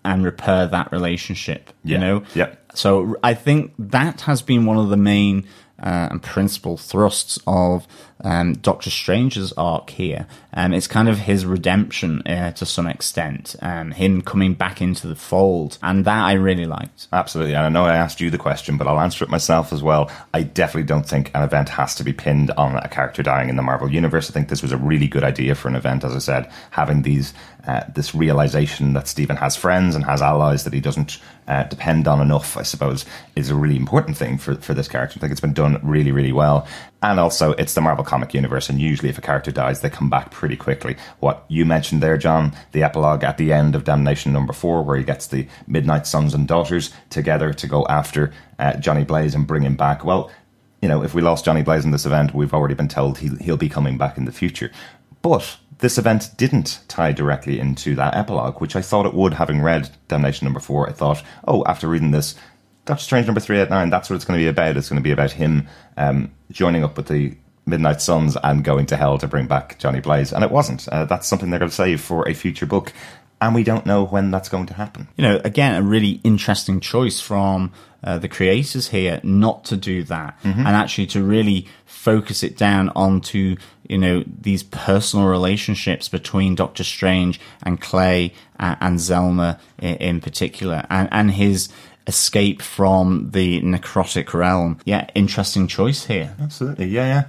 and 0.06 0.24
repair 0.24 0.66
that 0.66 0.90
relationship. 0.92 1.70
Yeah. 1.84 1.94
You 1.94 2.00
know, 2.00 2.22
Yeah. 2.34 2.54
so 2.74 3.16
I 3.22 3.34
think 3.34 3.72
that 3.78 4.22
has 4.22 4.40
been 4.42 4.64
one 4.64 4.78
of 4.78 4.88
the 4.88 4.96
main 4.96 5.46
uh, 5.78 6.08
and 6.10 6.22
principal 6.22 6.78
thrusts 6.78 7.38
of 7.46 7.86
um, 8.24 8.54
Doctor 8.54 8.88
Strange's 8.88 9.52
arc 9.58 9.90
here. 9.90 10.26
Um, 10.54 10.72
it's 10.72 10.86
kind 10.86 11.06
of 11.06 11.18
his 11.18 11.44
redemption 11.44 12.22
uh, 12.26 12.52
to 12.52 12.64
some 12.64 12.86
extent, 12.86 13.54
um, 13.60 13.90
him 13.90 14.22
coming 14.22 14.54
back 14.54 14.80
into 14.80 15.06
the 15.06 15.14
fold, 15.14 15.76
and 15.82 16.06
that 16.06 16.24
I 16.24 16.32
really 16.32 16.64
liked. 16.64 17.08
Absolutely. 17.12 17.54
And 17.54 17.66
I 17.66 17.68
know 17.68 17.84
I 17.84 17.94
asked 17.94 18.22
you 18.22 18.30
the 18.30 18.38
question, 18.38 18.78
but 18.78 18.86
I'll 18.86 18.98
answer 19.00 19.22
it 19.22 19.28
myself 19.28 19.70
as 19.70 19.82
well. 19.82 20.10
I 20.32 20.44
definitely 20.44 20.84
don't 20.88 21.06
think 21.06 21.30
an 21.34 21.42
event 21.42 21.68
has 21.68 21.94
to 21.96 22.04
be 22.04 22.14
pinned 22.14 22.50
on 22.52 22.76
a 22.76 22.88
character 22.88 23.22
dying 23.22 23.50
in 23.50 23.56
the 23.56 23.62
Marvel 23.62 23.90
Universe. 23.92 24.30
I 24.30 24.32
think 24.32 24.48
this 24.48 24.62
was 24.62 24.72
a 24.72 24.78
really 24.78 25.08
good 25.08 25.24
idea 25.24 25.54
for 25.54 25.68
an 25.68 25.76
event, 25.76 26.04
as 26.04 26.14
I 26.14 26.20
said, 26.20 26.50
having 26.70 27.02
these 27.02 27.34
uh, 27.66 27.84
this 27.92 28.14
realization 28.14 28.92
that 28.92 29.08
Stephen 29.08 29.36
has 29.36 29.56
friends 29.56 29.94
and 29.94 30.04
has 30.04 30.22
allies 30.22 30.64
that 30.64 30.72
he 30.72 30.80
doesn't 30.80 31.18
uh, 31.48 31.64
depend 31.64 32.06
on 32.06 32.20
enough, 32.20 32.56
I 32.56 32.62
suppose, 32.62 33.04
is 33.34 33.50
a 33.50 33.54
really 33.54 33.76
important 33.76 34.16
thing 34.16 34.38
for, 34.38 34.54
for 34.56 34.74
this 34.74 34.88
character. 34.88 35.18
I 35.18 35.20
think 35.20 35.32
it's 35.32 35.40
been 35.40 35.52
done 35.52 35.80
really, 35.82 36.12
really 36.12 36.32
well. 36.32 36.66
And 37.02 37.20
also, 37.20 37.52
it's 37.52 37.74
the 37.74 37.80
Marvel 37.80 38.04
comic 38.04 38.34
universe, 38.34 38.68
and 38.68 38.80
usually 38.80 39.08
if 39.08 39.18
a 39.18 39.20
character 39.20 39.50
dies, 39.50 39.80
they 39.80 39.90
come 39.90 40.10
back 40.10 40.30
pretty 40.30 40.56
quickly. 40.56 40.96
What 41.20 41.44
you 41.48 41.64
mentioned 41.64 42.02
there, 42.02 42.16
John, 42.16 42.56
the 42.72 42.82
epilogue 42.82 43.24
at 43.24 43.36
the 43.36 43.52
end 43.52 43.74
of 43.74 43.84
Damnation 43.84 44.32
number 44.32 44.52
four, 44.52 44.82
where 44.82 44.96
he 44.96 45.04
gets 45.04 45.26
the 45.26 45.46
Midnight 45.66 46.06
Sons 46.06 46.34
and 46.34 46.48
Daughters 46.48 46.92
together 47.10 47.52
to 47.52 47.66
go 47.66 47.84
after 47.88 48.32
uh, 48.58 48.74
Johnny 48.74 49.04
Blaze 49.04 49.34
and 49.34 49.46
bring 49.46 49.62
him 49.62 49.76
back. 49.76 50.04
Well, 50.04 50.30
you 50.82 50.88
know, 50.88 51.02
if 51.02 51.14
we 51.14 51.22
lost 51.22 51.44
Johnny 51.44 51.62
Blaze 51.62 51.84
in 51.84 51.90
this 51.90 52.06
event, 52.06 52.34
we've 52.34 52.54
already 52.54 52.74
been 52.74 52.88
told 52.88 53.18
he'll, 53.18 53.36
he'll 53.36 53.56
be 53.56 53.68
coming 53.68 53.98
back 53.98 54.16
in 54.16 54.24
the 54.24 54.32
future. 54.32 54.70
But 55.22 55.58
this 55.78 55.98
event 55.98 56.30
didn't 56.36 56.80
tie 56.88 57.12
directly 57.12 57.60
into 57.60 57.94
that 57.96 58.14
epilogue, 58.14 58.60
which 58.60 58.76
I 58.76 58.82
thought 58.82 59.06
it 59.06 59.14
would, 59.14 59.34
having 59.34 59.62
read 59.62 59.90
Damnation 60.08 60.46
number 60.46 60.60
four. 60.60 60.88
I 60.88 60.92
thought, 60.92 61.22
oh, 61.46 61.64
after 61.66 61.88
reading 61.88 62.12
this, 62.12 62.34
Doctor 62.86 63.02
Strange 63.02 63.26
number 63.26 63.40
389, 63.40 63.90
that's 63.90 64.08
what 64.08 64.16
it's 64.16 64.24
going 64.24 64.38
to 64.38 64.44
be 64.44 64.48
about. 64.48 64.76
It's 64.76 64.88
going 64.88 65.00
to 65.00 65.04
be 65.04 65.10
about 65.10 65.32
him 65.32 65.68
um, 65.96 66.32
joining 66.50 66.84
up 66.84 66.96
with 66.96 67.08
the 67.08 67.36
Midnight 67.66 68.00
Suns 68.00 68.36
and 68.42 68.64
going 68.64 68.86
to 68.86 68.96
hell 68.96 69.18
to 69.18 69.26
bring 69.26 69.48
back 69.48 69.78
Johnny 69.78 70.00
Blaze. 70.00 70.32
And 70.32 70.44
it 70.44 70.50
wasn't. 70.50 70.86
Uh, 70.88 71.04
that's 71.04 71.26
something 71.26 71.50
they're 71.50 71.58
going 71.58 71.70
to 71.70 71.74
save 71.74 72.00
for 72.00 72.26
a 72.28 72.32
future 72.32 72.66
book. 72.66 72.92
And 73.40 73.54
we 73.54 73.64
don't 73.64 73.84
know 73.84 74.04
when 74.04 74.30
that's 74.30 74.48
going 74.48 74.66
to 74.66 74.74
happen. 74.74 75.08
You 75.16 75.22
know, 75.22 75.40
again, 75.44 75.74
a 75.74 75.82
really 75.82 76.20
interesting 76.24 76.80
choice 76.80 77.20
from 77.20 77.72
uh, 78.02 78.18
the 78.18 78.28
creators 78.28 78.88
here 78.88 79.20
not 79.24 79.64
to 79.64 79.76
do 79.76 80.04
that 80.04 80.38
and 80.44 80.68
actually 80.68 81.06
to 81.08 81.22
really 81.22 81.66
focus 81.84 82.42
it 82.42 82.56
down 82.56 82.88
onto, 82.90 83.56
you 83.88 83.98
know, 83.98 84.24
these 84.26 84.62
personal 84.62 85.26
relationships 85.26 86.08
between 86.08 86.54
Doctor 86.54 86.84
Strange 86.84 87.40
and 87.62 87.80
Clay 87.80 88.32
uh, 88.58 88.76
and 88.80 88.98
Zelma 88.98 89.58
in, 89.78 89.96
in 89.96 90.20
particular 90.20 90.86
and, 90.90 91.08
and 91.12 91.30
his 91.32 91.68
escape 92.06 92.62
from 92.62 93.30
the 93.32 93.60
necrotic 93.62 94.32
realm. 94.32 94.78
Yeah, 94.84 95.08
interesting 95.14 95.66
choice 95.66 96.06
here. 96.06 96.34
Absolutely. 96.40 96.86
Yeah, 96.86 97.06
yeah. 97.06 97.24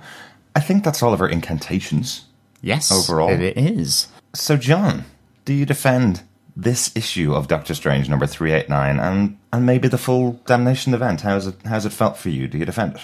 I 0.56 0.60
think 0.60 0.84
that's 0.84 1.04
all 1.04 1.14
of 1.14 1.22
our 1.22 1.30
incantations. 1.30 2.26
Yes, 2.62 2.92
Overall. 2.92 3.30
it 3.30 3.58
is. 3.58 4.08
So, 4.34 4.58
John, 4.58 5.06
do 5.46 5.54
you 5.54 5.66
defend 5.66 6.24
this 6.56 6.96
issue 6.96 7.34
of 7.34 7.48
Doctor 7.48 7.76
Strange 7.76 8.10
number 8.10 8.26
389 8.26 9.00
and, 9.00 9.38
and 9.54 9.66
maybe 9.66 9.88
the 9.88 9.98
full 9.98 10.42
Damnation 10.46 10.94
event? 10.94 11.22
How's 11.22 11.48
it, 11.48 11.56
how's 11.66 11.86
it 11.86 11.94
felt 11.94 12.18
for 12.18 12.30
you? 12.30 12.48
Do 12.48 12.58
you 12.58 12.66
defend 12.66 12.96
it? 12.96 13.02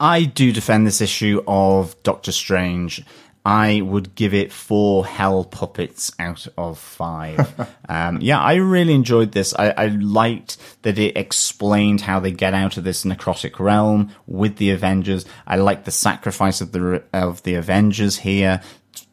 I 0.00 0.24
do 0.24 0.52
defend 0.52 0.86
this 0.86 1.00
issue 1.00 1.42
of 1.46 2.00
Doctor 2.02 2.32
Strange. 2.32 3.02
I 3.44 3.80
would 3.80 4.14
give 4.14 4.34
it 4.34 4.52
four 4.52 5.06
hell 5.06 5.42
puppets 5.42 6.12
out 6.18 6.46
of 6.58 6.78
five. 6.78 7.66
um, 7.88 8.20
yeah, 8.20 8.38
I 8.38 8.56
really 8.56 8.92
enjoyed 8.92 9.32
this. 9.32 9.54
I, 9.58 9.70
I 9.70 9.86
liked 9.86 10.58
that 10.82 10.98
it 10.98 11.16
explained 11.16 12.02
how 12.02 12.20
they 12.20 12.30
get 12.30 12.52
out 12.52 12.76
of 12.76 12.84
this 12.84 13.04
necrotic 13.04 13.58
realm 13.58 14.10
with 14.26 14.56
the 14.56 14.70
Avengers. 14.70 15.24
I 15.46 15.56
like 15.56 15.84
the 15.84 15.90
sacrifice 15.90 16.60
of 16.60 16.72
the 16.72 17.02
of 17.12 17.42
the 17.44 17.54
Avengers 17.54 18.18
here 18.18 18.60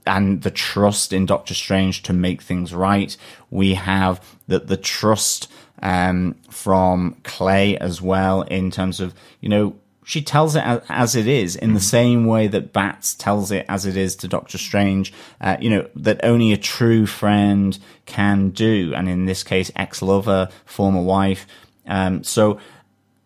and 0.05 0.41
the 0.41 0.51
trust 0.51 1.13
in 1.13 1.25
Doctor 1.25 1.53
Strange 1.53 2.03
to 2.03 2.13
make 2.13 2.41
things 2.41 2.73
right. 2.73 3.15
We 3.49 3.75
have 3.75 4.21
the 4.47 4.59
the 4.59 4.77
trust 4.77 5.49
um, 5.81 6.35
from 6.49 7.15
Clay 7.23 7.77
as 7.77 8.01
well 8.01 8.41
in 8.41 8.69
terms 8.69 8.99
of 8.99 9.13
you 9.39 9.49
know 9.49 9.75
she 10.05 10.21
tells 10.21 10.55
it 10.55 10.63
as, 10.63 10.81
as 10.87 11.15
it 11.15 11.27
is 11.27 11.55
in 11.55 11.73
the 11.73 11.79
same 11.79 12.25
way 12.25 12.47
that 12.47 12.71
Bats 12.71 13.15
tells 13.15 13.51
it 13.51 13.65
as 13.67 13.85
it 13.85 13.97
is 13.97 14.15
to 14.17 14.27
Doctor 14.27 14.57
Strange. 14.57 15.11
Uh, 15.41 15.57
you 15.59 15.69
know 15.69 15.89
that 15.95 16.23
only 16.23 16.53
a 16.53 16.57
true 16.57 17.05
friend 17.05 17.77
can 18.05 18.51
do, 18.51 18.93
and 18.95 19.09
in 19.09 19.25
this 19.25 19.43
case, 19.43 19.71
ex-lover, 19.75 20.49
former 20.65 21.01
wife. 21.01 21.47
Um, 21.87 22.23
so 22.23 22.59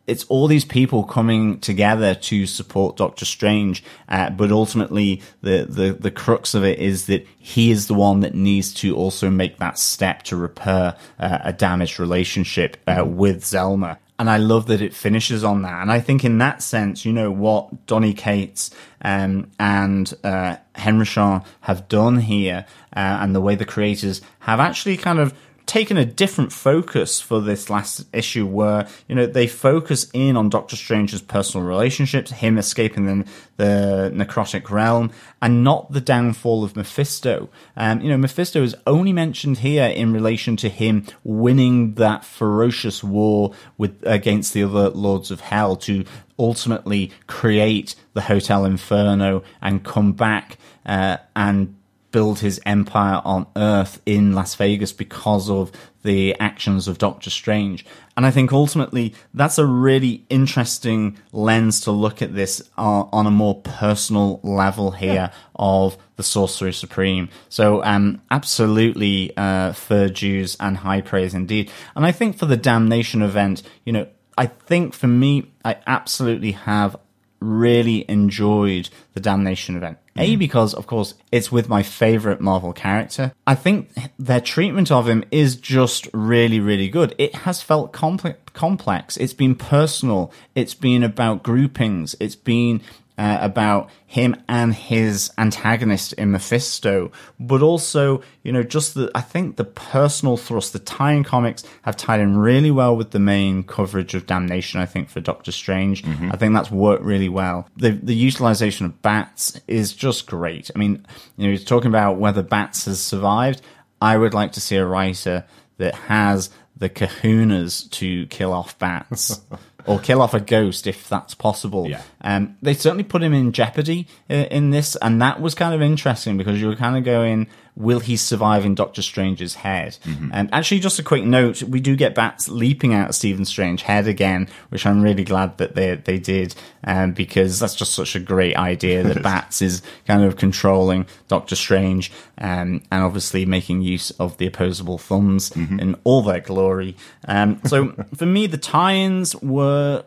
it's 0.07 0.23
all 0.23 0.47
these 0.47 0.65
people 0.65 1.03
coming 1.03 1.59
together 1.59 2.15
to 2.15 2.47
support 2.47 2.97
Doctor 2.97 3.25
Strange, 3.25 3.83
uh, 4.07 4.29
but 4.31 4.51
ultimately 4.51 5.21
the, 5.41 5.67
the 5.69 5.91
the 5.91 6.11
crux 6.11 6.55
of 6.55 6.63
it 6.63 6.79
is 6.79 7.07
that 7.07 7.27
he 7.37 7.71
is 7.71 7.87
the 7.87 7.93
one 7.93 8.21
that 8.21 8.33
needs 8.33 8.73
to 8.75 8.95
also 8.95 9.29
make 9.29 9.57
that 9.57 9.77
step 9.77 10.23
to 10.23 10.37
repair 10.37 10.95
uh, 11.19 11.39
a 11.43 11.53
damaged 11.53 11.99
relationship 11.99 12.77
uh, 12.87 13.03
with 13.05 13.43
Zelma. 13.43 13.97
And 14.19 14.29
I 14.29 14.37
love 14.37 14.67
that 14.67 14.81
it 14.81 14.93
finishes 14.93 15.45
on 15.45 15.61
that. 15.61 15.81
And 15.81 15.89
I 15.89 16.01
think 16.01 16.25
in 16.25 16.37
that 16.39 16.61
sense, 16.61 17.05
you 17.05 17.13
know, 17.13 17.31
what 17.31 17.87
Donny 17.87 18.13
Cates 18.13 18.69
um, 19.01 19.49
and 19.57 20.13
uh, 20.25 20.57
Henrichon 20.75 21.41
have 21.61 21.87
done 21.87 22.17
here, 22.17 22.65
uh, 22.93 23.19
and 23.21 23.33
the 23.33 23.39
way 23.39 23.55
the 23.55 23.65
creators 23.65 24.21
have 24.39 24.59
actually 24.59 24.97
kind 24.97 25.19
of 25.19 25.33
taken 25.69 25.97
a 25.97 26.03
different 26.05 26.51
focus 26.51 27.21
for 27.21 27.39
this 27.39 27.69
last 27.69 28.03
issue 28.11 28.43
where 28.43 28.87
you 29.07 29.13
know 29.13 29.27
they 29.27 29.45
focus 29.45 30.09
in 30.13 30.35
on 30.35 30.49
Doctor 30.49 30.75
Strange's 30.75 31.21
personal 31.21 31.65
relationships, 31.65 32.31
him 32.31 32.57
escaping 32.57 33.05
the, 33.05 33.29
the 33.57 34.11
necrotic 34.13 34.71
realm, 34.71 35.11
and 35.43 35.63
not 35.63 35.91
the 35.91 36.01
downfall 36.01 36.63
of 36.63 36.75
Mephisto. 36.75 37.49
Um, 37.77 38.01
you 38.01 38.09
know, 38.09 38.17
Mephisto 38.17 38.63
is 38.63 38.75
only 38.87 39.13
mentioned 39.13 39.59
here 39.59 39.85
in 39.85 40.11
relation 40.11 40.57
to 40.57 40.69
him 40.69 41.05
winning 41.23 41.93
that 41.93 42.25
ferocious 42.25 43.03
war 43.03 43.53
with 43.77 44.01
against 44.07 44.53
the 44.53 44.63
other 44.63 44.89
lords 44.89 45.29
of 45.29 45.41
hell 45.41 45.75
to 45.75 46.03
ultimately 46.39 47.11
create 47.27 47.93
the 48.13 48.21
Hotel 48.21 48.65
Inferno 48.65 49.43
and 49.61 49.83
come 49.83 50.13
back 50.13 50.57
uh, 50.83 51.17
and 51.35 51.75
build 52.11 52.39
his 52.39 52.59
empire 52.65 53.21
on 53.23 53.47
Earth 53.55 54.01
in 54.05 54.33
Las 54.33 54.55
Vegas 54.55 54.91
because 54.91 55.49
of 55.49 55.71
the 56.03 56.35
actions 56.39 56.87
of 56.87 56.97
Doctor 56.97 57.29
Strange. 57.29 57.85
And 58.15 58.25
I 58.25 58.31
think 58.31 58.51
ultimately 58.51 59.13
that's 59.33 59.57
a 59.57 59.65
really 59.65 60.25
interesting 60.29 61.17
lens 61.31 61.81
to 61.81 61.91
look 61.91 62.21
at 62.21 62.33
this 62.33 62.61
uh, 62.77 63.03
on 63.11 63.27
a 63.27 63.31
more 63.31 63.61
personal 63.61 64.39
level 64.43 64.91
here 64.91 65.13
yeah. 65.13 65.31
of 65.55 65.97
the 66.15 66.23
Sorcerer 66.23 66.71
Supreme. 66.71 67.29
So, 67.49 67.83
um, 67.83 68.21
absolutely, 68.31 69.35
uh, 69.37 69.73
fair 69.73 70.09
dues 70.09 70.57
and 70.59 70.77
high 70.77 71.01
praise 71.01 71.33
indeed. 71.33 71.71
And 71.95 72.05
I 72.05 72.11
think 72.11 72.37
for 72.37 72.45
the 72.45 72.57
Damnation 72.57 73.21
event, 73.21 73.61
you 73.85 73.93
know, 73.93 74.07
I 74.37 74.47
think 74.47 74.93
for 74.93 75.07
me, 75.07 75.51
I 75.63 75.77
absolutely 75.85 76.53
have 76.53 76.95
really 77.39 78.09
enjoyed 78.09 78.89
the 79.13 79.19
Damnation 79.19 79.75
event. 79.75 79.97
A, 80.19 80.35
mm. 80.35 80.39
because, 80.39 80.73
of 80.73 80.85
course, 80.85 81.15
it's 81.31 81.51
with 81.51 81.69
my 81.69 81.81
favorite 81.81 82.41
Marvel 82.41 82.73
character. 82.73 83.31
I 83.47 83.55
think 83.55 83.89
their 84.19 84.41
treatment 84.41 84.91
of 84.91 85.07
him 85.07 85.23
is 85.31 85.55
just 85.55 86.07
really, 86.13 86.59
really 86.59 86.89
good. 86.89 87.15
It 87.17 87.33
has 87.35 87.61
felt 87.61 87.93
complex. 87.93 89.17
It's 89.17 89.33
been 89.33 89.55
personal. 89.55 90.31
It's 90.53 90.73
been 90.75 91.03
about 91.03 91.41
groupings. 91.41 92.15
It's 92.19 92.35
been 92.35 92.81
uh, 93.19 93.37
about 93.41 93.89
him 94.07 94.33
and 94.47 94.73
his 94.73 95.29
antagonist 95.37 96.13
in 96.13 96.31
Mephisto, 96.31 97.11
but 97.37 97.61
also, 97.61 98.23
you 98.43 98.51
know, 98.53 98.63
just 98.63 98.93
the, 98.93 99.11
I 99.13 99.19
think 99.19 99.57
the 99.57 99.65
personal 99.65 100.37
thrust, 100.37 100.71
the 100.71 100.79
tie-in 100.79 101.25
comics 101.25 101.65
have 101.81 101.97
tied 101.97 102.21
in 102.21 102.37
really 102.37 102.71
well 102.71 102.95
with 102.95 103.11
the 103.11 103.19
main 103.19 103.63
coverage 103.63 104.15
of 104.15 104.25
Damnation, 104.25 104.79
I 104.79 104.85
think, 104.85 105.09
for 105.09 105.19
Doctor 105.19 105.51
Strange. 105.51 106.03
Mm-hmm. 106.03 106.31
I 106.31 106.37
think 106.37 106.53
that's 106.53 106.71
worked 106.71 107.03
really 107.03 107.27
well. 107.27 107.67
The, 107.75 107.91
the 107.91 108.15
utilization 108.15 108.85
of 108.85 109.01
bats 109.01 109.59
is 109.67 109.91
just 109.91 110.25
great. 110.25 110.71
I 110.73 110.79
mean, 110.79 111.05
you 111.35 111.47
know, 111.47 111.51
he's 111.51 111.65
talking 111.65 111.89
about 111.89 112.19
whether 112.19 112.41
bats 112.41 112.85
has 112.85 113.01
survived. 113.01 113.61
I 114.01 114.15
would 114.15 114.33
like 114.33 114.53
to 114.53 114.61
see 114.61 114.77
a 114.77 114.85
writer 114.85 115.43
that 115.75 115.93
has 115.93 116.51
the 116.77 116.89
kahunas 116.89 117.91
to 117.91 118.27
kill 118.27 118.53
off 118.53 118.79
bats. 118.79 119.41
or 119.89 119.97
kill 119.99 120.21
off 120.21 120.35
a 120.35 120.39
ghost 120.39 120.85
if 120.85 121.09
that's 121.09 121.33
possible. 121.33 121.89
Yeah. 121.89 122.03
Um, 122.21 122.55
they 122.61 122.75
certainly 122.75 123.03
put 123.03 123.23
him 123.23 123.33
in 123.33 123.51
jeopardy 123.51 124.07
uh, 124.29 124.45
in 124.51 124.69
this, 124.69 124.95
and 125.01 125.19
that 125.19 125.41
was 125.41 125.55
kind 125.55 125.73
of 125.73 125.81
interesting 125.81 126.37
because 126.37 126.61
you 126.61 126.67
were 126.67 126.75
kind 126.75 126.95
of 126.95 127.03
going, 127.03 127.47
will 127.79 128.01
he 128.01 128.17
survive 128.17 128.65
in 128.65 128.75
Doctor 128.75 129.01
Strange's 129.01 129.55
head? 129.55 129.97
Mm-hmm. 130.03 130.29
And 130.33 130.53
actually, 130.53 130.81
just 130.81 130.99
a 130.99 131.03
quick 131.03 131.23
note, 131.23 131.63
we 131.63 131.79
do 131.79 131.95
get 131.95 132.13
bats 132.13 132.49
leaping 132.49 132.93
out 132.93 133.09
of 133.09 133.15
Stephen 133.15 133.45
Strange's 133.45 133.85
head 133.85 134.07
again, 134.07 134.49
which 134.67 134.85
I'm 134.85 135.01
really 135.01 135.23
glad 135.23 135.57
that 135.57 135.75
they 135.75 135.95
they 135.95 136.19
did, 136.19 136.53
um, 136.83 137.13
because 137.13 137.57
that's 137.59 137.75
just 137.75 137.93
such 137.93 138.15
a 138.15 138.19
great 138.19 138.55
idea 138.55 139.01
that 139.03 139.23
bats 139.23 139.61
is 139.61 139.81
kind 140.05 140.23
of 140.23 140.35
controlling 140.35 141.07
Doctor 141.29 141.55
Strange, 141.55 142.11
um, 142.37 142.83
and 142.91 143.03
obviously 143.03 143.45
making 143.45 143.81
use 143.81 144.11
of 144.11 144.37
the 144.37 144.45
opposable 144.45 144.97
thumbs 144.97 145.49
mm-hmm. 145.51 145.79
in 145.79 145.95
all 146.03 146.21
their 146.21 146.41
glory. 146.41 146.97
Um, 147.27 147.61
so 147.65 147.95
for 148.15 148.25
me, 148.25 148.45
the 148.45 148.57
tie-ins 148.57 149.35
were 149.37 150.03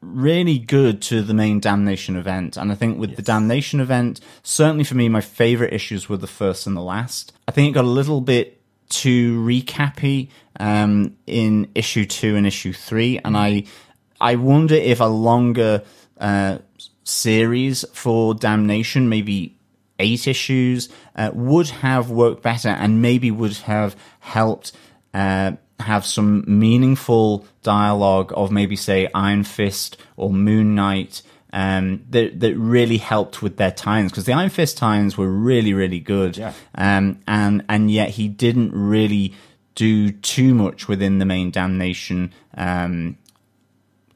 really 0.00 0.58
good 0.58 1.02
to 1.02 1.22
the 1.22 1.34
main 1.34 1.60
Damnation 1.60 2.16
event. 2.16 2.56
And 2.56 2.72
I 2.72 2.74
think 2.74 2.98
with 2.98 3.10
yes. 3.10 3.16
the 3.18 3.22
Damnation 3.22 3.80
event, 3.80 4.20
certainly 4.42 4.84
for 4.84 4.94
me, 4.94 5.08
my 5.08 5.20
favorite 5.20 5.72
issues 5.72 6.08
were 6.08 6.16
the 6.16 6.26
first 6.26 6.66
and 6.66 6.76
the 6.76 6.80
last. 6.80 7.32
I 7.46 7.52
think 7.52 7.70
it 7.70 7.74
got 7.74 7.84
a 7.84 7.88
little 7.88 8.20
bit 8.20 8.60
too 8.88 9.40
recappy 9.44 10.28
um, 10.58 11.16
in 11.26 11.70
issue 11.74 12.04
two 12.04 12.36
and 12.36 12.46
issue 12.46 12.72
three, 12.72 13.18
and 13.18 13.36
I 13.36 13.64
I 14.20 14.36
wonder 14.36 14.74
if 14.74 15.00
a 15.00 15.04
longer 15.04 15.82
uh, 16.18 16.58
series 17.04 17.84
for 17.92 18.34
Damnation, 18.34 19.08
maybe 19.08 19.56
eight 19.98 20.26
issues, 20.26 20.88
uh, 21.16 21.30
would 21.32 21.68
have 21.68 22.10
worked 22.10 22.42
better, 22.42 22.68
and 22.68 23.00
maybe 23.00 23.30
would 23.30 23.56
have 23.58 23.96
helped. 24.20 24.72
Uh, 25.14 25.52
have 25.80 26.04
some 26.06 26.44
meaningful 26.46 27.46
dialogue 27.62 28.32
of 28.36 28.50
maybe 28.50 28.76
say 28.76 29.08
Iron 29.14 29.44
Fist 29.44 29.96
or 30.16 30.30
Moon 30.30 30.74
Knight 30.74 31.22
um, 31.52 32.04
that 32.10 32.40
that 32.40 32.56
really 32.56 32.98
helped 32.98 33.42
with 33.42 33.56
their 33.56 33.70
times 33.70 34.12
because 34.12 34.24
the 34.24 34.32
Iron 34.32 34.50
Fist 34.50 34.76
times 34.76 35.16
were 35.16 35.28
really 35.28 35.74
really 35.74 36.00
good. 36.00 36.36
Yeah. 36.36 36.52
Um, 36.74 37.20
and 37.26 37.64
and 37.68 37.90
yet 37.90 38.10
he 38.10 38.28
didn't 38.28 38.72
really 38.72 39.34
do 39.74 40.10
too 40.10 40.54
much 40.54 40.88
within 40.88 41.18
the 41.18 41.24
main 41.24 41.50
Damnation 41.50 42.32
um, 42.56 43.16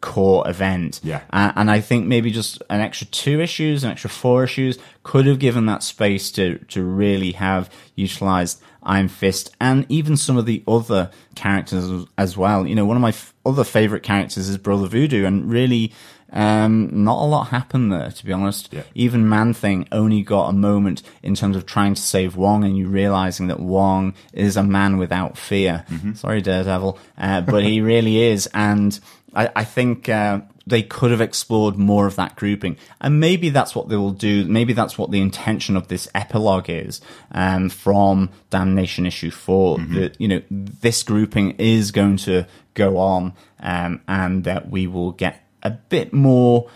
core 0.04 0.46
event. 0.46 1.00
Yeah. 1.02 1.22
Uh, 1.32 1.52
and 1.56 1.70
I 1.70 1.80
think 1.80 2.06
maybe 2.06 2.30
just 2.30 2.62
an 2.68 2.80
extra 2.80 3.06
two 3.06 3.40
issues, 3.40 3.84
an 3.84 3.90
extra 3.90 4.10
four 4.10 4.44
issues 4.44 4.78
could 5.02 5.24
have 5.26 5.38
given 5.38 5.64
that 5.66 5.82
space 5.82 6.30
to 6.32 6.58
to 6.68 6.84
really 6.84 7.32
have 7.32 7.70
utilized 7.96 8.60
Iron 8.82 9.08
Fist, 9.08 9.56
and 9.60 9.86
even 9.88 10.18
some 10.18 10.36
of 10.36 10.44
the 10.44 10.62
other 10.68 11.10
characters 11.34 12.06
as 12.18 12.36
well. 12.36 12.66
You 12.66 12.74
know, 12.74 12.84
one 12.84 12.98
of 12.98 13.00
my 13.00 13.08
f- 13.08 13.32
other 13.46 13.64
favorite 13.64 14.02
characters 14.02 14.48
is 14.48 14.58
Brother 14.58 14.88
Voodoo, 14.88 15.24
and 15.24 15.50
really, 15.50 15.90
um, 16.34 17.04
not 17.04 17.22
a 17.22 17.26
lot 17.26 17.48
happened 17.48 17.92
there, 17.92 18.10
to 18.10 18.26
be 18.26 18.32
honest. 18.32 18.72
Yeah. 18.72 18.82
Even 18.94 19.28
Man 19.28 19.54
Thing 19.54 19.88
only 19.92 20.22
got 20.22 20.48
a 20.48 20.52
moment 20.52 21.02
in 21.22 21.34
terms 21.34 21.56
of 21.56 21.64
trying 21.64 21.94
to 21.94 22.02
save 22.02 22.36
Wong, 22.36 22.64
and 22.64 22.76
you 22.76 22.88
realizing 22.88 23.46
that 23.46 23.60
Wong 23.60 24.14
is 24.32 24.56
a 24.56 24.62
man 24.62 24.98
without 24.98 25.38
fear. 25.38 25.84
Mm-hmm. 25.88 26.14
Sorry, 26.14 26.42
Daredevil, 26.42 26.98
uh, 27.16 27.40
but 27.42 27.62
he 27.62 27.80
really 27.92 28.20
is, 28.20 28.48
and 28.52 28.98
I, 29.32 29.50
I 29.56 29.64
think. 29.64 30.08
Uh, 30.08 30.40
they 30.66 30.82
could 30.82 31.10
have 31.10 31.20
explored 31.20 31.76
more 31.76 32.06
of 32.06 32.16
that 32.16 32.36
grouping. 32.36 32.78
And 33.00 33.20
maybe 33.20 33.50
that's 33.50 33.74
what 33.74 33.88
they 33.88 33.96
will 33.96 34.12
do. 34.12 34.46
Maybe 34.46 34.72
that's 34.72 34.96
what 34.96 35.10
the 35.10 35.20
intention 35.20 35.76
of 35.76 35.88
this 35.88 36.08
epilogue 36.14 36.70
is 36.70 37.00
um, 37.32 37.68
from 37.68 38.30
Damnation 38.48 39.04
issue 39.04 39.30
4 39.30 39.76
mm-hmm. 39.78 39.94
That, 39.94 40.18
you 40.18 40.28
know, 40.28 40.42
this 40.50 41.02
grouping 41.02 41.52
is 41.58 41.90
going 41.90 42.16
to 42.18 42.46
go 42.72 42.96
on 42.96 43.34
um, 43.60 44.00
and 44.08 44.44
that 44.44 44.70
we 44.70 44.86
will 44.86 45.12
get 45.12 45.43
a 45.64 45.70
bit 45.70 46.12
more 46.12 46.70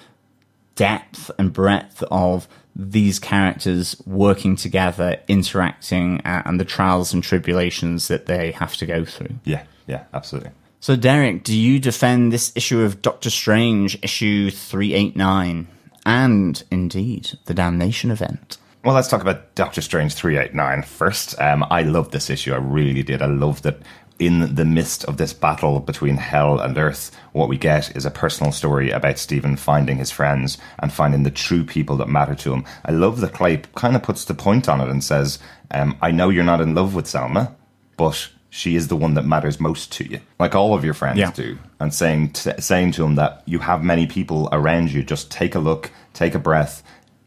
depth 0.75 1.31
and 1.39 1.53
breadth 1.53 2.03
of 2.11 2.49
these 2.75 3.19
characters 3.19 4.01
working 4.07 4.55
together, 4.55 5.21
interacting, 5.27 6.21
uh, 6.25 6.43
and 6.45 6.61
the 6.61 6.65
trials 6.65 7.13
and 7.13 7.23
tribulations 7.23 8.09
that 8.09 8.27
they 8.27 8.53
have 8.53 8.77
to 8.77 8.87
go 8.87 9.05
through. 9.05 9.35
Yeah, 9.45 9.65
yeah, 9.87 10.05
absolutely. 10.15 10.53
So, 10.81 10.95
Derek, 10.95 11.43
do 11.43 11.57
you 11.57 11.81
defend 11.81 12.33
this 12.33 12.53
issue 12.55 12.83
of 12.83 13.03
Doctor 13.03 13.31
Strange, 13.31 13.99
issue 14.03 14.51
389, 14.51 15.67
and 16.07 16.63
indeed 16.71 17.33
the 17.47 17.55
Damnation 17.55 18.13
event? 18.13 18.59
Well, 18.85 18.95
let's 18.95 19.09
talk 19.09 19.23
about 19.23 19.57
Doctor 19.57 19.81
Strange 19.81 20.15
389 20.15 20.83
first. 20.85 21.39
Um, 21.41 21.67
I 21.69 21.83
loved 21.83 22.13
this 22.13 22.31
issue. 22.31 22.55
I 22.55 22.59
really 22.59 23.03
did. 23.03 23.23
I 23.23 23.27
loved 23.27 23.65
that 23.65 23.81
in 24.19 24.55
the 24.55 24.65
midst 24.65 25.05
of 25.05 25.17
this 25.17 25.33
battle 25.33 25.79
between 25.81 26.17
hell 26.17 26.59
and 26.59 26.77
earth, 26.77 27.11
what 27.33 27.49
we 27.49 27.57
get 27.57 27.97
is 27.97 28.05
a 28.05 28.11
personal 28.11 28.51
story 28.53 28.91
about 28.91 29.19
Stephen 29.19 29.57
finding 29.57 29.99
his 29.99 30.11
friends 30.11 30.59
and 30.81 30.93
finding 30.93 31.23
the 31.23 31.31
true 31.31 31.63
people 31.65 31.97
that 31.99 32.09
matter 32.09 32.35
to 32.35 32.53
him. 32.53 32.65
I 32.85 32.91
love 32.93 33.21
that 33.21 33.33
Clay 33.35 33.59
kind 33.77 33.95
of 33.95 34.03
puts 34.03 34.25
the 34.25 34.35
point 34.35 34.69
on 34.69 34.81
it 34.81 34.89
and 34.89 35.05
says, 35.05 35.39
um, 35.71 35.97
I 36.03 36.11
know 36.11 36.31
you're 36.31 36.43
not 36.45 36.61
in 36.61 36.75
love 36.75 36.95
with 36.95 37.05
Zelma, 37.07 37.55
but 37.97 38.29
she 38.51 38.75
is 38.75 38.89
the 38.89 38.97
one 38.97 39.15
that 39.15 39.25
matters 39.27 39.61
most 39.61 39.93
to 39.93 40.05
you, 40.11 40.21
like 40.41 40.55
all 40.55 40.75
of 40.75 40.85
your 40.85 40.95
friends 40.95 41.19
Yeah. 41.19 41.31
do, 41.31 41.59
and 41.79 41.93
saying 41.95 42.31
t- 42.33 42.51
saying 42.59 42.93
to 42.93 43.05
him 43.05 43.15
that 43.17 43.43
you 43.45 43.59
have 43.61 43.85
many 43.85 44.07
people 44.07 44.49
around 44.51 44.91
you. 44.91 45.03
Just 45.05 45.31
take 45.31 45.55
a 45.55 45.59
look, 45.61 45.91
take 46.15 46.35
a 46.35 46.39
breath, 46.39 46.83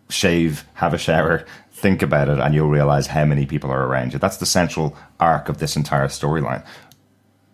shave, 0.09 0.65
have 0.73 0.93
a 0.93 0.97
shower, 0.97 1.45
think 1.82 2.01
about 2.01 2.29
it, 2.29 2.39
and 2.39 2.53
you'll 2.53 2.69
realize 2.69 3.07
how 3.07 3.25
many 3.25 3.45
people 3.45 3.71
are 3.71 3.86
around 3.86 4.13
you. 4.13 4.19
That's 4.19 4.38
the 4.38 4.45
central 4.45 4.95
arc 5.19 5.49
of 5.49 5.57
this 5.57 5.75
entire 5.75 6.07
storyline. 6.07 6.63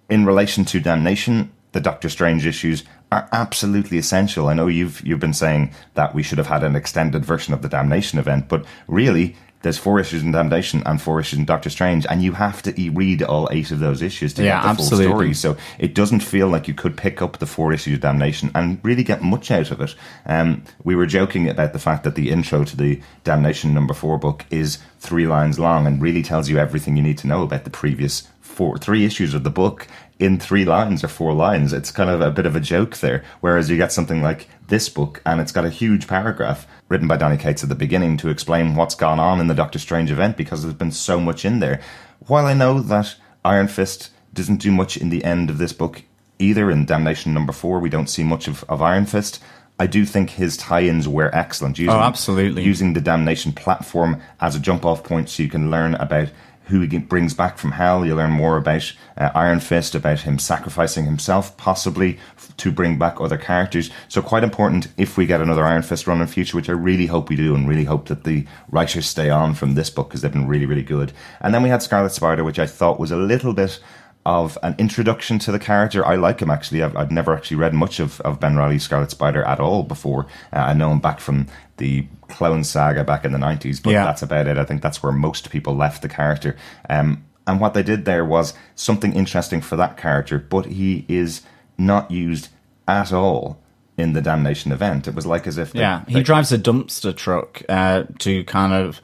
In 0.09 0.25
relation 0.25 0.65
to 0.65 0.79
damnation, 0.79 1.51
the 1.71 1.79
Doctor 1.79 2.09
Strange 2.09 2.45
issues 2.45 2.83
are 3.11 3.27
absolutely 3.31 3.97
essential. 3.97 4.47
I 4.47 4.53
know 4.53 4.67
you've 4.67 5.01
you've 5.05 5.19
been 5.19 5.33
saying 5.33 5.73
that 5.93 6.13
we 6.13 6.23
should 6.23 6.37
have 6.37 6.47
had 6.47 6.63
an 6.63 6.75
extended 6.75 7.25
version 7.25 7.53
of 7.53 7.61
the 7.61 7.69
damnation 7.69 8.19
event, 8.19 8.47
but 8.49 8.65
really 8.87 9.35
there's 9.63 9.77
four 9.77 9.99
issues 9.99 10.21
in 10.23 10.31
Damnation 10.31 10.83
and 10.85 11.01
four 11.01 11.19
issues 11.19 11.39
in 11.39 11.45
Doctor 11.45 11.69
Strange, 11.69 12.05
and 12.09 12.21
you 12.23 12.33
have 12.33 12.61
to 12.63 12.79
e- 12.79 12.89
read 12.89 13.23
all 13.23 13.47
eight 13.51 13.71
of 13.71 13.79
those 13.79 14.01
issues 14.01 14.33
to 14.35 14.43
Yeah, 14.43 14.57
get 14.57 14.63
the 14.63 14.69
absolutely. 14.69 15.05
full 15.07 15.13
story. 15.15 15.33
So 15.33 15.57
it 15.79 15.95
doesn't 15.95 16.19
feel 16.19 16.47
like 16.47 16.67
you 16.67 16.73
could 16.73 16.95
pick 16.95 17.21
up 17.21 17.39
the 17.39 17.45
four 17.47 17.73
issues 17.73 17.95
of 17.95 18.01
Damnation 18.01 18.51
and 18.53 18.79
really 18.83 19.03
get 19.03 19.23
much 19.23 19.49
out 19.51 19.71
of 19.71 19.81
it. 19.81 19.95
Um, 20.25 20.63
we 20.83 20.95
were 20.95 21.07
joking 21.07 21.49
about 21.49 21.73
the 21.73 21.79
fact 21.79 22.03
that 22.03 22.15
the 22.15 22.29
intro 22.29 22.63
to 22.63 22.77
the 22.77 23.01
Damnation 23.23 23.73
number 23.73 23.93
four 23.93 24.17
book 24.17 24.45
is 24.51 24.77
three 24.99 25.27
lines 25.27 25.57
long 25.59 25.87
and 25.87 26.01
really 26.01 26.23
tells 26.23 26.49
you 26.49 26.57
everything 26.59 26.95
you 26.95 27.03
need 27.03 27.17
to 27.19 27.27
know 27.27 27.41
about 27.43 27.63
the 27.63 27.69
previous 27.69 28.27
four, 28.57 28.77
three 28.79 29.05
issues 29.05 29.35
of 29.35 29.43
the 29.43 29.51
book 29.51 29.87
in 30.17 30.39
three 30.39 30.65
lines 30.65 31.03
or 31.03 31.07
four 31.07 31.31
lines. 31.31 31.73
It's 31.73 31.91
kind 31.91 32.09
of 32.09 32.21
a 32.21 32.31
bit 32.31 32.47
of 32.47 32.55
a 32.55 32.59
joke 32.59 32.97
there. 32.97 33.23
Whereas 33.39 33.69
you 33.69 33.77
get 33.77 33.91
something 33.91 34.23
like 34.23 34.49
this 34.67 34.89
book 34.89 35.21
and 35.27 35.39
it's 35.39 35.51
got 35.51 35.63
a 35.63 35.69
huge 35.69 36.07
paragraph 36.07 36.65
written 36.89 37.07
by 37.07 37.17
Donny 37.17 37.37
Cates 37.37 37.61
at 37.61 37.69
the 37.69 37.75
beginning 37.75 38.17
to 38.17 38.29
explain 38.29 38.75
what's 38.75 38.95
gone 38.95 39.19
on 39.19 39.39
in 39.39 39.45
the 39.45 39.53
Doctor 39.53 39.77
Strange 39.77 40.09
event 40.09 40.37
because 40.37 40.63
there's 40.63 40.73
been 40.73 40.91
so 40.91 41.19
much 41.19 41.45
in 41.45 41.59
there. 41.59 41.79
While 42.25 42.47
I 42.47 42.55
know 42.55 42.81
that 42.81 43.15
Iron 43.45 43.67
Fist 43.67 44.09
doesn't 44.33 44.57
do 44.57 44.71
much 44.71 44.97
in 44.97 45.09
the 45.09 45.23
end 45.23 45.51
of 45.51 45.59
this 45.59 45.71
book 45.71 46.01
either, 46.39 46.71
in 46.71 46.85
Damnation 46.85 47.35
number 47.35 47.53
four, 47.53 47.79
we 47.79 47.89
don't 47.89 48.09
see 48.09 48.23
much 48.23 48.47
of, 48.47 48.63
of 48.67 48.81
Iron 48.81 49.05
Fist. 49.05 49.39
I 49.79 49.85
do 49.85 50.03
think 50.03 50.31
his 50.31 50.57
tie-ins 50.57 51.07
were 51.07 51.33
excellent. 51.35 51.77
Oh, 51.77 51.83
using, 51.83 51.95
Oh, 51.95 51.99
absolutely. 51.99 52.63
Using 52.63 52.93
the 52.93 53.01
Damnation 53.01 53.51
platform 53.53 54.19
as 54.41 54.55
a 54.55 54.59
jump-off 54.59 55.03
point, 55.03 55.29
so 55.29 55.43
you 55.43 55.49
can 55.49 55.69
learn 55.69 55.93
about 55.95 56.29
who 56.67 56.81
he 56.81 56.97
brings 56.97 57.33
back 57.33 57.57
from 57.57 57.71
hell. 57.71 58.05
You 58.05 58.15
learn 58.15 58.31
more 58.31 58.57
about 58.57 58.93
uh, 59.17 59.29
Iron 59.33 59.59
Fist, 59.59 59.95
about 59.95 60.21
him 60.21 60.39
sacrificing 60.39 61.05
himself, 61.05 61.55
possibly 61.57 62.19
f- 62.37 62.55
to 62.57 62.71
bring 62.71 62.97
back 62.97 63.19
other 63.19 63.37
characters. 63.37 63.89
So 64.07 64.21
quite 64.21 64.43
important 64.43 64.87
if 64.97 65.17
we 65.17 65.25
get 65.25 65.41
another 65.41 65.65
Iron 65.65 65.81
Fist 65.81 66.07
run 66.07 66.21
in 66.21 66.27
future, 66.27 66.57
which 66.57 66.69
I 66.69 66.73
really 66.73 67.07
hope 67.07 67.29
we 67.29 67.35
do, 67.35 67.55
and 67.55 67.67
really 67.67 67.85
hope 67.85 68.07
that 68.07 68.23
the 68.23 68.45
writers 68.69 69.05
stay 69.05 69.29
on 69.29 69.53
from 69.53 69.73
this 69.73 69.89
book 69.89 70.09
because 70.09 70.21
they've 70.21 70.31
been 70.31 70.47
really, 70.47 70.65
really 70.65 70.83
good. 70.83 71.13
And 71.41 71.53
then 71.53 71.63
we 71.63 71.69
had 71.69 71.81
Scarlet 71.81 72.11
Spider, 72.11 72.43
which 72.43 72.59
I 72.59 72.67
thought 72.67 72.99
was 72.99 73.11
a 73.11 73.17
little 73.17 73.53
bit 73.53 73.79
of 74.27 74.57
an 74.61 74.75
introduction 74.77 75.39
to 75.39 75.53
the 75.53 75.59
character. 75.59 76.05
I 76.05 76.17
like 76.17 76.41
him 76.41 76.49
actually. 76.49 76.83
I've, 76.83 76.97
I've 76.97 77.11
never 77.11 77.33
actually 77.33 77.55
read 77.55 77.73
much 77.73 78.01
of, 78.01 78.19
of 78.21 78.41
Ben 78.41 78.57
Reilly's 78.57 78.83
Scarlet 78.83 79.09
Spider 79.09 79.41
at 79.43 79.61
all 79.61 79.83
before. 79.83 80.27
Uh, 80.51 80.57
I 80.57 80.73
know 80.73 80.91
him 80.91 80.99
back 80.99 81.21
from 81.21 81.47
the 81.77 82.07
Clone 82.27 82.63
Saga 82.63 83.03
back 83.03 83.23
in 83.25 83.31
the 83.31 83.37
90s, 83.37 83.79
but 83.81 83.91
Yeah. 83.93 84.03
that's 84.05 84.21
about 84.21 84.47
it. 84.47 84.57
I 84.57 84.65
think 84.65 84.81
that's 84.81 85.01
where 85.01 85.11
most 85.11 85.49
people 85.49 85.75
left 85.75 86.01
the 86.01 86.09
character. 86.09 86.55
Um, 86.89 87.23
and 87.45 87.59
what 87.61 87.73
they 87.73 87.83
did 87.83 88.05
there 88.05 88.25
was 88.25 88.53
something 88.75 89.13
interesting 89.13 89.61
for 89.61 89.75
that 89.77 89.95
character, 89.97 90.37
but 90.39 90.65
he 90.65 91.05
is 91.07 91.41
not 91.77 92.11
used 92.11 92.49
at 92.87 93.13
all 93.13 93.59
in 93.97 94.13
the 94.13 94.21
Damnation 94.21 94.71
event. 94.71 95.07
It 95.07 95.15
was 95.15 95.25
like 95.25 95.47
as 95.47 95.57
if 95.57 95.71
they, 95.73 95.79
Yeah, 95.79 96.01
he 96.07 96.15
they- 96.15 96.23
drives 96.23 96.51
a 96.51 96.57
dumpster 96.57 97.15
truck 97.15 97.63
uh, 97.69 98.03
to 98.19 98.43
kind 98.43 98.73
of 98.73 99.01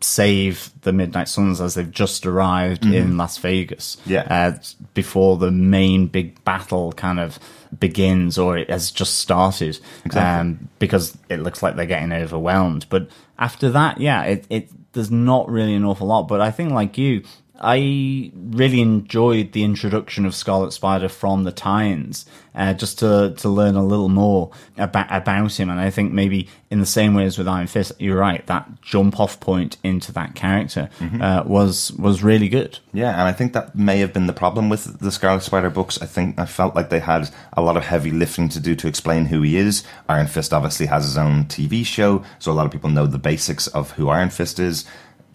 save 0.00 0.70
the 0.82 0.92
Midnight 0.92 1.28
Suns 1.28 1.60
as 1.60 1.74
they've 1.74 1.90
just 1.90 2.26
arrived 2.26 2.84
in 2.84 3.16
Las 3.16 3.38
Vegas. 3.38 3.96
Mm-hmm. 4.02 4.10
Yeah. 4.12 4.26
uh, 4.28 4.58
before 4.92 5.36
the 5.38 5.50
main 5.50 6.08
big 6.08 6.42
battle 6.44 6.92
kind 6.92 7.18
of 7.18 7.38
begins 7.80 8.38
or 8.38 8.56
it 8.56 8.70
has 8.70 8.90
just 8.90 9.18
started. 9.18 9.78
Exactly. 10.04 10.20
Um, 10.20 10.68
because 10.78 11.16
it 11.28 11.40
looks 11.40 11.62
like 11.62 11.76
they're 11.76 11.86
getting 11.86 12.12
overwhelmed. 12.12 12.86
But 12.88 13.08
after 13.38 13.70
that, 13.70 14.00
yeah, 14.00 14.22
it, 14.22 14.46
it 14.48 14.70
there's 14.92 15.10
not 15.10 15.48
really 15.48 15.74
an 15.74 15.84
awful 15.84 16.06
lot. 16.06 16.28
But 16.28 16.40
I 16.40 16.50
think 16.50 16.72
like 16.72 16.98
you. 16.98 17.24
I 17.64 18.30
really 18.34 18.80
enjoyed 18.82 19.52
the 19.52 19.64
introduction 19.64 20.26
of 20.26 20.34
Scarlet 20.34 20.72
Spider 20.72 21.08
from 21.08 21.44
the 21.44 21.52
tie-ins, 21.52 22.26
uh, 22.54 22.74
just 22.74 22.98
to 22.98 23.34
to 23.38 23.48
learn 23.48 23.74
a 23.74 23.84
little 23.84 24.10
more 24.10 24.50
about 24.76 25.06
about 25.10 25.58
him. 25.58 25.70
And 25.70 25.80
I 25.80 25.88
think 25.88 26.12
maybe 26.12 26.48
in 26.70 26.80
the 26.80 26.86
same 26.86 27.14
way 27.14 27.24
as 27.24 27.38
with 27.38 27.48
Iron 27.48 27.66
Fist, 27.66 27.92
you're 27.98 28.18
right. 28.18 28.46
That 28.46 28.82
jump 28.82 29.18
off 29.18 29.40
point 29.40 29.78
into 29.82 30.12
that 30.12 30.34
character 30.34 30.90
uh, 31.20 31.42
was 31.46 31.92
was 31.92 32.22
really 32.22 32.50
good. 32.50 32.78
Yeah, 32.92 33.12
and 33.12 33.22
I 33.22 33.32
think 33.32 33.54
that 33.54 33.74
may 33.74 33.98
have 34.00 34.12
been 34.12 34.26
the 34.26 34.34
problem 34.34 34.68
with 34.68 35.00
the 35.00 35.10
Scarlet 35.10 35.42
Spider 35.42 35.70
books. 35.70 36.00
I 36.02 36.06
think 36.06 36.38
I 36.38 36.44
felt 36.44 36.74
like 36.74 36.90
they 36.90 37.00
had 37.00 37.30
a 37.54 37.62
lot 37.62 37.78
of 37.78 37.84
heavy 37.84 38.10
lifting 38.10 38.50
to 38.50 38.60
do 38.60 38.76
to 38.76 38.88
explain 38.88 39.26
who 39.26 39.40
he 39.40 39.56
is. 39.56 39.84
Iron 40.08 40.26
Fist 40.26 40.52
obviously 40.52 40.86
has 40.86 41.04
his 41.04 41.16
own 41.16 41.44
TV 41.44 41.84
show, 41.84 42.22
so 42.38 42.52
a 42.52 42.54
lot 42.54 42.66
of 42.66 42.72
people 42.72 42.90
know 42.90 43.06
the 43.06 43.18
basics 43.18 43.68
of 43.68 43.92
who 43.92 44.10
Iron 44.10 44.28
Fist 44.28 44.58
is. 44.58 44.84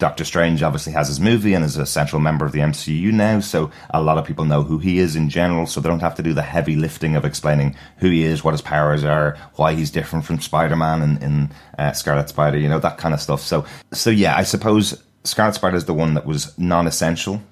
Doctor 0.00 0.24
Strange 0.24 0.62
obviously 0.62 0.94
has 0.94 1.08
his 1.08 1.20
movie 1.20 1.52
and 1.52 1.62
is 1.62 1.76
a 1.76 1.84
central 1.84 2.20
member 2.20 2.46
of 2.46 2.52
the 2.52 2.60
MCU 2.60 3.12
now, 3.12 3.38
so 3.38 3.70
a 3.90 4.02
lot 4.02 4.16
of 4.16 4.24
people 4.24 4.46
know 4.46 4.62
who 4.62 4.78
he 4.78 4.98
is 4.98 5.14
in 5.14 5.28
general, 5.28 5.66
so 5.66 5.78
they 5.78 5.90
don't 5.90 6.00
have 6.00 6.14
to 6.16 6.22
do 6.22 6.32
the 6.32 6.42
heavy 6.42 6.74
lifting 6.74 7.14
of 7.16 7.26
explaining 7.26 7.76
who 7.98 8.08
he 8.08 8.24
is, 8.24 8.42
what 8.42 8.52
his 8.54 8.62
powers 8.62 9.04
are, 9.04 9.36
why 9.56 9.74
he's 9.74 9.90
different 9.90 10.24
from 10.24 10.40
Spider-Man 10.40 11.02
in, 11.02 11.22
in 11.22 11.50
uh, 11.78 11.92
Scarlet 11.92 12.30
Spider, 12.30 12.56
you 12.56 12.68
know, 12.68 12.80
that 12.80 12.96
kind 12.96 13.12
of 13.12 13.20
stuff. 13.20 13.42
So, 13.42 13.66
so 13.92 14.08
yeah, 14.08 14.36
I 14.36 14.42
suppose 14.42 15.02
Scarlet 15.24 15.54
Spider 15.54 15.76
is 15.76 15.84
the 15.84 15.94
one 15.94 16.14
that 16.14 16.24
was 16.24 16.58
non-essential 16.58 17.42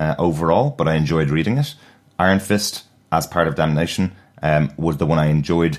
uh, 0.00 0.14
overall, 0.18 0.70
but 0.70 0.88
I 0.88 0.94
enjoyed 0.94 1.28
reading 1.28 1.58
it. 1.58 1.74
Iron 2.18 2.40
Fist, 2.40 2.84
as 3.12 3.26
part 3.26 3.46
of 3.46 3.56
Damnation, 3.56 4.10
um, 4.42 4.72
was 4.78 4.96
the 4.96 5.06
one 5.06 5.18
I 5.18 5.26
enjoyed. 5.26 5.78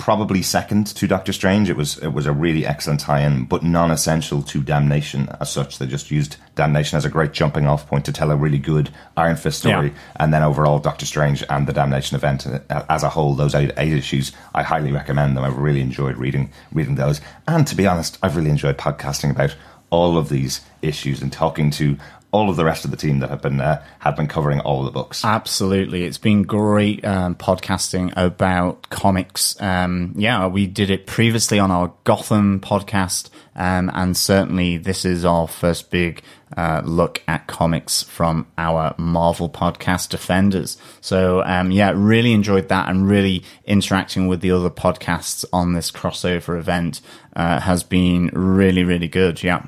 Probably 0.00 0.40
second 0.42 0.86
to 0.96 1.06
Doctor 1.06 1.32
Strange. 1.32 1.68
It 1.68 1.76
was 1.76 1.98
it 1.98 2.08
was 2.14 2.24
a 2.26 2.32
really 2.32 2.64
excellent 2.66 3.00
tie-in, 3.00 3.44
but 3.44 3.62
non-essential 3.62 4.42
to 4.44 4.62
Damnation 4.62 5.28
as 5.40 5.50
such. 5.50 5.78
They 5.78 5.86
just 5.86 6.10
used 6.10 6.36
Damnation 6.54 6.96
as 6.96 7.04
a 7.04 7.10
great 7.10 7.32
jumping-off 7.32 7.86
point 7.86 8.06
to 8.06 8.12
tell 8.12 8.30
a 8.30 8.36
really 8.36 8.58
good 8.58 8.88
Iron 9.16 9.36
Fist 9.36 9.58
story, 9.58 9.88
Yeah. 9.88 9.98
and 10.16 10.32
then 10.32 10.42
overall 10.42 10.78
Doctor 10.78 11.04
Strange 11.04 11.44
and 11.50 11.66
the 11.66 11.72
Damnation 11.74 12.16
event 12.16 12.46
uh, 12.46 12.82
as 12.88 13.02
a 13.02 13.10
whole, 13.10 13.34
those 13.34 13.54
eight, 13.54 13.72
eight 13.76 13.92
issues, 13.92 14.32
I 14.54 14.62
highly 14.62 14.90
recommend 14.90 15.36
them. 15.36 15.44
I've 15.44 15.58
really 15.58 15.82
enjoyed 15.82 16.16
reading 16.16 16.50
reading 16.72 16.94
those, 16.94 17.20
and 17.46 17.66
to 17.66 17.76
be 17.76 17.86
honest, 17.86 18.16
I've 18.22 18.36
really 18.36 18.50
enjoyed 18.50 18.78
podcasting 18.78 19.30
about 19.30 19.54
all 19.90 20.16
of 20.16 20.28
these 20.30 20.62
issues 20.82 21.20
and 21.20 21.30
talking 21.32 21.70
to 21.72 21.98
all 22.32 22.48
of 22.48 22.56
the 22.56 22.64
rest 22.64 22.84
of 22.84 22.90
the 22.90 22.96
team 22.96 23.18
that 23.20 23.30
have 23.30 23.42
been 23.42 23.60
uh, 23.60 23.82
have 23.98 24.16
been 24.16 24.28
covering 24.28 24.60
all 24.60 24.80
of 24.80 24.84
the 24.86 24.92
books. 24.92 25.24
Absolutely. 25.24 26.04
It's 26.04 26.18
been 26.18 26.42
great 26.42 27.04
um, 27.04 27.34
podcasting 27.34 28.12
about 28.16 28.88
comics. 28.90 29.60
Um, 29.60 30.14
yeah, 30.16 30.46
we 30.46 30.66
did 30.66 30.90
it 30.90 31.06
previously 31.06 31.58
on 31.58 31.70
our 31.70 31.92
Gotham 32.04 32.60
podcast. 32.60 33.30
Um, 33.56 33.90
and 33.94 34.16
certainly 34.16 34.76
this 34.76 35.04
is 35.04 35.24
our 35.24 35.48
first 35.48 35.90
big 35.90 36.22
uh, 36.56 36.82
look 36.84 37.22
at 37.28 37.46
comics 37.46 38.02
from 38.02 38.46
our 38.56 38.94
Marvel 38.96 39.48
podcast, 39.48 40.08
Defenders. 40.08 40.78
So, 41.00 41.42
um, 41.44 41.70
yeah, 41.70 41.92
really 41.94 42.32
enjoyed 42.32 42.68
that 42.68 42.88
and 42.88 43.08
really 43.08 43.44
interacting 43.64 44.28
with 44.28 44.40
the 44.40 44.52
other 44.52 44.70
podcasts 44.70 45.44
on 45.52 45.74
this 45.74 45.90
crossover 45.90 46.58
event 46.58 47.00
uh, 47.36 47.60
has 47.60 47.82
been 47.82 48.30
really, 48.32 48.84
really 48.84 49.08
good. 49.08 49.42
Yeah. 49.42 49.66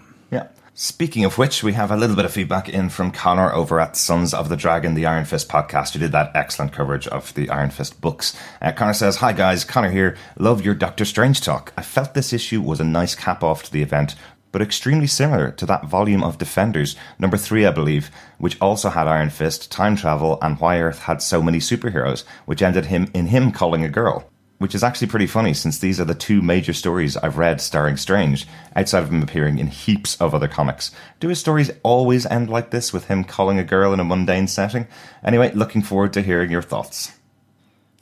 Speaking 0.74 1.26
of 1.26 1.36
which, 1.36 1.62
we 1.62 1.74
have 1.74 1.90
a 1.90 1.98
little 1.98 2.16
bit 2.16 2.24
of 2.24 2.32
feedback 2.32 2.66
in 2.66 2.88
from 2.88 3.10
Connor 3.10 3.52
over 3.52 3.78
at 3.78 3.94
Sons 3.94 4.32
of 4.32 4.48
the 4.48 4.56
Dragon, 4.56 4.94
the 4.94 5.04
Iron 5.04 5.26
Fist 5.26 5.46
podcast, 5.46 5.92
who 5.92 5.98
did 5.98 6.12
that 6.12 6.32
excellent 6.34 6.72
coverage 6.72 7.06
of 7.08 7.34
the 7.34 7.50
Iron 7.50 7.68
Fist 7.68 8.00
books. 8.00 8.34
Uh, 8.58 8.72
Connor 8.72 8.94
says, 8.94 9.16
Hi 9.16 9.34
guys, 9.34 9.64
Connor 9.64 9.90
here. 9.90 10.16
Love 10.38 10.64
your 10.64 10.74
Doctor 10.74 11.04
Strange 11.04 11.42
talk. 11.42 11.74
I 11.76 11.82
felt 11.82 12.14
this 12.14 12.32
issue 12.32 12.62
was 12.62 12.80
a 12.80 12.84
nice 12.84 13.14
cap 13.14 13.44
off 13.44 13.64
to 13.64 13.70
the 13.70 13.82
event, 13.82 14.14
but 14.50 14.62
extremely 14.62 15.06
similar 15.06 15.50
to 15.50 15.66
that 15.66 15.84
volume 15.84 16.24
of 16.24 16.38
Defenders, 16.38 16.96
number 17.18 17.36
three, 17.36 17.66
I 17.66 17.70
believe, 17.70 18.10
which 18.38 18.58
also 18.58 18.88
had 18.88 19.06
Iron 19.06 19.28
Fist, 19.28 19.70
time 19.70 19.94
travel, 19.94 20.38
and 20.40 20.58
why 20.58 20.80
Earth 20.80 21.00
had 21.00 21.20
so 21.20 21.42
many 21.42 21.58
superheroes, 21.58 22.24
which 22.46 22.62
ended 22.62 22.86
him 22.86 23.10
in 23.12 23.26
him 23.26 23.52
calling 23.52 23.84
a 23.84 23.90
girl 23.90 24.31
which 24.62 24.74
is 24.74 24.82
actually 24.82 25.08
pretty 25.08 25.26
funny 25.26 25.52
since 25.52 25.78
these 25.78 26.00
are 26.00 26.06
the 26.06 26.14
two 26.14 26.40
major 26.40 26.72
stories 26.72 27.16
I've 27.18 27.36
read 27.36 27.60
starring 27.60 27.96
Strange, 27.98 28.46
outside 28.74 29.02
of 29.02 29.10
him 29.10 29.22
appearing 29.22 29.58
in 29.58 29.66
heaps 29.66 30.18
of 30.20 30.34
other 30.34 30.48
comics. 30.48 30.90
Do 31.20 31.28
his 31.28 31.38
stories 31.40 31.70
always 31.82 32.24
end 32.24 32.48
like 32.48 32.70
this, 32.70 32.92
with 32.92 33.06
him 33.06 33.24
calling 33.24 33.58
a 33.58 33.64
girl 33.64 33.92
in 33.92 34.00
a 34.00 34.04
mundane 34.04 34.46
setting? 34.48 34.86
Anyway, 35.22 35.52
looking 35.52 35.82
forward 35.82 36.12
to 36.14 36.22
hearing 36.22 36.50
your 36.50 36.62
thoughts. 36.62 37.12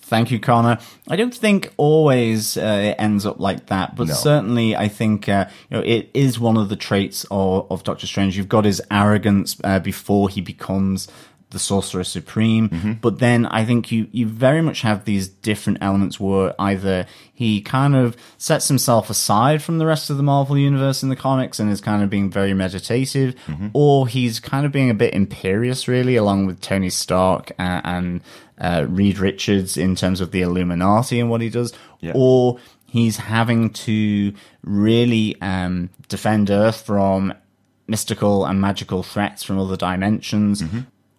Thank 0.03 0.33
you, 0.33 0.41
Connor. 0.41 0.79
I 1.09 1.15
don't 1.15 1.33
think 1.33 1.73
always 1.77 2.57
uh, 2.57 2.95
it 2.97 2.97
ends 3.01 3.25
up 3.25 3.39
like 3.39 3.67
that, 3.67 3.95
but 3.95 4.09
No. 4.09 4.15
certainly 4.15 4.75
I 4.75 4.89
think 4.89 5.29
uh, 5.29 5.47
you 5.71 5.77
know 5.77 5.83
it 5.85 6.11
is 6.15 6.37
one 6.41 6.57
of 6.57 6.69
the 6.69 6.75
traits 6.75 7.25
of, 7.31 7.71
of 7.71 7.85
Doctor 7.85 8.09
Strange. 8.09 8.37
You've 8.37 8.49
got 8.49 8.65
his 8.65 8.83
arrogance 8.91 9.57
uh, 9.63 9.79
before 9.79 10.29
he 10.29 10.41
becomes 10.41 11.07
the 11.51 11.59
Sorcerer 11.59 12.05
Supreme. 12.05 12.99
But 13.03 13.19
then 13.19 13.45
I 13.47 13.65
think 13.65 13.91
you, 13.91 14.07
you 14.13 14.27
very 14.27 14.63
much 14.63 14.83
have 14.83 15.05
these 15.05 15.29
different 15.29 15.79
elements 15.81 16.19
where 16.21 16.55
either 16.61 17.07
he 17.35 17.61
kind 17.61 17.97
of 17.97 18.17
sets 18.39 18.69
himself 18.69 19.11
aside 19.11 19.63
from 19.63 19.79
the 19.79 19.87
rest 19.87 20.11
of 20.11 20.17
the 20.17 20.23
Marvel 20.23 20.57
universe 20.57 21.03
in 21.03 21.09
the 21.09 21.17
comics 21.17 21.59
and 21.59 21.71
is 21.71 21.81
kind 21.81 22.03
of 22.03 22.11
being 22.11 22.31
very 22.31 22.55
meditative, 22.55 23.35
or 23.73 24.07
he's 24.07 24.39
kind 24.41 24.65
of 24.65 24.73
being 24.73 24.91
a 24.91 24.95
bit 24.95 25.13
imperious, 25.15 25.89
really, 25.89 26.17
along 26.17 26.47
with 26.47 26.61
Tony 26.61 26.91
Stark 26.91 27.51
and, 27.59 27.83
and 27.85 28.21
uh, 28.59 28.87
Reed 28.89 29.19
Richards 29.19 29.77
in 29.77 29.97
terms 29.97 30.21
of 30.21 30.31
the 30.33 30.43
Illuminati 30.43 31.19
and 31.19 31.31
what 31.31 31.41
he 31.41 31.49
does, 31.51 31.73
Yeah. 32.01 32.13
or 32.15 32.59
he's 32.87 33.17
having 33.17 33.71
to 33.71 34.33
really 34.63 35.41
um, 35.41 35.91
defend 36.09 36.51
Earth 36.51 36.83
from 36.83 37.33
mystical 37.89 38.45
and 38.45 38.61
magical 38.61 39.03
threats 39.03 39.43
from 39.43 39.59
other 39.59 39.77
dimensions. 39.77 40.63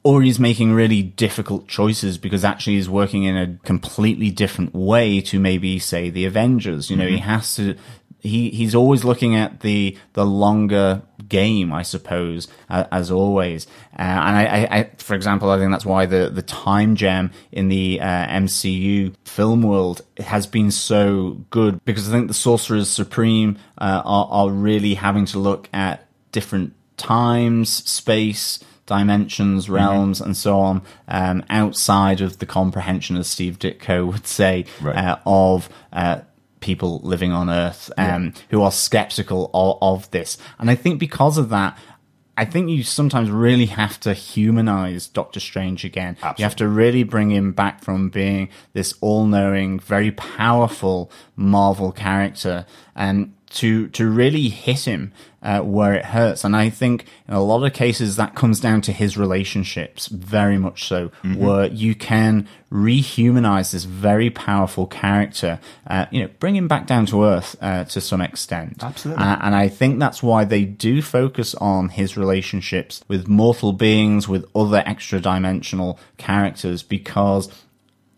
Or 0.04 0.22
he's 0.24 0.40
making 0.40 0.74
really 0.74 1.04
difficult 1.04 1.68
choices 1.68 2.18
because 2.18 2.44
actually 2.44 2.76
he's 2.76 2.90
working 2.90 3.24
in 3.24 3.38
a 3.38 3.58
completely 3.64 4.32
different 4.32 4.74
way 4.74 5.22
to 5.22 5.40
maybe 5.40 5.78
say 5.78 6.10
the 6.10 6.26
Avengers. 6.26 6.90
You 6.90 6.98
know, 6.98 7.08
he 7.08 7.20
has 7.20 7.56
to. 7.56 7.76
He 8.20 8.50
he's 8.50 8.76
always 8.76 9.04
looking 9.04 9.36
at 9.36 9.62
the 9.62 9.98
the 10.14 10.26
longer 10.26 11.04
game, 11.32 11.72
I 11.72 11.82
suppose, 11.84 12.48
uh, 12.70 12.84
as 12.92 13.10
always. 13.10 13.66
Uh, 13.98 14.02
and 14.02 14.36
I, 14.36 14.46
I, 14.46 14.78
I, 14.80 14.90
for 14.98 15.16
example, 15.16 15.50
I 15.50 15.58
think 15.58 15.72
that's 15.72 15.86
why 15.86 16.06
the 16.06 16.30
the 16.30 16.42
time 16.42 16.96
gem 16.96 17.32
in 17.52 17.70
the 17.70 18.02
uh, 18.02 18.28
MCU 18.28 19.16
film 19.24 19.62
world 19.62 20.02
has 20.18 20.46
been 20.46 20.72
so 20.72 21.38
good 21.50 21.84
because 21.86 22.10
I 22.10 22.12
think 22.12 22.28
the 22.28 22.34
Sorcerers 22.34 22.90
Supreme 22.90 23.58
uh, 23.78 24.02
are 24.04 24.28
are 24.30 24.50
really 24.52 24.96
having 24.96 25.26
to 25.28 25.40
look 25.40 25.70
at 25.74 26.06
different 26.32 26.74
times, 26.98 27.70
space, 27.70 28.60
dimensions, 28.98 29.70
realms, 29.70 30.20
and 30.26 30.36
so 30.36 30.60
on, 30.60 30.82
um, 31.08 31.44
outside 31.50 32.20
of 32.22 32.32
the 32.40 32.46
comprehension, 32.46 33.16
as 33.18 33.28
Steve 33.28 33.58
Ditko 33.58 33.98
would 34.12 34.28
say, 34.28 34.66
Right. 34.82 34.98
uh, 34.98 35.18
of 35.26 35.70
uh, 35.94 36.18
people 36.60 37.00
living 37.14 37.32
on 37.32 37.50
Earth 37.50 37.92
um, 37.98 38.34
who 38.52 38.62
are 38.62 38.72
skeptical 38.72 39.50
of, 39.54 39.78
of 39.82 40.12
this. 40.12 40.38
And 40.60 40.70
I 40.70 40.76
think 40.76 41.00
because 41.00 41.38
of 41.38 41.50
that, 41.50 41.78
I 42.38 42.46
think 42.46 42.70
you 42.70 42.84
sometimes 42.84 43.30
really 43.30 43.68
have 43.68 44.00
to 44.02 44.14
humanize 44.14 45.08
Doctor 45.08 45.40
Strange 45.40 45.86
again. 45.86 46.18
You 46.40 46.46
have 46.46 46.56
to 46.58 46.68
really 46.68 47.04
bring 47.04 47.30
him 47.30 47.52
back 47.52 47.84
from 47.84 48.10
being 48.10 48.50
this 48.74 48.94
all-knowing, 49.02 49.80
very 49.80 50.12
powerful 50.12 51.12
Marvel 51.36 51.92
character, 51.92 52.66
and 52.96 53.34
to 53.54 53.88
to 53.90 54.10
really 54.10 54.50
hit 54.50 54.88
him 54.88 55.12
uh, 55.42 55.62
where 55.62 55.94
it 55.94 56.06
hurts. 56.06 56.44
And 56.44 56.56
I 56.56 56.70
think 56.70 57.06
in 57.28 57.34
a 57.34 57.44
lot 57.44 57.64
of 57.64 57.74
cases 57.74 58.16
that 58.16 58.36
comes 58.36 58.60
down 58.60 58.82
to 58.82 58.92
his 58.92 59.18
relationships, 59.18 60.08
very 60.08 60.58
much 60.58 60.88
so, 60.88 61.12
where 61.36 61.66
you 61.68 61.96
can 61.96 62.48
rehumanize 62.72 63.72
this 63.72 63.84
very 63.84 64.30
powerful 64.30 64.88
character. 64.88 65.60
Uh, 65.88 66.06
you 66.12 66.22
know, 66.22 66.30
bring 66.40 66.56
him 66.56 66.68
back 66.68 66.88
down 66.88 67.06
to 67.08 67.24
earth 67.24 67.56
uh, 67.62 67.84
to 67.86 68.00
some 68.00 68.22
extent. 68.22 68.84
Absolutely. 68.84 69.24
Uh, 69.24 69.38
and 69.42 69.56
I 69.56 69.68
think 69.68 70.00
that's 70.00 70.24
why 70.24 70.46
they 70.46 70.64
do 70.64 71.02
focus 71.02 71.56
on 71.56 71.90
his 71.90 72.16
relationships 72.16 73.04
with 73.08 73.28
mortal 73.28 73.74
beings, 73.74 74.28
with 74.28 74.46
other 74.56 74.84
extra 74.86 75.20
dimensional 75.20 76.00
characters, 76.18 76.84
because 76.84 77.50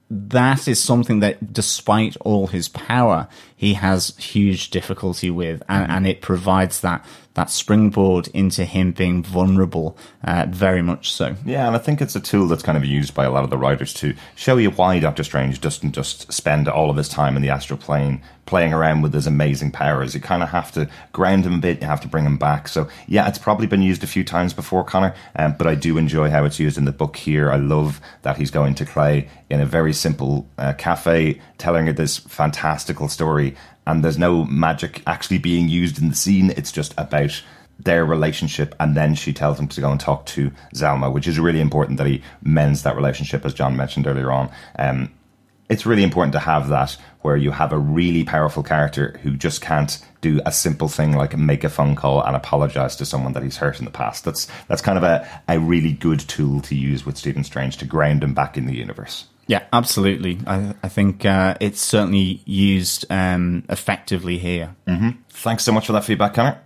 that 0.10 0.68
is 0.68 0.82
something 0.82 1.20
that, 1.22 1.54
despite 1.54 2.16
all 2.18 2.48
his 2.48 2.70
power, 2.70 3.28
he 3.56 3.74
has 3.76 4.16
huge 4.18 4.70
difficulty 4.70 5.30
with, 5.30 5.64
and, 5.68 5.92
and 5.92 6.08
it 6.08 6.22
provides 6.22 6.82
that 6.82 7.06
that 7.36 7.50
springboard 7.50 8.28
into 8.28 8.64
him 8.64 8.92
being 8.92 9.24
vulnerable, 9.24 9.98
uh, 10.24 10.46
very 10.50 10.84
much 10.84 11.12
so. 11.12 11.36
Yeah, 11.44 11.66
and 11.66 11.76
I 11.76 11.80
think 11.80 12.00
it's 12.00 12.16
a 12.16 12.20
tool 12.20 12.48
that's 12.48 12.62
kind 12.62 12.78
of 12.78 12.86
used 12.86 13.16
by 13.16 13.26
a 13.26 13.32
lot 13.32 13.44
of 13.44 13.50
the 13.50 13.58
writers 13.58 13.92
to 13.96 14.14
show 14.36 14.58
you 14.58 14.70
why 14.70 15.00
Doctor 15.00 15.24
Strange 15.24 15.60
doesn't 15.60 15.94
just 15.94 16.32
spend 16.32 16.68
all 16.68 16.92
of 16.92 16.98
his 16.98 17.10
time 17.10 17.36
in 17.36 17.42
the 17.42 17.50
astral 17.50 17.80
plane 17.80 18.22
playing 18.46 18.74
around 18.74 19.02
with 19.02 19.14
his 19.14 19.28
amazing 19.28 19.72
powers. 19.72 20.14
You 20.14 20.22
kind 20.22 20.44
of 20.44 20.50
have 20.50 20.72
to 20.74 20.90
ground 21.12 21.46
him 21.46 21.56
a 21.56 21.58
bit, 21.60 21.82
you 21.82 21.88
have 21.88 22.02
to 22.02 22.08
bring 22.08 22.26
him 22.26 22.38
back. 22.38 22.68
So, 22.68 22.88
yeah, 23.08 23.28
it's 23.28 23.38
probably 23.38 23.68
been 23.68 23.82
used 23.82 24.04
a 24.04 24.08
few 24.08 24.24
times 24.24 24.54
before, 24.54 24.84
Connor, 24.84 25.16
um, 25.36 25.56
but 25.58 25.68
I 25.68 25.76
do 25.76 25.98
enjoy 25.98 26.30
how 26.30 26.46
it's 26.46 26.60
used 26.60 26.78
in 26.78 26.86
the 26.86 26.92
book 26.92 27.16
here. 27.16 27.52
I 27.52 27.58
love 27.58 28.02
that 28.24 28.38
he's 28.38 28.52
going 28.52 28.76
to 28.76 28.86
Clay 28.86 29.30
in 29.50 29.62
a 29.62 29.66
very 29.66 29.94
simple 29.94 30.48
uh, 30.58 30.74
cafe, 30.74 31.40
telling 31.58 31.88
her 31.88 31.94
this 31.94 32.18
fantastical 32.18 33.08
story, 33.08 33.56
and 33.88 34.04
there's 34.04 34.18
no 34.18 34.46
magic 34.46 35.02
actually 35.08 35.38
being 35.38 35.70
used 35.70 36.02
in 36.02 36.10
the 36.10 36.16
scene. 36.16 36.52
It's 36.52 36.72
just 36.72 36.94
about 36.98 37.42
their 37.80 38.06
relationship, 38.06 38.76
and 38.80 38.96
then 38.96 39.16
she 39.16 39.34
tells 39.34 39.60
him 39.60 39.68
to 39.68 39.82
go 39.82 39.92
and 39.92 40.00
talk 40.00 40.26
to 40.28 40.52
Zelma, 40.76 41.12
which 41.12 41.28
is 41.28 41.40
really 41.40 41.60
important 41.60 41.98
that 41.98 42.08
he 42.08 42.22
mends 42.42 42.84
that 42.84 42.96
relationship, 42.96 43.46
as 43.46 43.54
John 43.54 43.76
mentioned 43.76 44.08
earlier 44.08 44.32
on. 44.32 44.52
Um, 44.78 45.12
it's 45.70 45.86
really 45.86 46.04
important 46.04 46.34
to 46.34 46.40
have 46.40 46.70
that 46.70 46.98
where 47.22 47.38
you 47.38 47.52
have 47.52 47.72
a 47.72 47.78
really 47.78 48.24
powerful 48.24 48.64
character 48.64 49.18
who 49.24 49.36
just 49.36 49.62
can't 49.62 50.06
do 50.22 50.42
a 50.46 50.52
simple 50.52 50.88
thing 50.88 51.14
like 51.14 51.38
make 51.38 51.64
a 51.64 51.70
phone 51.70 51.96
call 51.96 52.22
and 52.22 52.36
apologize 52.36 52.96
to 52.98 53.06
someone 53.06 53.34
that 53.34 53.44
he's 53.44 53.58
hurt 53.58 53.80
in 53.80 53.86
the 53.86 53.92
past. 53.92 54.26
That's 54.26 54.48
that's 54.68 54.82
kind 54.82 54.98
of 54.98 55.04
a, 55.04 55.28
a 55.48 55.60
really 55.60 55.94
good 55.94 56.20
tool 56.20 56.62
to 56.62 56.76
use 56.76 57.06
with 57.06 57.18
Stephen 57.18 57.44
Strange 57.44 57.78
to 57.78 57.86
ground 57.86 58.24
him 58.24 58.34
back 58.34 58.58
in 58.58 58.66
the 58.66 58.76
universe. 58.76 59.26
Yeah, 59.48 59.64
absolutely. 59.74 60.40
I, 60.48 60.74
I 60.84 60.90
think 60.90 61.26
uh, 61.26 61.56
it's 61.60 61.82
certainly 61.82 62.42
used 62.46 63.06
um, 63.10 63.66
effectively 63.70 64.38
here. 64.38 64.76
Thanks 65.30 65.64
so 65.64 65.74
much 65.74 65.88
for 65.88 65.94
that 65.94 66.06
feedback, 66.06 66.34
Connor. 66.34 66.62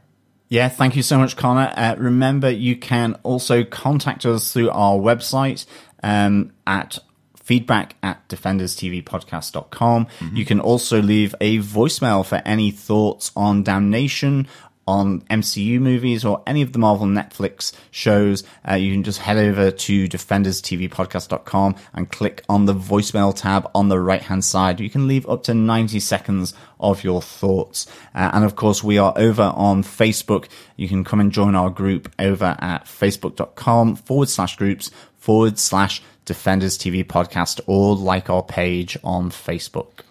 Yeah, 0.50 0.70
thank 0.70 0.96
you 0.96 1.02
so 1.02 1.18
much, 1.18 1.36
Connor. 1.36 1.74
Uh, 1.76 1.96
remember, 1.98 2.50
you 2.50 2.76
can 2.78 3.16
also 3.24 3.64
contact 3.64 4.26
us 4.26 4.54
through 4.54 4.70
our 4.70 4.96
website 4.96 5.66
um, 6.04 6.54
at 6.66 7.00
feedback 7.48 7.96
at 8.04 8.28
defenderstvpodcast.com. 8.28 10.08
You 10.34 10.44
can 10.44 10.60
also 10.60 11.02
leave 11.02 11.34
a 11.40 11.60
voicemail 11.60 12.26
for 12.26 12.42
any 12.44 12.72
thoughts 12.72 13.32
on 13.38 13.64
Damnation, 13.64 14.48
on 14.86 15.22
MCU 15.22 15.80
movies, 15.80 16.26
or 16.26 16.44
any 16.46 16.62
of 16.62 16.74
the 16.74 16.80
Marvel 16.80 17.08
Netflix 17.08 17.72
shows. 17.90 18.44
Uh, 18.70 18.74
you 18.74 18.92
can 18.94 19.04
just 19.04 19.20
head 19.20 19.38
over 19.38 19.72
to 19.72 20.08
defenderstvpodcast.com 20.10 21.76
and 21.94 22.12
click 22.12 22.44
on 22.50 22.66
the 22.66 22.74
voicemail 22.74 23.34
tab 23.34 23.70
on 23.74 23.88
the 23.88 24.00
right 24.00 24.24
hand 24.24 24.44
side. 24.44 24.82
You 24.82 24.90
can 24.90 25.08
leave 25.08 25.28
up 25.30 25.44
to 25.44 25.54
90 25.54 26.02
seconds 26.02 26.54
of 26.82 27.02
your 27.06 27.22
thoughts. 27.22 27.88
Uh, 28.14 28.32
and 28.34 28.44
of 28.44 28.58
course, 28.58 28.84
we 28.84 28.98
are 28.98 29.14
over 29.16 29.54
on 29.56 29.84
Facebook. 29.84 30.50
You 30.76 30.90
can 30.90 31.06
come 31.06 31.22
and 31.22 31.32
join 31.32 31.56
our 31.56 31.70
group 31.70 32.12
over 32.20 32.58
at 32.60 32.84
facebook.com 32.86 33.96
forward 33.96 34.28
slash 34.28 34.58
groups 34.58 34.92
forward 35.16 35.58
slash 35.60 36.02
Defenders 36.28 36.78
TV 36.78 37.04
podcast 37.04 37.60
or 37.66 37.96
like 37.96 38.30
our 38.30 38.44
page 38.44 38.98
on 39.04 39.32
Facebook. 39.32 40.02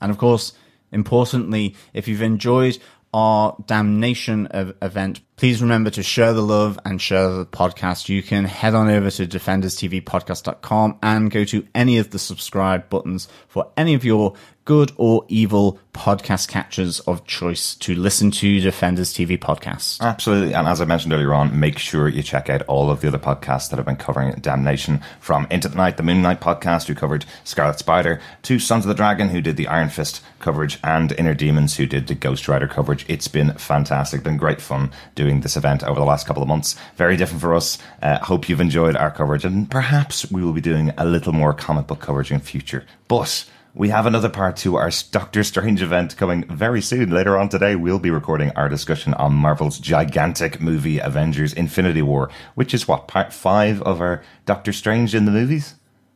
And 0.00 0.10
of 0.10 0.18
course, 0.18 0.54
importantly, 0.90 1.76
if 1.92 2.08
you've 2.08 2.22
enjoyed 2.22 2.78
our 3.12 3.56
Damnation 3.66 4.48
ev- 4.50 4.74
event, 4.82 5.20
please 5.36 5.62
remember 5.62 5.90
to 5.90 6.02
share 6.02 6.32
the 6.32 6.42
love 6.42 6.80
and 6.84 7.00
share 7.00 7.30
the 7.30 7.46
podcast. 7.46 8.08
You 8.08 8.22
can 8.24 8.44
head 8.44 8.74
on 8.74 8.88
over 8.88 9.08
to 9.12 9.26
defenderstvpodcast.com 9.26 10.98
and 11.00 11.30
go 11.30 11.44
to 11.44 11.64
any 11.76 11.98
of 11.98 12.10
the 12.10 12.18
subscribe 12.18 12.88
buttons 12.90 13.28
for 13.46 13.70
any 13.76 13.94
of 13.94 14.04
your 14.04 14.34
good 14.64 14.92
or 14.96 15.24
evil 15.28 15.78
podcast 15.92 16.48
catchers 16.48 17.00
of 17.00 17.24
choice 17.26 17.74
to 17.76 17.94
listen 17.94 18.30
to 18.30 18.60
Defenders 18.60 19.12
TV 19.12 19.38
podcast. 19.38 20.00
Absolutely. 20.00 20.54
And 20.54 20.66
as 20.66 20.80
I 20.80 20.84
mentioned 20.84 21.12
earlier 21.12 21.32
on, 21.34 21.58
make 21.58 21.78
sure 21.78 22.08
you 22.08 22.22
check 22.22 22.50
out 22.50 22.62
all 22.62 22.90
of 22.90 23.00
the 23.00 23.08
other 23.08 23.18
podcasts 23.18 23.70
that 23.70 23.76
have 23.76 23.86
been 23.86 23.96
covering 23.96 24.32
Damnation 24.40 25.00
from 25.20 25.46
Into 25.50 25.68
the 25.68 25.76
Knight, 25.76 25.96
the 25.96 26.02
Moon 26.02 26.22
Knight 26.22 26.40
podcast, 26.40 26.86
who 26.86 26.94
covered 26.94 27.24
Scarlet 27.44 27.78
Spider, 27.78 28.20
to 28.42 28.58
Sons 28.58 28.84
of 28.84 28.88
the 28.88 28.94
Dragon, 28.94 29.28
who 29.28 29.40
did 29.40 29.56
the 29.56 29.68
Iron 29.68 29.88
Fist 29.88 30.22
coverage, 30.40 30.78
and 30.82 31.12
Inner 31.12 31.34
Demons, 31.34 31.76
who 31.76 31.86
did 31.86 32.06
the 32.06 32.14
Ghost 32.14 32.48
Rider 32.48 32.66
coverage. 32.66 33.04
It's 33.08 33.28
been 33.28 33.52
fantastic. 33.54 34.22
Been 34.22 34.36
great 34.36 34.60
fun 34.60 34.90
doing 35.14 35.40
this 35.42 35.56
event 35.56 35.84
over 35.84 36.00
the 36.00 36.06
last 36.06 36.26
couple 36.26 36.42
of 36.42 36.48
months. 36.48 36.74
Very 36.96 37.16
different 37.16 37.40
for 37.40 37.54
us. 37.54 37.78
Uh, 38.02 38.18
hope 38.18 38.48
you've 38.48 38.60
enjoyed 38.60 38.96
our 38.96 39.10
coverage, 39.10 39.44
and 39.44 39.70
perhaps 39.70 40.30
we 40.30 40.42
will 40.42 40.52
be 40.52 40.60
doing 40.60 40.90
a 40.96 41.04
little 41.04 41.32
more 41.32 41.52
comic 41.52 41.86
book 41.86 42.00
coverage 42.00 42.32
in 42.32 42.40
future. 42.40 42.84
But 43.06 43.44
we 43.74 43.88
have 43.88 44.06
another 44.06 44.28
part 44.28 44.56
to 44.58 44.76
our 44.76 44.90
Doctor 45.10 45.42
Strange 45.42 45.82
event 45.82 46.16
coming 46.16 46.44
very 46.44 46.80
soon. 46.80 47.10
Later 47.10 47.36
on 47.36 47.48
today, 47.48 47.74
we'll 47.74 47.98
be 47.98 48.10
recording 48.10 48.52
our 48.52 48.68
discussion 48.68 49.14
on 49.14 49.34
Marvel's 49.34 49.78
gigantic 49.78 50.60
movie 50.60 51.00
Avengers 51.00 51.52
Infinity 51.52 52.02
War, 52.02 52.30
which 52.54 52.72
is 52.72 52.86
what, 52.86 53.08
part 53.08 53.32
five 53.32 53.82
of 53.82 54.00
our 54.00 54.22
Doctor 54.46 54.72
Strange 54.72 55.14
in 55.14 55.24
the 55.24 55.32
movies? 55.32 55.74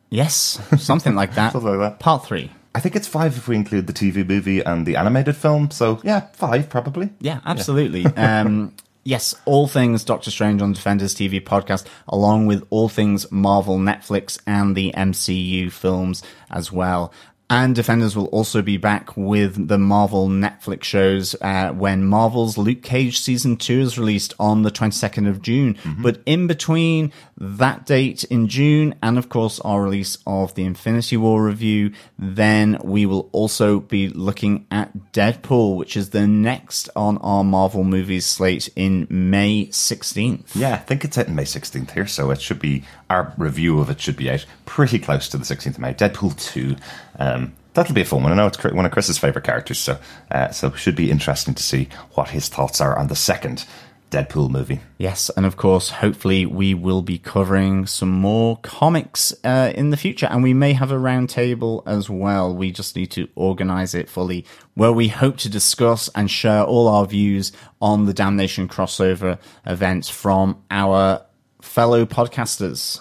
Yes, 0.08 0.60
something 0.78 1.16
like 1.16 1.34
that. 1.34 1.52
Something 1.52 1.78
like 1.78 1.90
that. 1.90 1.98
Part 1.98 2.24
three. 2.24 2.50
I 2.74 2.80
think 2.80 2.94
it's 2.94 3.08
five 3.08 3.36
if 3.36 3.48
we 3.48 3.56
include 3.56 3.86
the 3.88 3.92
TV 3.92 4.26
movie 4.26 4.60
and 4.60 4.86
the 4.86 4.96
animated 4.96 5.36
film. 5.36 5.70
So, 5.70 6.00
yeah, 6.04 6.28
five 6.32 6.70
probably. 6.70 7.10
Yeah, 7.20 7.40
absolutely. 7.44 8.06
um, 8.16 8.72
yes, 9.08 9.34
all 9.46 9.66
things 9.66 10.04
Doctor 10.04 10.30
Strange 10.30 10.62
on 10.62 10.74
Defenders 10.74 11.14
TV 11.14 11.42
podcast, 11.42 11.86
along 12.06 12.46
with 12.46 12.64
all 12.70 12.88
things 12.88 13.30
Marvel, 13.32 13.78
Netflix, 13.78 14.38
and 14.46 14.76
the 14.76 14.92
MCU 14.96 15.72
films 15.72 16.22
as 16.50 16.70
well. 16.70 17.12
And 17.50 17.74
Defenders 17.74 18.14
will 18.14 18.26
also 18.26 18.60
be 18.60 18.76
back 18.76 19.16
with 19.16 19.68
the 19.68 19.78
Marvel 19.78 20.28
Netflix 20.28 20.84
shows 20.84 21.34
uh, 21.40 21.72
when 21.72 22.04
Marvel's 22.04 22.58
Luke 22.58 22.82
Cage 22.82 23.18
season 23.20 23.56
two 23.56 23.80
is 23.80 23.98
released 23.98 24.34
on 24.38 24.62
the 24.62 24.70
22nd 24.70 25.26
of 25.26 25.40
June. 25.40 25.74
Mm-hmm. 25.74 26.02
But 26.02 26.20
in 26.26 26.46
between 26.46 27.10
that 27.38 27.86
date 27.86 28.24
in 28.24 28.48
June 28.48 28.94
and 29.02 29.16
of 29.16 29.30
course 29.30 29.60
our 29.60 29.82
release 29.82 30.18
of 30.26 30.54
the 30.56 30.64
Infinity 30.64 31.16
War 31.16 31.42
review, 31.42 31.92
then 32.18 32.78
we 32.84 33.06
will 33.06 33.30
also 33.32 33.80
be 33.80 34.08
looking 34.08 34.66
at 34.70 35.12
Deadpool, 35.12 35.76
which 35.76 35.96
is 35.96 36.10
the 36.10 36.26
next 36.26 36.90
on 36.94 37.16
our 37.18 37.44
Marvel 37.44 37.82
movies 37.82 38.26
slate 38.26 38.68
in 38.76 39.06
May 39.08 39.68
16th. 39.68 40.54
Yeah, 40.54 40.74
I 40.74 40.78
think 40.78 41.02
it's 41.02 41.16
in 41.16 41.34
May 41.34 41.44
16th 41.44 41.92
here, 41.92 42.06
so 42.06 42.30
it 42.30 42.42
should 42.42 42.58
be, 42.58 42.84
our 43.10 43.32
review 43.36 43.80
of 43.80 43.90
it 43.90 44.00
should 44.00 44.16
be 44.16 44.30
out 44.30 44.44
pretty 44.66 44.98
close 44.98 45.28
to 45.30 45.38
the 45.38 45.44
16th 45.44 45.66
of 45.66 45.78
May. 45.78 45.94
Deadpool 45.94 46.38
2. 46.40 46.76
Um, 47.18 47.54
that'll 47.74 47.94
be 47.94 48.02
a 48.02 48.04
fun 48.04 48.22
one. 48.22 48.32
I 48.32 48.36
know 48.36 48.46
it's 48.46 48.62
one 48.62 48.84
of 48.84 48.92
Chris's 48.92 49.18
favourite 49.18 49.44
characters, 49.44 49.78
so 49.78 49.98
uh, 50.30 50.50
so 50.50 50.72
should 50.72 50.96
be 50.96 51.10
interesting 51.10 51.54
to 51.54 51.62
see 51.62 51.88
what 52.14 52.30
his 52.30 52.48
thoughts 52.48 52.80
are 52.80 52.98
on 52.98 53.08
the 53.08 53.16
second 53.16 53.64
Deadpool 54.10 54.50
movie. 54.50 54.80
Yes, 54.96 55.30
and 55.36 55.44
of 55.44 55.56
course, 55.56 55.90
hopefully, 55.90 56.46
we 56.46 56.72
will 56.72 57.02
be 57.02 57.18
covering 57.18 57.86
some 57.86 58.10
more 58.10 58.58
comics 58.62 59.34
uh, 59.44 59.72
in 59.74 59.90
the 59.90 59.96
future, 59.96 60.26
and 60.26 60.42
we 60.42 60.54
may 60.54 60.72
have 60.72 60.90
a 60.90 60.96
roundtable 60.96 61.82
as 61.86 62.08
well. 62.08 62.54
We 62.54 62.72
just 62.72 62.96
need 62.96 63.10
to 63.12 63.28
organize 63.34 63.94
it 63.94 64.08
fully, 64.08 64.46
where 64.74 64.92
we 64.92 65.08
hope 65.08 65.36
to 65.38 65.50
discuss 65.50 66.08
and 66.14 66.30
share 66.30 66.64
all 66.64 66.88
our 66.88 67.06
views 67.06 67.52
on 67.80 68.06
the 68.06 68.14
Damnation 68.14 68.66
crossover 68.66 69.38
event 69.66 70.06
from 70.06 70.62
our 70.70 71.22
fellow 71.60 72.06
podcasters. 72.06 73.00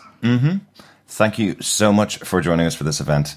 Thank 1.08 1.39
you 1.39 1.55
so 1.62 1.93
much 1.93 2.18
for 2.20 2.41
joining 2.41 2.66
us 2.66 2.76
for 2.76 2.84
this 2.84 2.99
event. 2.99 3.36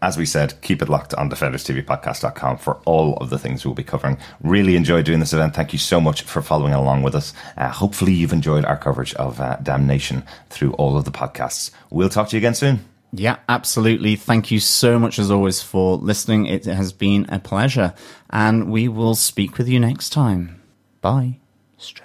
As 0.00 0.16
we 0.16 0.26
said, 0.26 0.60
keep 0.62 0.80
it 0.80 0.88
locked 0.88 1.12
on 1.14 1.28
DefendersTVPodcast.com 1.28 2.58
for 2.58 2.76
all 2.84 3.16
of 3.16 3.30
the 3.30 3.38
things 3.38 3.64
we'll 3.64 3.74
be 3.74 3.82
covering. 3.82 4.16
Really 4.42 4.76
enjoyed 4.76 5.04
doing 5.04 5.18
this 5.18 5.32
event. 5.32 5.54
Thank 5.54 5.72
you 5.72 5.78
so 5.78 6.00
much 6.00 6.22
for 6.22 6.40
following 6.40 6.72
along 6.72 7.02
with 7.02 7.16
us. 7.16 7.32
Uh, 7.56 7.68
hopefully, 7.68 8.12
you've 8.12 8.32
enjoyed 8.32 8.64
our 8.64 8.76
coverage 8.76 9.14
of 9.14 9.40
uh, 9.40 9.56
Damnation 9.56 10.22
through 10.50 10.72
all 10.74 10.96
of 10.96 11.04
the 11.04 11.10
podcasts. 11.10 11.72
We'll 11.90 12.08
talk 12.10 12.28
to 12.28 12.36
you 12.36 12.38
again 12.38 12.54
soon. 12.54 12.84
Yeah, 13.12 13.38
absolutely. 13.48 14.14
Thank 14.14 14.50
you 14.52 14.60
so 14.60 14.98
much, 15.00 15.18
as 15.18 15.30
always, 15.30 15.62
for 15.62 15.96
listening. 15.96 16.46
It 16.46 16.66
has 16.66 16.92
been 16.92 17.26
a 17.30 17.40
pleasure, 17.40 17.94
and 18.30 18.70
we 18.70 18.86
will 18.86 19.16
speak 19.16 19.58
with 19.58 19.66
you 19.66 19.80
next 19.80 20.10
time. 20.10 20.62
Bye. 21.00 21.38
Straight. 21.76 22.04